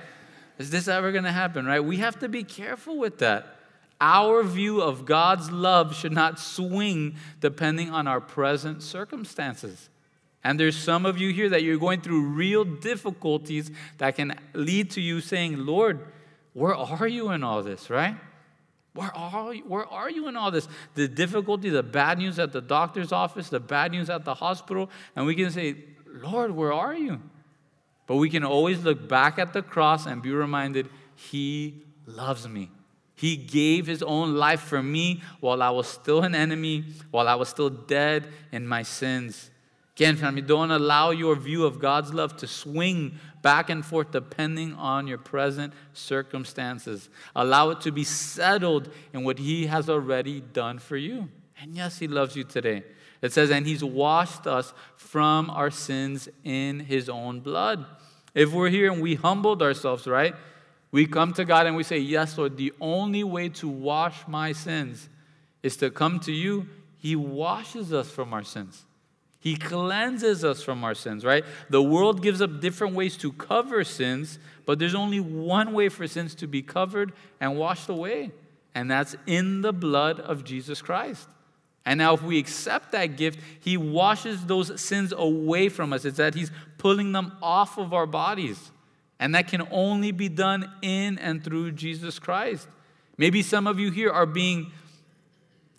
Is 0.57 0.69
this 0.69 0.88
ever 0.88 1.11
going 1.11 1.24
to 1.24 1.32
happen, 1.32 1.65
right? 1.65 1.80
We 1.80 1.97
have 1.97 2.19
to 2.19 2.30
be 2.30 2.43
careful 2.43 2.97
with 2.97 3.19
that. 3.19 3.57
Our 3.99 4.41
view 4.43 4.82
of 4.82 5.05
God's 5.05 5.51
love 5.51 5.95
should 5.95 6.11
not 6.11 6.39
swing 6.39 7.15
depending 7.39 7.91
on 7.91 8.07
our 8.07 8.19
present 8.19 8.82
circumstances. 8.82 9.89
And 10.43 10.59
there's 10.59 10.76
some 10.76 11.05
of 11.05 11.19
you 11.19 11.32
here 11.32 11.49
that 11.49 11.61
you're 11.61 11.78
going 11.78 12.01
through 12.01 12.24
real 12.24 12.63
difficulties 12.63 13.69
that 13.99 14.15
can 14.15 14.34
lead 14.53 14.89
to 14.91 15.01
you 15.01 15.22
saying, 15.22 15.65
Lord, 15.65 15.99
where 16.53 16.76
are 16.76 17.07
you 17.07 17.30
in 17.30 17.43
all 17.43 17.61
this, 17.61 17.91
right? 17.91 18.15
Where 18.93 19.15
are 19.15 19.53
you? 19.53 19.63
Where 19.63 19.85
are 19.85 20.09
you 20.09 20.27
in 20.27 20.35
all 20.35 20.51
this? 20.51 20.67
The 20.95 21.07
difficulty, 21.07 21.69
the 21.69 21.83
bad 21.83 22.17
news 22.17 22.39
at 22.39 22.51
the 22.51 22.61
doctor's 22.61 23.11
office, 23.11 23.49
the 23.49 23.59
bad 23.59 23.91
news 23.91 24.09
at 24.09 24.25
the 24.25 24.33
hospital, 24.33 24.89
and 25.15 25.25
we 25.25 25.35
can 25.35 25.49
say, 25.51 25.77
Lord, 26.05 26.51
where 26.51 26.73
are 26.73 26.93
you? 26.93 27.21
But 28.05 28.17
we 28.17 28.29
can 28.29 28.43
always 28.43 28.83
look 28.83 29.07
back 29.07 29.39
at 29.39 29.53
the 29.53 29.61
cross 29.61 30.05
and 30.05 30.21
be 30.21 30.31
reminded, 30.31 30.89
He 31.15 31.85
loves 32.05 32.47
me. 32.47 32.69
He 33.15 33.37
gave 33.37 33.87
His 33.87 34.03
own 34.03 34.35
life 34.35 34.61
for 34.61 34.83
me 34.83 35.21
while 35.39 35.61
I 35.63 35.69
was 35.69 35.87
still 35.87 36.23
an 36.23 36.35
enemy, 36.35 36.83
while 37.11 37.29
I 37.29 37.35
was 37.35 37.47
still 37.47 37.69
dead 37.69 38.27
in 38.51 38.67
my 38.67 38.83
sins. 38.83 39.51
Again, 39.95 40.15
family, 40.15 40.41
don't 40.41 40.71
allow 40.71 41.11
your 41.11 41.35
view 41.35 41.65
of 41.65 41.79
God's 41.79 42.13
love 42.13 42.37
to 42.37 42.47
swing 42.47 43.19
back 43.41 43.69
and 43.69 43.85
forth 43.85 44.11
depending 44.11 44.73
on 44.75 45.05
your 45.05 45.17
present 45.17 45.73
circumstances. 45.93 47.09
Allow 47.35 47.71
it 47.71 47.81
to 47.81 47.91
be 47.91 48.03
settled 48.03 48.89
in 49.13 49.23
what 49.23 49.37
He 49.37 49.65
has 49.67 49.89
already 49.89 50.41
done 50.41 50.79
for 50.79 50.95
you. 50.95 51.27
And 51.61 51.75
yes, 51.75 51.99
He 51.99 52.07
loves 52.07 52.35
you 52.35 52.43
today. 52.43 52.83
It 53.21 53.33
says, 53.33 53.51
and 53.51 53.67
He's 53.67 53.83
washed 53.83 54.47
us 54.47 54.73
from 54.95 55.49
our 55.49 55.69
sins 55.69 56.29
in 56.43 56.79
His 56.79 57.09
own 57.09 57.41
blood. 57.41 57.85
If 58.33 58.53
we're 58.53 58.69
here 58.69 58.91
and 58.91 59.01
we 59.01 59.15
humbled 59.15 59.61
ourselves, 59.61 60.07
right? 60.07 60.33
We 60.91 61.05
come 61.05 61.33
to 61.33 61.45
God 61.45 61.67
and 61.67 61.75
we 61.75 61.83
say, 61.83 61.97
Yes, 61.97 62.37
Lord, 62.37 62.57
the 62.57 62.73
only 62.79 63.23
way 63.23 63.49
to 63.49 63.67
wash 63.67 64.27
my 64.27 64.53
sins 64.53 65.09
is 65.63 65.77
to 65.77 65.89
come 65.89 66.19
to 66.21 66.31
you. 66.31 66.67
He 66.97 67.15
washes 67.15 67.91
us 67.91 68.09
from 68.09 68.33
our 68.33 68.43
sins. 68.43 68.85
He 69.41 69.55
cleanses 69.55 70.45
us 70.45 70.61
from 70.61 70.83
our 70.83 70.93
sins, 70.93 71.25
right? 71.25 71.43
The 71.71 71.81
world 71.81 72.21
gives 72.21 72.43
up 72.43 72.61
different 72.61 72.93
ways 72.93 73.17
to 73.17 73.31
cover 73.33 73.83
sins, 73.83 74.37
but 74.67 74.77
there's 74.77 74.93
only 74.93 75.19
one 75.19 75.73
way 75.73 75.89
for 75.89 76.07
sins 76.07 76.35
to 76.35 76.47
be 76.47 76.61
covered 76.61 77.11
and 77.39 77.57
washed 77.57 77.89
away, 77.89 78.31
and 78.75 78.89
that's 78.89 79.15
in 79.25 79.61
the 79.61 79.73
blood 79.73 80.19
of 80.19 80.43
Jesus 80.43 80.79
Christ. 80.79 81.27
And 81.87 81.97
now, 81.97 82.13
if 82.13 82.21
we 82.21 82.37
accept 82.37 82.91
that 82.91 83.17
gift, 83.17 83.39
He 83.59 83.77
washes 83.77 84.45
those 84.45 84.79
sins 84.79 85.11
away 85.11 85.69
from 85.69 85.91
us. 85.91 86.05
It's 86.05 86.17
that 86.17 86.35
He's 86.35 86.51
pulling 86.77 87.11
them 87.11 87.31
off 87.41 87.79
of 87.79 87.95
our 87.95 88.05
bodies. 88.05 88.71
And 89.19 89.33
that 89.33 89.47
can 89.47 89.67
only 89.71 90.11
be 90.11 90.29
done 90.29 90.71
in 90.83 91.17
and 91.17 91.43
through 91.43 91.71
Jesus 91.71 92.19
Christ. 92.19 92.67
Maybe 93.17 93.41
some 93.41 93.65
of 93.65 93.79
you 93.79 93.89
here 93.89 94.11
are 94.11 94.27
being 94.27 94.71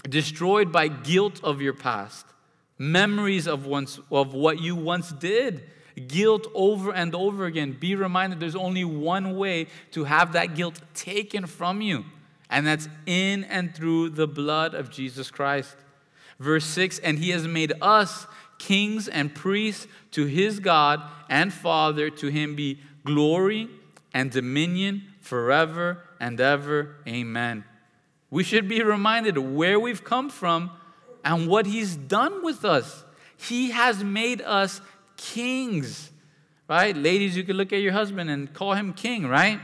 destroyed 0.08 0.72
by 0.72 0.88
guilt 0.88 1.40
of 1.44 1.62
your 1.62 1.72
past 1.72 2.26
memories 2.82 3.46
of, 3.46 3.64
once, 3.64 4.00
of 4.10 4.34
what 4.34 4.60
you 4.60 4.74
once 4.74 5.12
did, 5.12 5.62
guilt 6.08 6.48
over 6.52 6.92
and 6.92 7.14
over 7.14 7.44
again. 7.44 7.76
Be 7.78 7.94
reminded 7.94 8.40
there's 8.40 8.56
only 8.56 8.84
one 8.84 9.36
way 9.36 9.68
to 9.92 10.04
have 10.04 10.32
that 10.32 10.56
guilt 10.56 10.80
taken 10.92 11.46
from 11.46 11.80
you, 11.80 12.04
and 12.50 12.66
that's 12.66 12.88
in 13.06 13.44
and 13.44 13.72
through 13.72 14.10
the 14.10 14.26
blood 14.26 14.74
of 14.74 14.90
Jesus 14.90 15.30
Christ. 15.30 15.76
Verse 16.40 16.64
6 16.64 16.98
And 16.98 17.20
he 17.20 17.30
has 17.30 17.46
made 17.46 17.72
us 17.80 18.26
kings 18.58 19.06
and 19.06 19.32
priests 19.32 19.86
to 20.10 20.26
his 20.26 20.58
God 20.58 21.02
and 21.28 21.52
Father. 21.52 22.10
To 22.10 22.28
him 22.28 22.56
be 22.56 22.80
glory 23.04 23.68
and 24.12 24.30
dominion 24.30 25.04
forever 25.20 26.02
and 26.18 26.40
ever. 26.40 26.96
Amen. 27.06 27.64
We 28.28 28.42
should 28.42 28.66
be 28.66 28.82
reminded 28.82 29.38
where 29.38 29.78
we've 29.78 30.02
come 30.02 30.30
from 30.30 30.72
and 31.24 31.46
what 31.48 31.66
he's 31.66 31.96
done 31.96 32.42
with 32.44 32.64
us. 32.64 33.04
He 33.36 33.70
has 33.70 34.04
made 34.04 34.40
us 34.42 34.80
kings, 35.16 36.10
right? 36.68 36.96
Ladies, 36.96 37.36
you 37.36 37.44
can 37.44 37.56
look 37.56 37.72
at 37.72 37.80
your 37.80 37.92
husband 37.92 38.30
and 38.30 38.52
call 38.52 38.74
him 38.74 38.92
king, 38.92 39.26
right? 39.26 39.60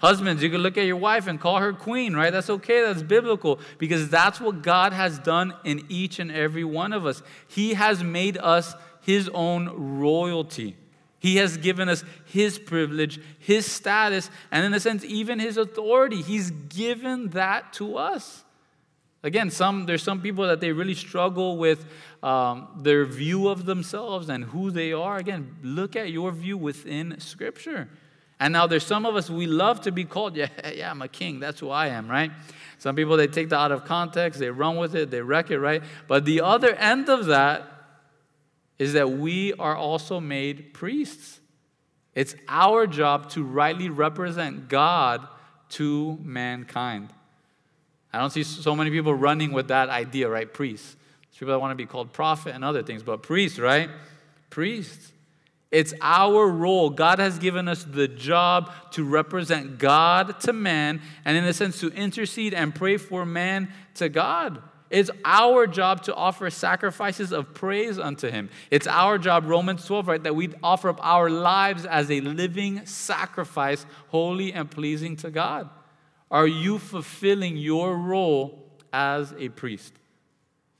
Husbands, 0.00 0.42
you 0.42 0.50
can 0.50 0.60
look 0.60 0.76
at 0.76 0.84
your 0.84 0.96
wife 0.96 1.28
and 1.28 1.40
call 1.40 1.58
her 1.58 1.72
queen, 1.72 2.14
right? 2.14 2.30
That's 2.30 2.50
okay, 2.50 2.82
that's 2.82 3.02
biblical, 3.02 3.60
because 3.78 4.08
that's 4.08 4.40
what 4.40 4.60
God 4.60 4.92
has 4.92 5.18
done 5.18 5.54
in 5.64 5.86
each 5.88 6.18
and 6.18 6.32
every 6.32 6.64
one 6.64 6.92
of 6.92 7.06
us. 7.06 7.22
He 7.46 7.74
has 7.74 8.02
made 8.02 8.36
us 8.38 8.74
his 9.00 9.30
own 9.32 10.00
royalty. 10.00 10.76
He 11.20 11.36
has 11.36 11.56
given 11.56 11.88
us 11.88 12.02
his 12.24 12.58
privilege, 12.58 13.20
his 13.38 13.64
status, 13.64 14.28
and 14.50 14.64
in 14.66 14.74
a 14.74 14.80
sense, 14.80 15.04
even 15.04 15.38
his 15.38 15.56
authority. 15.56 16.20
He's 16.20 16.50
given 16.50 17.28
that 17.28 17.72
to 17.74 17.96
us. 17.96 18.41
Again, 19.24 19.50
some, 19.50 19.86
there's 19.86 20.02
some 20.02 20.20
people 20.20 20.46
that 20.48 20.60
they 20.60 20.72
really 20.72 20.94
struggle 20.94 21.56
with 21.56 21.86
um, 22.22 22.68
their 22.80 23.04
view 23.04 23.48
of 23.48 23.66
themselves 23.66 24.28
and 24.28 24.44
who 24.44 24.70
they 24.70 24.92
are. 24.92 25.16
Again, 25.16 25.56
look 25.62 25.94
at 25.94 26.10
your 26.10 26.32
view 26.32 26.56
within 26.56 27.20
Scripture. 27.20 27.88
And 28.40 28.52
now 28.52 28.66
there's 28.66 28.84
some 28.84 29.06
of 29.06 29.14
us, 29.14 29.30
we 29.30 29.46
love 29.46 29.82
to 29.82 29.92
be 29.92 30.04
called, 30.04 30.36
yeah, 30.36 30.48
yeah, 30.74 30.90
I'm 30.90 31.02
a 31.02 31.08
king. 31.08 31.38
That's 31.38 31.60
who 31.60 31.70
I 31.70 31.88
am, 31.88 32.08
right? 32.08 32.32
Some 32.78 32.96
people, 32.96 33.16
they 33.16 33.28
take 33.28 33.50
that 33.50 33.58
out 33.58 33.70
of 33.70 33.84
context, 33.84 34.40
they 34.40 34.50
run 34.50 34.76
with 34.76 34.96
it, 34.96 35.12
they 35.12 35.22
wreck 35.22 35.52
it, 35.52 35.60
right? 35.60 35.82
But 36.08 36.24
the 36.24 36.40
other 36.40 36.74
end 36.74 37.08
of 37.08 37.26
that 37.26 37.68
is 38.80 38.94
that 38.94 39.08
we 39.08 39.52
are 39.52 39.76
also 39.76 40.18
made 40.18 40.74
priests. 40.74 41.38
It's 42.16 42.34
our 42.48 42.88
job 42.88 43.30
to 43.30 43.44
rightly 43.44 43.88
represent 43.88 44.68
God 44.68 45.28
to 45.70 46.18
mankind. 46.22 47.10
I 48.12 48.18
don't 48.18 48.30
see 48.30 48.42
so 48.42 48.76
many 48.76 48.90
people 48.90 49.14
running 49.14 49.52
with 49.52 49.68
that 49.68 49.88
idea, 49.88 50.28
right? 50.28 50.52
Priests. 50.52 50.96
There's 51.22 51.38
people 51.38 51.54
that 51.54 51.60
want 51.60 51.70
to 51.70 51.76
be 51.76 51.86
called 51.86 52.12
prophet 52.12 52.54
and 52.54 52.64
other 52.64 52.82
things, 52.82 53.02
but 53.02 53.22
priests, 53.22 53.58
right? 53.58 53.88
Priests. 54.50 55.12
It's 55.70 55.94
our 56.02 56.46
role. 56.46 56.90
God 56.90 57.18
has 57.18 57.38
given 57.38 57.66
us 57.66 57.84
the 57.84 58.06
job 58.06 58.70
to 58.92 59.04
represent 59.04 59.78
God 59.78 60.38
to 60.40 60.52
man, 60.52 61.00
and 61.24 61.34
in 61.34 61.44
a 61.44 61.54
sense, 61.54 61.80
to 61.80 61.88
intercede 61.88 62.52
and 62.52 62.74
pray 62.74 62.98
for 62.98 63.24
man 63.24 63.72
to 63.94 64.10
God. 64.10 64.62
It's 64.90 65.10
our 65.24 65.66
job 65.66 66.02
to 66.02 66.14
offer 66.14 66.50
sacrifices 66.50 67.32
of 67.32 67.54
praise 67.54 67.98
unto 67.98 68.30
Him. 68.30 68.50
It's 68.70 68.86
our 68.86 69.16
job, 69.16 69.46
Romans 69.46 69.86
12, 69.86 70.06
right, 70.06 70.22
that 70.22 70.36
we 70.36 70.52
offer 70.62 70.90
up 70.90 71.00
our 71.02 71.30
lives 71.30 71.86
as 71.86 72.10
a 72.10 72.20
living 72.20 72.84
sacrifice, 72.84 73.86
holy 74.08 74.52
and 74.52 74.70
pleasing 74.70 75.16
to 75.16 75.30
God. 75.30 75.70
Are 76.32 76.46
you 76.46 76.78
fulfilling 76.78 77.58
your 77.58 77.96
role 77.96 78.64
as 78.90 79.34
a 79.38 79.50
priest? 79.50 79.92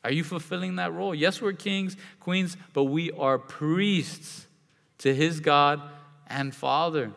Are 0.02 0.10
you 0.10 0.24
fulfilling 0.24 0.76
that 0.76 0.92
role? 0.94 1.14
Yes, 1.14 1.42
we're 1.42 1.52
kings, 1.52 1.96
queens, 2.20 2.56
but 2.72 2.84
we 2.84 3.12
are 3.12 3.38
priests 3.38 4.46
to 4.98 5.14
his 5.14 5.40
God 5.40 5.80
and 6.26 6.54
Father. 6.54 7.12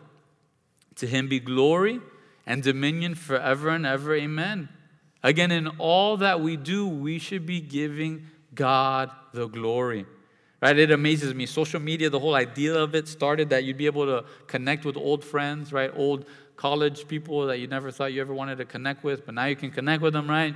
To 0.98 1.08
him 1.08 1.30
be 1.30 1.40
glory 1.40 2.02
and 2.46 2.62
dominion 2.62 3.16
forever 3.16 3.70
and 3.70 3.86
ever. 3.86 4.14
Amen. 4.14 4.68
Again, 5.24 5.52
in 5.52 5.68
all 5.80 6.18
that 6.18 6.42
we 6.42 6.58
do, 6.58 6.88
we 6.88 7.18
should 7.18 7.46
be 7.46 7.62
giving 7.62 8.28
God 8.54 9.12
the 9.34 9.48
glory. 9.48 10.06
Right? 10.62 10.78
It 10.78 10.92
amazes 10.92 11.34
me. 11.34 11.46
Social 11.46 11.80
media, 11.80 12.10
the 12.10 12.20
whole 12.20 12.36
idea 12.36 12.76
of 12.76 12.96
it 12.96 13.08
started 13.08 13.50
that 13.50 13.64
you'd 13.64 13.78
be 13.78 13.86
able 13.86 14.06
to 14.06 14.26
connect 14.48 14.86
with 14.86 14.98
old 14.98 15.24
friends, 15.24 15.74
right? 15.74 15.92
Old 15.96 16.26
college 16.58 17.08
people 17.08 17.47
that 17.47 17.60
you 17.60 17.68
never 17.68 17.91
thought 17.91 18.14
you 18.14 18.22
ever 18.22 18.34
wanted 18.34 18.58
to 18.58 18.66
connect 18.66 19.03
with, 19.03 19.26
but 19.26 19.36
now 19.36 19.45
you 19.45 19.56
can 19.56 19.72
connect 19.72 20.01
with 20.01 20.14
them, 20.14 20.30
right? 20.30 20.56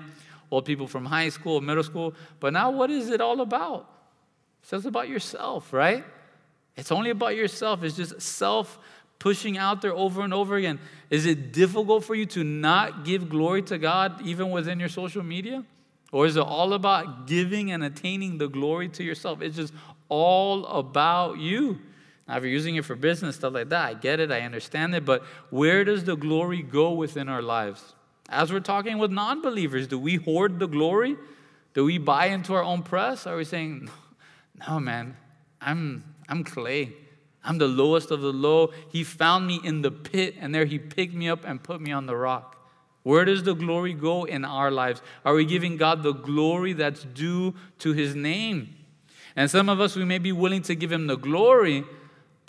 Old 0.52 0.66
people 0.66 0.88
from 0.88 1.06
high 1.06 1.30
school, 1.30 1.62
middle 1.62 1.84
school. 1.84 2.14
But 2.40 2.54
now, 2.54 2.72
what 2.72 2.90
is 2.90 3.10
it 3.10 3.22
all 3.22 3.42
about? 3.42 3.90
It 4.64 4.70
says 4.70 4.86
about 4.86 5.10
yourself, 5.10 5.72
right? 5.74 6.04
It's 6.76 6.92
only 6.92 7.10
about 7.10 7.36
yourself. 7.36 7.84
It's 7.84 7.96
just 7.96 8.22
self 8.22 8.80
pushing 9.20 9.58
out 9.58 9.82
there 9.82 9.94
over 9.94 10.22
and 10.22 10.34
over 10.34 10.56
again. 10.56 10.80
Is 11.10 11.26
it 11.26 11.52
difficult 11.52 12.06
for 12.06 12.16
you 12.16 12.26
to 12.28 12.44
not 12.44 13.04
give 13.04 13.30
glory 13.30 13.62
to 13.64 13.78
God 13.78 14.26
even 14.26 14.50
within 14.50 14.80
your 14.80 14.90
social 14.90 15.22
media? 15.22 15.64
Or 16.12 16.26
is 16.26 16.38
it 16.38 16.44
all 16.44 16.74
about 16.74 17.28
giving 17.28 17.72
and 17.72 17.84
attaining 17.84 18.38
the 18.38 18.48
glory 18.48 18.90
to 18.90 19.04
yourself? 19.04 19.42
It's 19.42 19.58
just 19.58 19.74
all 20.08 20.66
about 20.66 21.38
you. 21.38 21.80
Now, 22.30 22.38
if 22.38 22.44
you're 22.44 22.52
using 22.52 22.76
it 22.76 22.86
for 22.86 22.96
business, 22.96 23.38
stuff 23.38 23.56
like 23.56 23.70
that, 23.70 23.86
I 23.90 23.94
get 23.96 24.20
it, 24.20 24.32
I 24.32 24.42
understand 24.42 24.94
it, 24.94 25.04
but 25.04 25.24
where 25.50 25.84
does 25.84 26.04
the 26.04 26.16
glory 26.16 26.62
go 26.62 26.92
within 26.92 27.28
our 27.28 27.42
lives? 27.42 27.96
As 28.30 28.54
we're 28.54 28.60
talking 28.60 29.00
with 29.00 29.10
non 29.10 29.42
believers, 29.42 29.88
do 29.88 29.98
we 29.98 30.18
hoard 30.18 30.60
the 30.60 30.68
glory? 30.68 31.18
Do 31.74 31.86
we 31.86 31.98
buy 31.98 32.28
into 32.28 32.54
our 32.54 32.62
own 32.64 32.84
press? 32.84 33.26
Are 33.26 33.36
we 33.36 33.46
saying, 33.46 33.90
no, 34.68 34.80
man, 34.80 35.18
I'm, 35.60 36.04
I'm 36.28 36.44
clay. 36.44 36.94
I'm 37.44 37.58
the 37.58 37.68
lowest 37.68 38.12
of 38.12 38.22
the 38.22 38.32
low. 38.32 38.74
He 38.92 39.04
found 39.04 39.48
me 39.48 39.60
in 39.64 39.82
the 39.82 39.90
pit, 39.90 40.36
and 40.40 40.54
there 40.54 40.66
he 40.66 40.78
picked 40.78 41.16
me 41.16 41.30
up 41.30 41.44
and 41.46 41.64
put 41.64 41.82
me 41.82 41.92
on 41.92 42.06
the 42.06 42.16
rock. 42.16 42.58
Where 43.02 43.26
does 43.26 43.42
the 43.42 43.56
glory 43.56 43.94
go 43.94 44.26
in 44.26 44.46
our 44.46 44.70
lives? 44.70 45.02
Are 45.26 45.34
we 45.34 45.46
giving 45.46 45.78
God 45.78 46.04
the 46.04 46.14
glory 46.14 46.74
that's 46.74 47.06
due 47.06 47.56
to 47.80 47.94
his 47.94 48.14
name? 48.14 48.76
And 49.36 49.50
some 49.50 49.68
of 49.68 49.80
us, 49.80 49.96
we 49.96 50.06
may 50.06 50.20
be 50.20 50.32
willing 50.32 50.62
to 50.64 50.76
give 50.76 50.92
him 50.92 51.08
the 51.08 51.16
glory, 51.16 51.86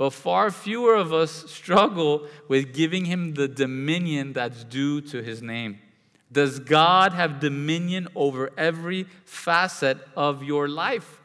but 0.00 0.14
far 0.14 0.50
fewer 0.50 0.94
of 0.94 1.12
us 1.12 1.30
struggle 1.52 2.26
with 2.48 2.72
giving 2.72 3.04
him 3.04 3.34
the 3.34 3.46
dominion 3.46 4.32
that's 4.32 4.64
due 4.64 5.02
to 5.02 5.22
his 5.22 5.42
name. 5.42 5.78
Does 6.32 6.58
God 6.58 7.12
have 7.12 7.38
dominion 7.38 8.08
over 8.16 8.48
every 8.56 9.04
facet 9.26 9.98
of 10.16 10.42
your 10.42 10.68
life? 10.68 11.20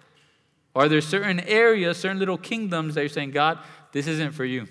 Are 0.76 0.89
there 0.89 0.99
certain 0.99 1.39
areas, 1.39 1.95
certain 1.95 2.19
little 2.19 2.38
kingdoms 2.38 2.95
that 2.95 3.01
you're 3.01 3.07
saying, 3.07 3.32
God, 3.32 3.59
this 3.93 4.07
isn't 4.07 4.34
for 4.34 4.43
you? 4.43 4.67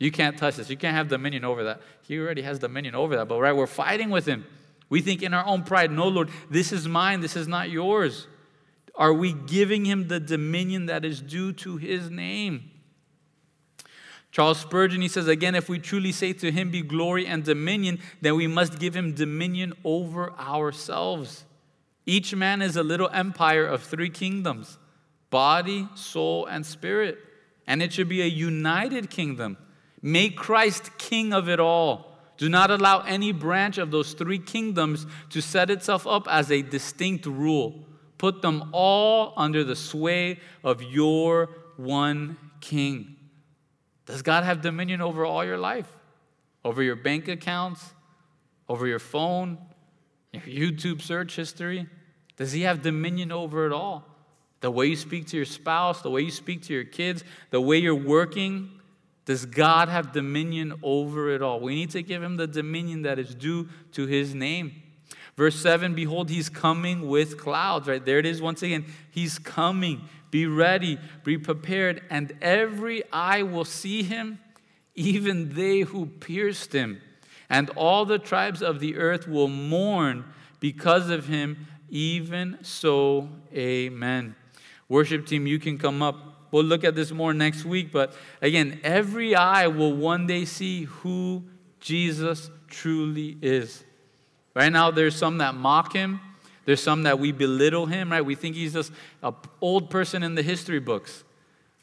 You 0.00 0.10
can't 0.10 0.36
touch 0.36 0.56
this. 0.56 0.68
You 0.68 0.76
can't 0.76 0.96
have 0.96 1.06
dominion 1.06 1.44
over 1.44 1.62
that. 1.62 1.80
He 2.02 2.18
already 2.18 2.42
has 2.42 2.58
dominion 2.58 2.96
over 2.96 3.14
that. 3.14 3.28
But 3.28 3.38
right, 3.38 3.54
we're 3.54 3.68
fighting 3.68 4.10
with 4.10 4.26
him. 4.26 4.46
We 4.88 5.00
think 5.00 5.22
in 5.22 5.32
our 5.32 5.46
own 5.46 5.62
pride, 5.62 5.92
no, 5.92 6.08
Lord, 6.08 6.28
this 6.50 6.72
is 6.72 6.88
mine, 6.88 7.20
this 7.20 7.36
is 7.36 7.46
not 7.46 7.70
yours. 7.70 8.26
Are 8.96 9.14
we 9.14 9.32
giving 9.32 9.84
him 9.84 10.08
the 10.08 10.18
dominion 10.18 10.86
that 10.86 11.04
is 11.04 11.20
due 11.20 11.52
to 11.52 11.76
his 11.76 12.10
name? 12.10 12.72
Charles 14.34 14.58
Spurgeon, 14.58 15.00
he 15.00 15.06
says, 15.06 15.28
again, 15.28 15.54
if 15.54 15.68
we 15.68 15.78
truly 15.78 16.10
say 16.10 16.32
to 16.32 16.50
him 16.50 16.72
be 16.72 16.82
glory 16.82 17.24
and 17.24 17.44
dominion, 17.44 18.00
then 18.20 18.34
we 18.34 18.48
must 18.48 18.80
give 18.80 18.92
him 18.92 19.14
dominion 19.14 19.74
over 19.84 20.32
ourselves. 20.32 21.44
Each 22.04 22.34
man 22.34 22.60
is 22.60 22.74
a 22.76 22.82
little 22.82 23.08
empire 23.10 23.64
of 23.64 23.84
three 23.84 24.10
kingdoms 24.10 24.76
body, 25.30 25.88
soul, 25.94 26.46
and 26.46 26.66
spirit. 26.66 27.16
And 27.68 27.80
it 27.80 27.92
should 27.92 28.08
be 28.08 28.22
a 28.22 28.26
united 28.26 29.08
kingdom. 29.08 29.56
Make 30.02 30.36
Christ 30.36 30.98
king 30.98 31.32
of 31.32 31.48
it 31.48 31.60
all. 31.60 32.18
Do 32.36 32.48
not 32.48 32.72
allow 32.72 33.02
any 33.02 33.30
branch 33.30 33.78
of 33.78 33.92
those 33.92 34.14
three 34.14 34.40
kingdoms 34.40 35.06
to 35.30 35.40
set 35.40 35.70
itself 35.70 36.08
up 36.08 36.26
as 36.28 36.50
a 36.50 36.60
distinct 36.60 37.26
rule. 37.26 37.84
Put 38.18 38.42
them 38.42 38.70
all 38.72 39.32
under 39.36 39.62
the 39.62 39.76
sway 39.76 40.40
of 40.64 40.82
your 40.82 41.50
one 41.76 42.36
king. 42.60 43.13
Does 44.06 44.22
God 44.22 44.44
have 44.44 44.60
dominion 44.60 45.00
over 45.00 45.24
all 45.24 45.44
your 45.44 45.58
life? 45.58 45.88
Over 46.64 46.82
your 46.82 46.96
bank 46.96 47.28
accounts? 47.28 47.92
Over 48.68 48.86
your 48.86 48.98
phone? 48.98 49.58
Your 50.32 50.42
YouTube 50.42 51.00
search 51.00 51.36
history? 51.36 51.86
Does 52.36 52.52
He 52.52 52.62
have 52.62 52.82
dominion 52.82 53.32
over 53.32 53.66
it 53.66 53.72
all? 53.72 54.04
The 54.60 54.70
way 54.70 54.86
you 54.86 54.96
speak 54.96 55.26
to 55.28 55.36
your 55.36 55.46
spouse, 55.46 56.02
the 56.02 56.10
way 56.10 56.22
you 56.22 56.30
speak 56.30 56.62
to 56.64 56.72
your 56.72 56.84
kids, 56.84 57.22
the 57.50 57.60
way 57.60 57.78
you're 57.78 57.94
working, 57.94 58.70
does 59.26 59.46
God 59.46 59.88
have 59.88 60.12
dominion 60.12 60.74
over 60.82 61.30
it 61.30 61.42
all? 61.42 61.60
We 61.60 61.74
need 61.74 61.90
to 61.90 62.02
give 62.02 62.22
him 62.22 62.36
the 62.36 62.46
dominion 62.46 63.02
that 63.02 63.18
is 63.18 63.34
due 63.34 63.68
to 63.92 64.06
his 64.06 64.34
name. 64.34 64.82
Verse 65.36 65.56
7 65.60 65.94
Behold, 65.94 66.30
he's 66.30 66.48
coming 66.48 67.08
with 67.08 67.38
clouds, 67.38 67.88
right? 67.88 68.04
There 68.04 68.18
it 68.18 68.26
is 68.26 68.40
once 68.40 68.62
again. 68.62 68.84
He's 69.10 69.38
coming. 69.38 70.02
Be 70.34 70.46
ready, 70.46 70.98
be 71.22 71.38
prepared, 71.38 72.02
and 72.10 72.36
every 72.42 73.04
eye 73.12 73.44
will 73.44 73.64
see 73.64 74.02
him, 74.02 74.40
even 74.96 75.54
they 75.54 75.82
who 75.82 76.06
pierced 76.06 76.72
him. 76.72 77.00
And 77.48 77.70
all 77.76 78.04
the 78.04 78.18
tribes 78.18 78.60
of 78.60 78.80
the 78.80 78.96
earth 78.96 79.28
will 79.28 79.46
mourn 79.46 80.24
because 80.58 81.08
of 81.08 81.28
him. 81.28 81.68
Even 81.88 82.58
so, 82.62 83.28
amen. 83.54 84.34
Worship 84.88 85.24
team, 85.24 85.46
you 85.46 85.60
can 85.60 85.78
come 85.78 86.02
up. 86.02 86.48
We'll 86.50 86.64
look 86.64 86.82
at 86.82 86.96
this 86.96 87.12
more 87.12 87.32
next 87.32 87.64
week, 87.64 87.92
but 87.92 88.12
again, 88.42 88.80
every 88.82 89.36
eye 89.36 89.68
will 89.68 89.92
one 89.92 90.26
day 90.26 90.46
see 90.46 90.82
who 90.82 91.44
Jesus 91.78 92.50
truly 92.66 93.38
is. 93.40 93.84
Right 94.52 94.72
now, 94.72 94.90
there's 94.90 95.14
some 95.14 95.38
that 95.38 95.54
mock 95.54 95.92
him. 95.92 96.20
There's 96.64 96.82
some 96.82 97.02
that 97.02 97.18
we 97.18 97.32
belittle 97.32 97.86
him, 97.86 98.10
right? 98.10 98.24
We 98.24 98.34
think 98.34 98.56
he's 98.56 98.72
just 98.72 98.92
an 99.22 99.34
old 99.60 99.90
person 99.90 100.22
in 100.22 100.34
the 100.34 100.42
history 100.42 100.80
books. 100.80 101.24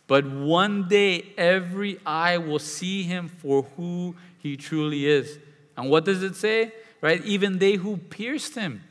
But 0.07 0.25
one 0.25 0.87
day, 0.87 1.33
every 1.37 1.99
eye 2.05 2.37
will 2.37 2.59
see 2.59 3.03
him 3.03 3.29
for 3.29 3.63
who 3.77 4.15
he 4.39 4.57
truly 4.57 5.05
is. 5.05 5.39
And 5.77 5.89
what 5.89 6.03
does 6.03 6.23
it 6.23 6.35
say? 6.35 6.73
Right? 6.99 7.23
Even 7.23 7.59
they 7.59 7.73
who 7.73 7.97
pierced 7.97 8.55
him. 8.55 8.83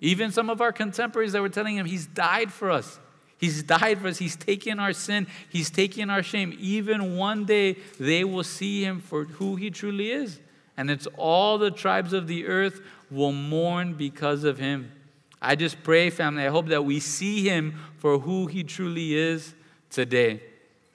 Even 0.00 0.30
some 0.30 0.50
of 0.50 0.60
our 0.60 0.72
contemporaries 0.72 1.32
that 1.32 1.42
were 1.42 1.48
telling 1.48 1.76
him, 1.76 1.86
He's 1.86 2.06
died 2.06 2.52
for 2.52 2.70
us. 2.70 2.98
He's 3.38 3.62
died 3.62 3.98
for 3.98 4.08
us. 4.08 4.18
He's 4.18 4.36
taken 4.36 4.78
our 4.78 4.92
sin. 4.92 5.26
He's 5.48 5.68
taken 5.68 6.10
our 6.10 6.22
shame. 6.22 6.56
Even 6.58 7.16
one 7.16 7.44
day, 7.44 7.76
they 7.98 8.24
will 8.24 8.44
see 8.44 8.84
him 8.84 9.00
for 9.00 9.24
who 9.24 9.56
he 9.56 9.70
truly 9.70 10.10
is. 10.10 10.40
And 10.76 10.90
it's 10.90 11.06
all 11.16 11.58
the 11.58 11.70
tribes 11.70 12.12
of 12.12 12.28
the 12.28 12.46
earth 12.46 12.80
will 13.10 13.32
mourn 13.32 13.94
because 13.94 14.44
of 14.44 14.58
him. 14.58 14.92
I 15.40 15.54
just 15.54 15.82
pray, 15.82 16.10
family, 16.10 16.44
I 16.44 16.48
hope 16.48 16.68
that 16.68 16.84
we 16.84 17.00
see 17.00 17.48
him 17.48 17.78
for 17.98 18.18
who 18.18 18.46
he 18.46 18.64
truly 18.64 19.14
is 19.14 19.54
today. 19.90 20.42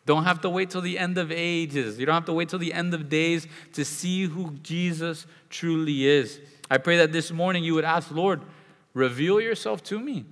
Don't 0.05 0.23
have 0.23 0.41
to 0.41 0.49
wait 0.49 0.71
till 0.71 0.81
the 0.81 0.97
end 0.97 1.17
of 1.17 1.31
ages. 1.31 1.99
You 1.99 2.05
don't 2.05 2.15
have 2.15 2.25
to 2.25 2.33
wait 2.33 2.49
till 2.49 2.59
the 2.59 2.73
end 2.73 2.93
of 2.93 3.07
days 3.07 3.47
to 3.73 3.85
see 3.85 4.23
who 4.23 4.51
Jesus 4.63 5.27
truly 5.49 6.07
is. 6.07 6.39
I 6.69 6.77
pray 6.79 6.97
that 6.97 7.11
this 7.11 7.31
morning 7.31 7.63
you 7.63 7.75
would 7.75 7.85
ask, 7.85 8.09
Lord, 8.11 8.41
reveal 8.93 9.39
yourself 9.39 9.83
to 9.83 9.99
me. 9.99 10.25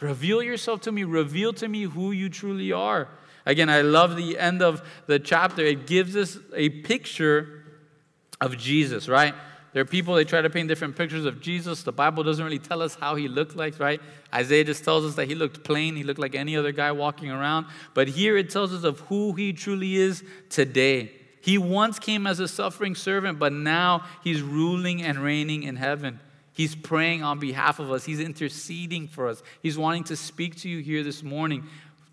Reveal 0.00 0.42
yourself 0.42 0.80
to 0.82 0.92
me. 0.92 1.04
Reveal 1.04 1.52
to 1.54 1.68
me 1.68 1.82
who 1.82 2.12
you 2.12 2.28
truly 2.28 2.72
are. 2.72 3.08
Again, 3.46 3.68
I 3.68 3.82
love 3.82 4.16
the 4.16 4.38
end 4.38 4.62
of 4.62 4.82
the 5.06 5.18
chapter. 5.18 5.62
It 5.62 5.86
gives 5.86 6.16
us 6.16 6.38
a 6.54 6.70
picture 6.70 7.62
of 8.40 8.56
Jesus, 8.56 9.08
right? 9.08 9.34
There 9.74 9.82
are 9.82 9.84
people, 9.84 10.14
they 10.14 10.24
try 10.24 10.40
to 10.40 10.48
paint 10.48 10.68
different 10.68 10.94
pictures 10.94 11.24
of 11.24 11.40
Jesus. 11.40 11.82
The 11.82 11.90
Bible 11.90 12.22
doesn't 12.22 12.44
really 12.44 12.60
tell 12.60 12.80
us 12.80 12.94
how 12.94 13.16
he 13.16 13.26
looked 13.26 13.56
like, 13.56 13.80
right? 13.80 14.00
Isaiah 14.32 14.62
just 14.62 14.84
tells 14.84 15.04
us 15.04 15.16
that 15.16 15.26
he 15.26 15.34
looked 15.34 15.64
plain. 15.64 15.96
He 15.96 16.04
looked 16.04 16.20
like 16.20 16.36
any 16.36 16.56
other 16.56 16.70
guy 16.70 16.92
walking 16.92 17.28
around. 17.28 17.66
But 17.92 18.06
here 18.06 18.36
it 18.36 18.50
tells 18.50 18.72
us 18.72 18.84
of 18.84 19.00
who 19.00 19.32
he 19.32 19.52
truly 19.52 19.96
is 19.96 20.22
today. 20.48 21.10
He 21.40 21.58
once 21.58 21.98
came 21.98 22.24
as 22.24 22.38
a 22.38 22.46
suffering 22.46 22.94
servant, 22.94 23.40
but 23.40 23.52
now 23.52 24.04
he's 24.22 24.42
ruling 24.42 25.02
and 25.02 25.18
reigning 25.18 25.64
in 25.64 25.74
heaven. 25.74 26.20
He's 26.52 26.76
praying 26.76 27.24
on 27.24 27.40
behalf 27.40 27.80
of 27.80 27.90
us. 27.90 28.04
He's 28.04 28.20
interceding 28.20 29.08
for 29.08 29.26
us. 29.26 29.42
He's 29.60 29.76
wanting 29.76 30.04
to 30.04 30.16
speak 30.16 30.54
to 30.58 30.68
you 30.68 30.84
here 30.84 31.02
this 31.02 31.24
morning. 31.24 31.64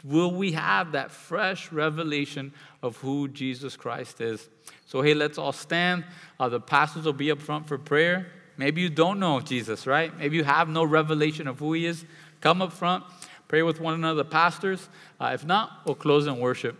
Will 0.04 0.32
we 0.32 0.54
have 0.54 0.94
that 0.94 1.12
fresh 1.12 1.72
revelation 1.72 2.54
of 2.82 2.98
who 2.98 3.28
Jesus 3.28 3.76
Christ 3.76 4.20
is? 4.20 4.50
So, 4.92 5.02
hey, 5.02 5.14
let's 5.14 5.38
all 5.38 5.54
stand. 5.54 6.04
Uh, 6.38 6.50
the 6.50 6.60
pastors 6.60 7.06
will 7.06 7.14
be 7.14 7.32
up 7.32 7.42
front 7.42 7.66
for 7.66 7.78
prayer. 7.78 8.28
Maybe 8.58 8.82
you 8.82 8.90
don't 8.90 9.22
know 9.22 9.40
Jesus, 9.40 9.88
right? 9.88 10.16
Maybe 10.18 10.36
you 10.36 10.44
have 10.44 10.68
no 10.68 10.84
revelation 10.84 11.48
of 11.48 11.60
who 11.60 11.72
he 11.72 11.86
is. 11.86 12.04
Come 12.42 12.62
up 12.62 12.74
front, 12.74 13.06
pray 13.48 13.62
with 13.62 13.80
one 13.80 13.94
another, 13.94 14.26
pastors. 14.26 14.90
Uh, 15.18 15.32
if 15.34 15.46
not, 15.46 15.80
we'll 15.86 15.96
close 15.96 16.28
in 16.28 16.38
worship. 16.42 16.78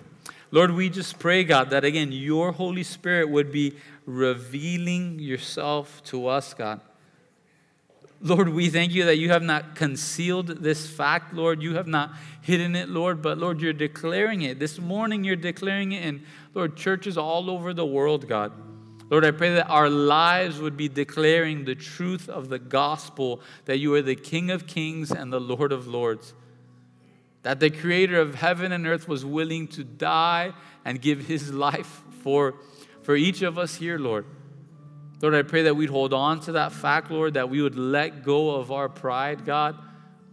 Lord, 0.52 0.72
we 0.72 0.90
just 0.90 1.20
pray, 1.20 1.46
God, 1.46 1.70
that 1.70 1.86
again, 1.86 2.12
your 2.12 2.52
Holy 2.52 2.84
Spirit 2.84 3.30
would 3.30 3.50
be 3.50 3.78
revealing 4.06 5.18
yourself 5.20 6.04
to 6.08 6.28
us, 6.28 6.54
God. 6.54 6.82
Lord, 8.24 8.50
we 8.50 8.70
thank 8.70 8.92
you 8.92 9.06
that 9.06 9.18
you 9.18 9.30
have 9.30 9.42
not 9.42 9.74
concealed 9.76 10.48
this 10.48 10.88
fact, 10.88 11.34
Lord. 11.34 11.64
You 11.64 11.76
have 11.76 11.88
not 11.88 12.12
hidden 12.42 12.76
it, 12.76 12.88
Lord, 12.88 13.22
but 13.22 13.40
Lord, 13.40 13.62
you're 13.62 13.74
declaring 13.74 14.44
it. 14.44 14.60
This 14.60 14.78
morning, 14.78 15.24
you're 15.24 15.36
declaring 15.36 15.94
it 15.94 16.06
in, 16.06 16.24
Lord, 16.54 16.76
churches 16.76 17.18
all 17.18 17.50
over 17.50 17.74
the 17.74 17.86
world, 17.86 18.28
God. 18.28 18.52
Lord, 19.10 19.26
I 19.26 19.32
pray 19.32 19.56
that 19.56 19.68
our 19.68 19.90
lives 19.90 20.60
would 20.60 20.78
be 20.78 20.88
declaring 20.88 21.66
the 21.66 21.76
truth 21.76 22.30
of 22.30 22.50
the 22.50 22.60
gospel 22.60 23.42
that 23.66 23.78
you 23.78 23.94
are 23.96 24.02
the 24.02 24.16
King 24.16 24.52
of 24.52 24.68
kings 24.68 25.12
and 25.12 25.32
the 25.32 25.40
Lord 25.40 25.72
of 25.72 25.88
lords. 25.88 26.34
That 27.44 27.60
the 27.60 27.70
creator 27.70 28.20
of 28.22 28.36
heaven 28.36 28.72
and 28.72 28.88
earth 28.88 29.08
was 29.08 29.26
willing 29.26 29.68
to 29.70 29.84
die 29.84 30.54
and 30.86 31.02
give 31.02 31.26
his 31.26 31.52
life 31.54 32.04
for, 32.22 32.56
for 33.02 33.16
each 33.16 33.42
of 33.42 33.58
us 33.58 33.76
here, 33.76 33.98
Lord. 33.98 34.26
Lord, 35.22 35.36
I 35.36 35.44
pray 35.44 35.64
that 35.64 35.76
we'd 35.76 35.90
hold 35.90 36.14
on 36.14 36.40
to 36.42 36.54
that 36.54 36.72
fact, 36.72 37.12
Lord, 37.12 37.34
that 37.34 37.50
we 37.50 37.62
would 37.62 37.76
let 37.76 38.24
go 38.24 38.56
of 38.56 38.72
our 38.72 38.90
pride, 38.90 39.46
God. 39.46 39.78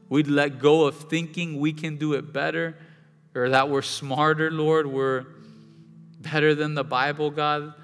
We'd 0.08 0.28
let 0.28 0.58
go 0.58 0.86
of 0.86 0.96
thinking 1.10 1.58
we 1.58 1.72
can 1.72 1.96
do 1.96 2.14
it 2.14 2.32
better 2.32 2.76
or 3.34 3.50
that 3.50 3.68
we're 3.68 3.82
smarter, 3.82 4.50
Lord. 4.50 4.86
We're 4.86 5.26
better 6.20 6.54
than 6.54 6.74
the 6.74 6.84
Bible, 6.84 7.30
God. 7.30 7.74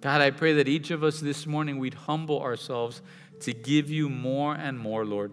God, 0.00 0.20
I 0.20 0.30
pray 0.30 0.54
that 0.54 0.68
each 0.68 0.90
of 0.90 1.04
us 1.04 1.20
this 1.20 1.46
morning 1.46 1.78
we'd 1.78 1.94
humble 1.94 2.40
ourselves 2.40 3.02
to 3.40 3.52
give 3.52 3.90
you 3.90 4.08
more 4.08 4.54
and 4.54 4.78
more, 4.78 5.04
Lord. 5.04 5.32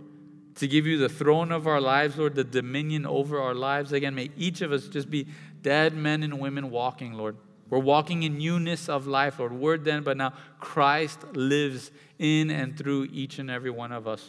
To 0.55 0.67
give 0.67 0.85
you 0.85 0.97
the 0.97 1.09
throne 1.09 1.51
of 1.51 1.67
our 1.67 1.79
lives, 1.79 2.17
Lord, 2.17 2.35
the 2.35 2.43
dominion 2.43 3.05
over 3.05 3.39
our 3.39 3.55
lives. 3.55 3.93
Again, 3.93 4.13
may 4.13 4.29
each 4.37 4.61
of 4.61 4.71
us 4.71 4.87
just 4.87 5.09
be 5.09 5.27
dead 5.61 5.95
men 5.95 6.21
and 6.23 6.39
women 6.39 6.69
walking, 6.69 7.13
Lord. 7.13 7.37
We're 7.69 7.79
walking 7.79 8.23
in 8.23 8.37
newness 8.37 8.89
of 8.89 9.07
life, 9.07 9.39
Lord. 9.39 9.53
Word 9.53 9.85
then, 9.85 10.03
but 10.03 10.17
now 10.17 10.33
Christ 10.59 11.19
lives 11.33 11.91
in 12.17 12.49
and 12.49 12.77
through 12.77 13.09
each 13.13 13.39
and 13.39 13.49
every 13.49 13.69
one 13.69 13.91
of 13.91 14.07
us. 14.07 14.27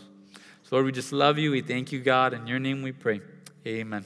So, 0.62 0.76
Lord, 0.76 0.86
we 0.86 0.92
just 0.92 1.12
love 1.12 1.38
you. 1.38 1.50
We 1.50 1.62
thank 1.62 1.90
you, 1.90 2.00
God. 2.00 2.34
In 2.34 2.46
your 2.46 2.58
name 2.58 2.82
we 2.82 2.92
pray. 2.92 3.20
Amen. 3.66 4.04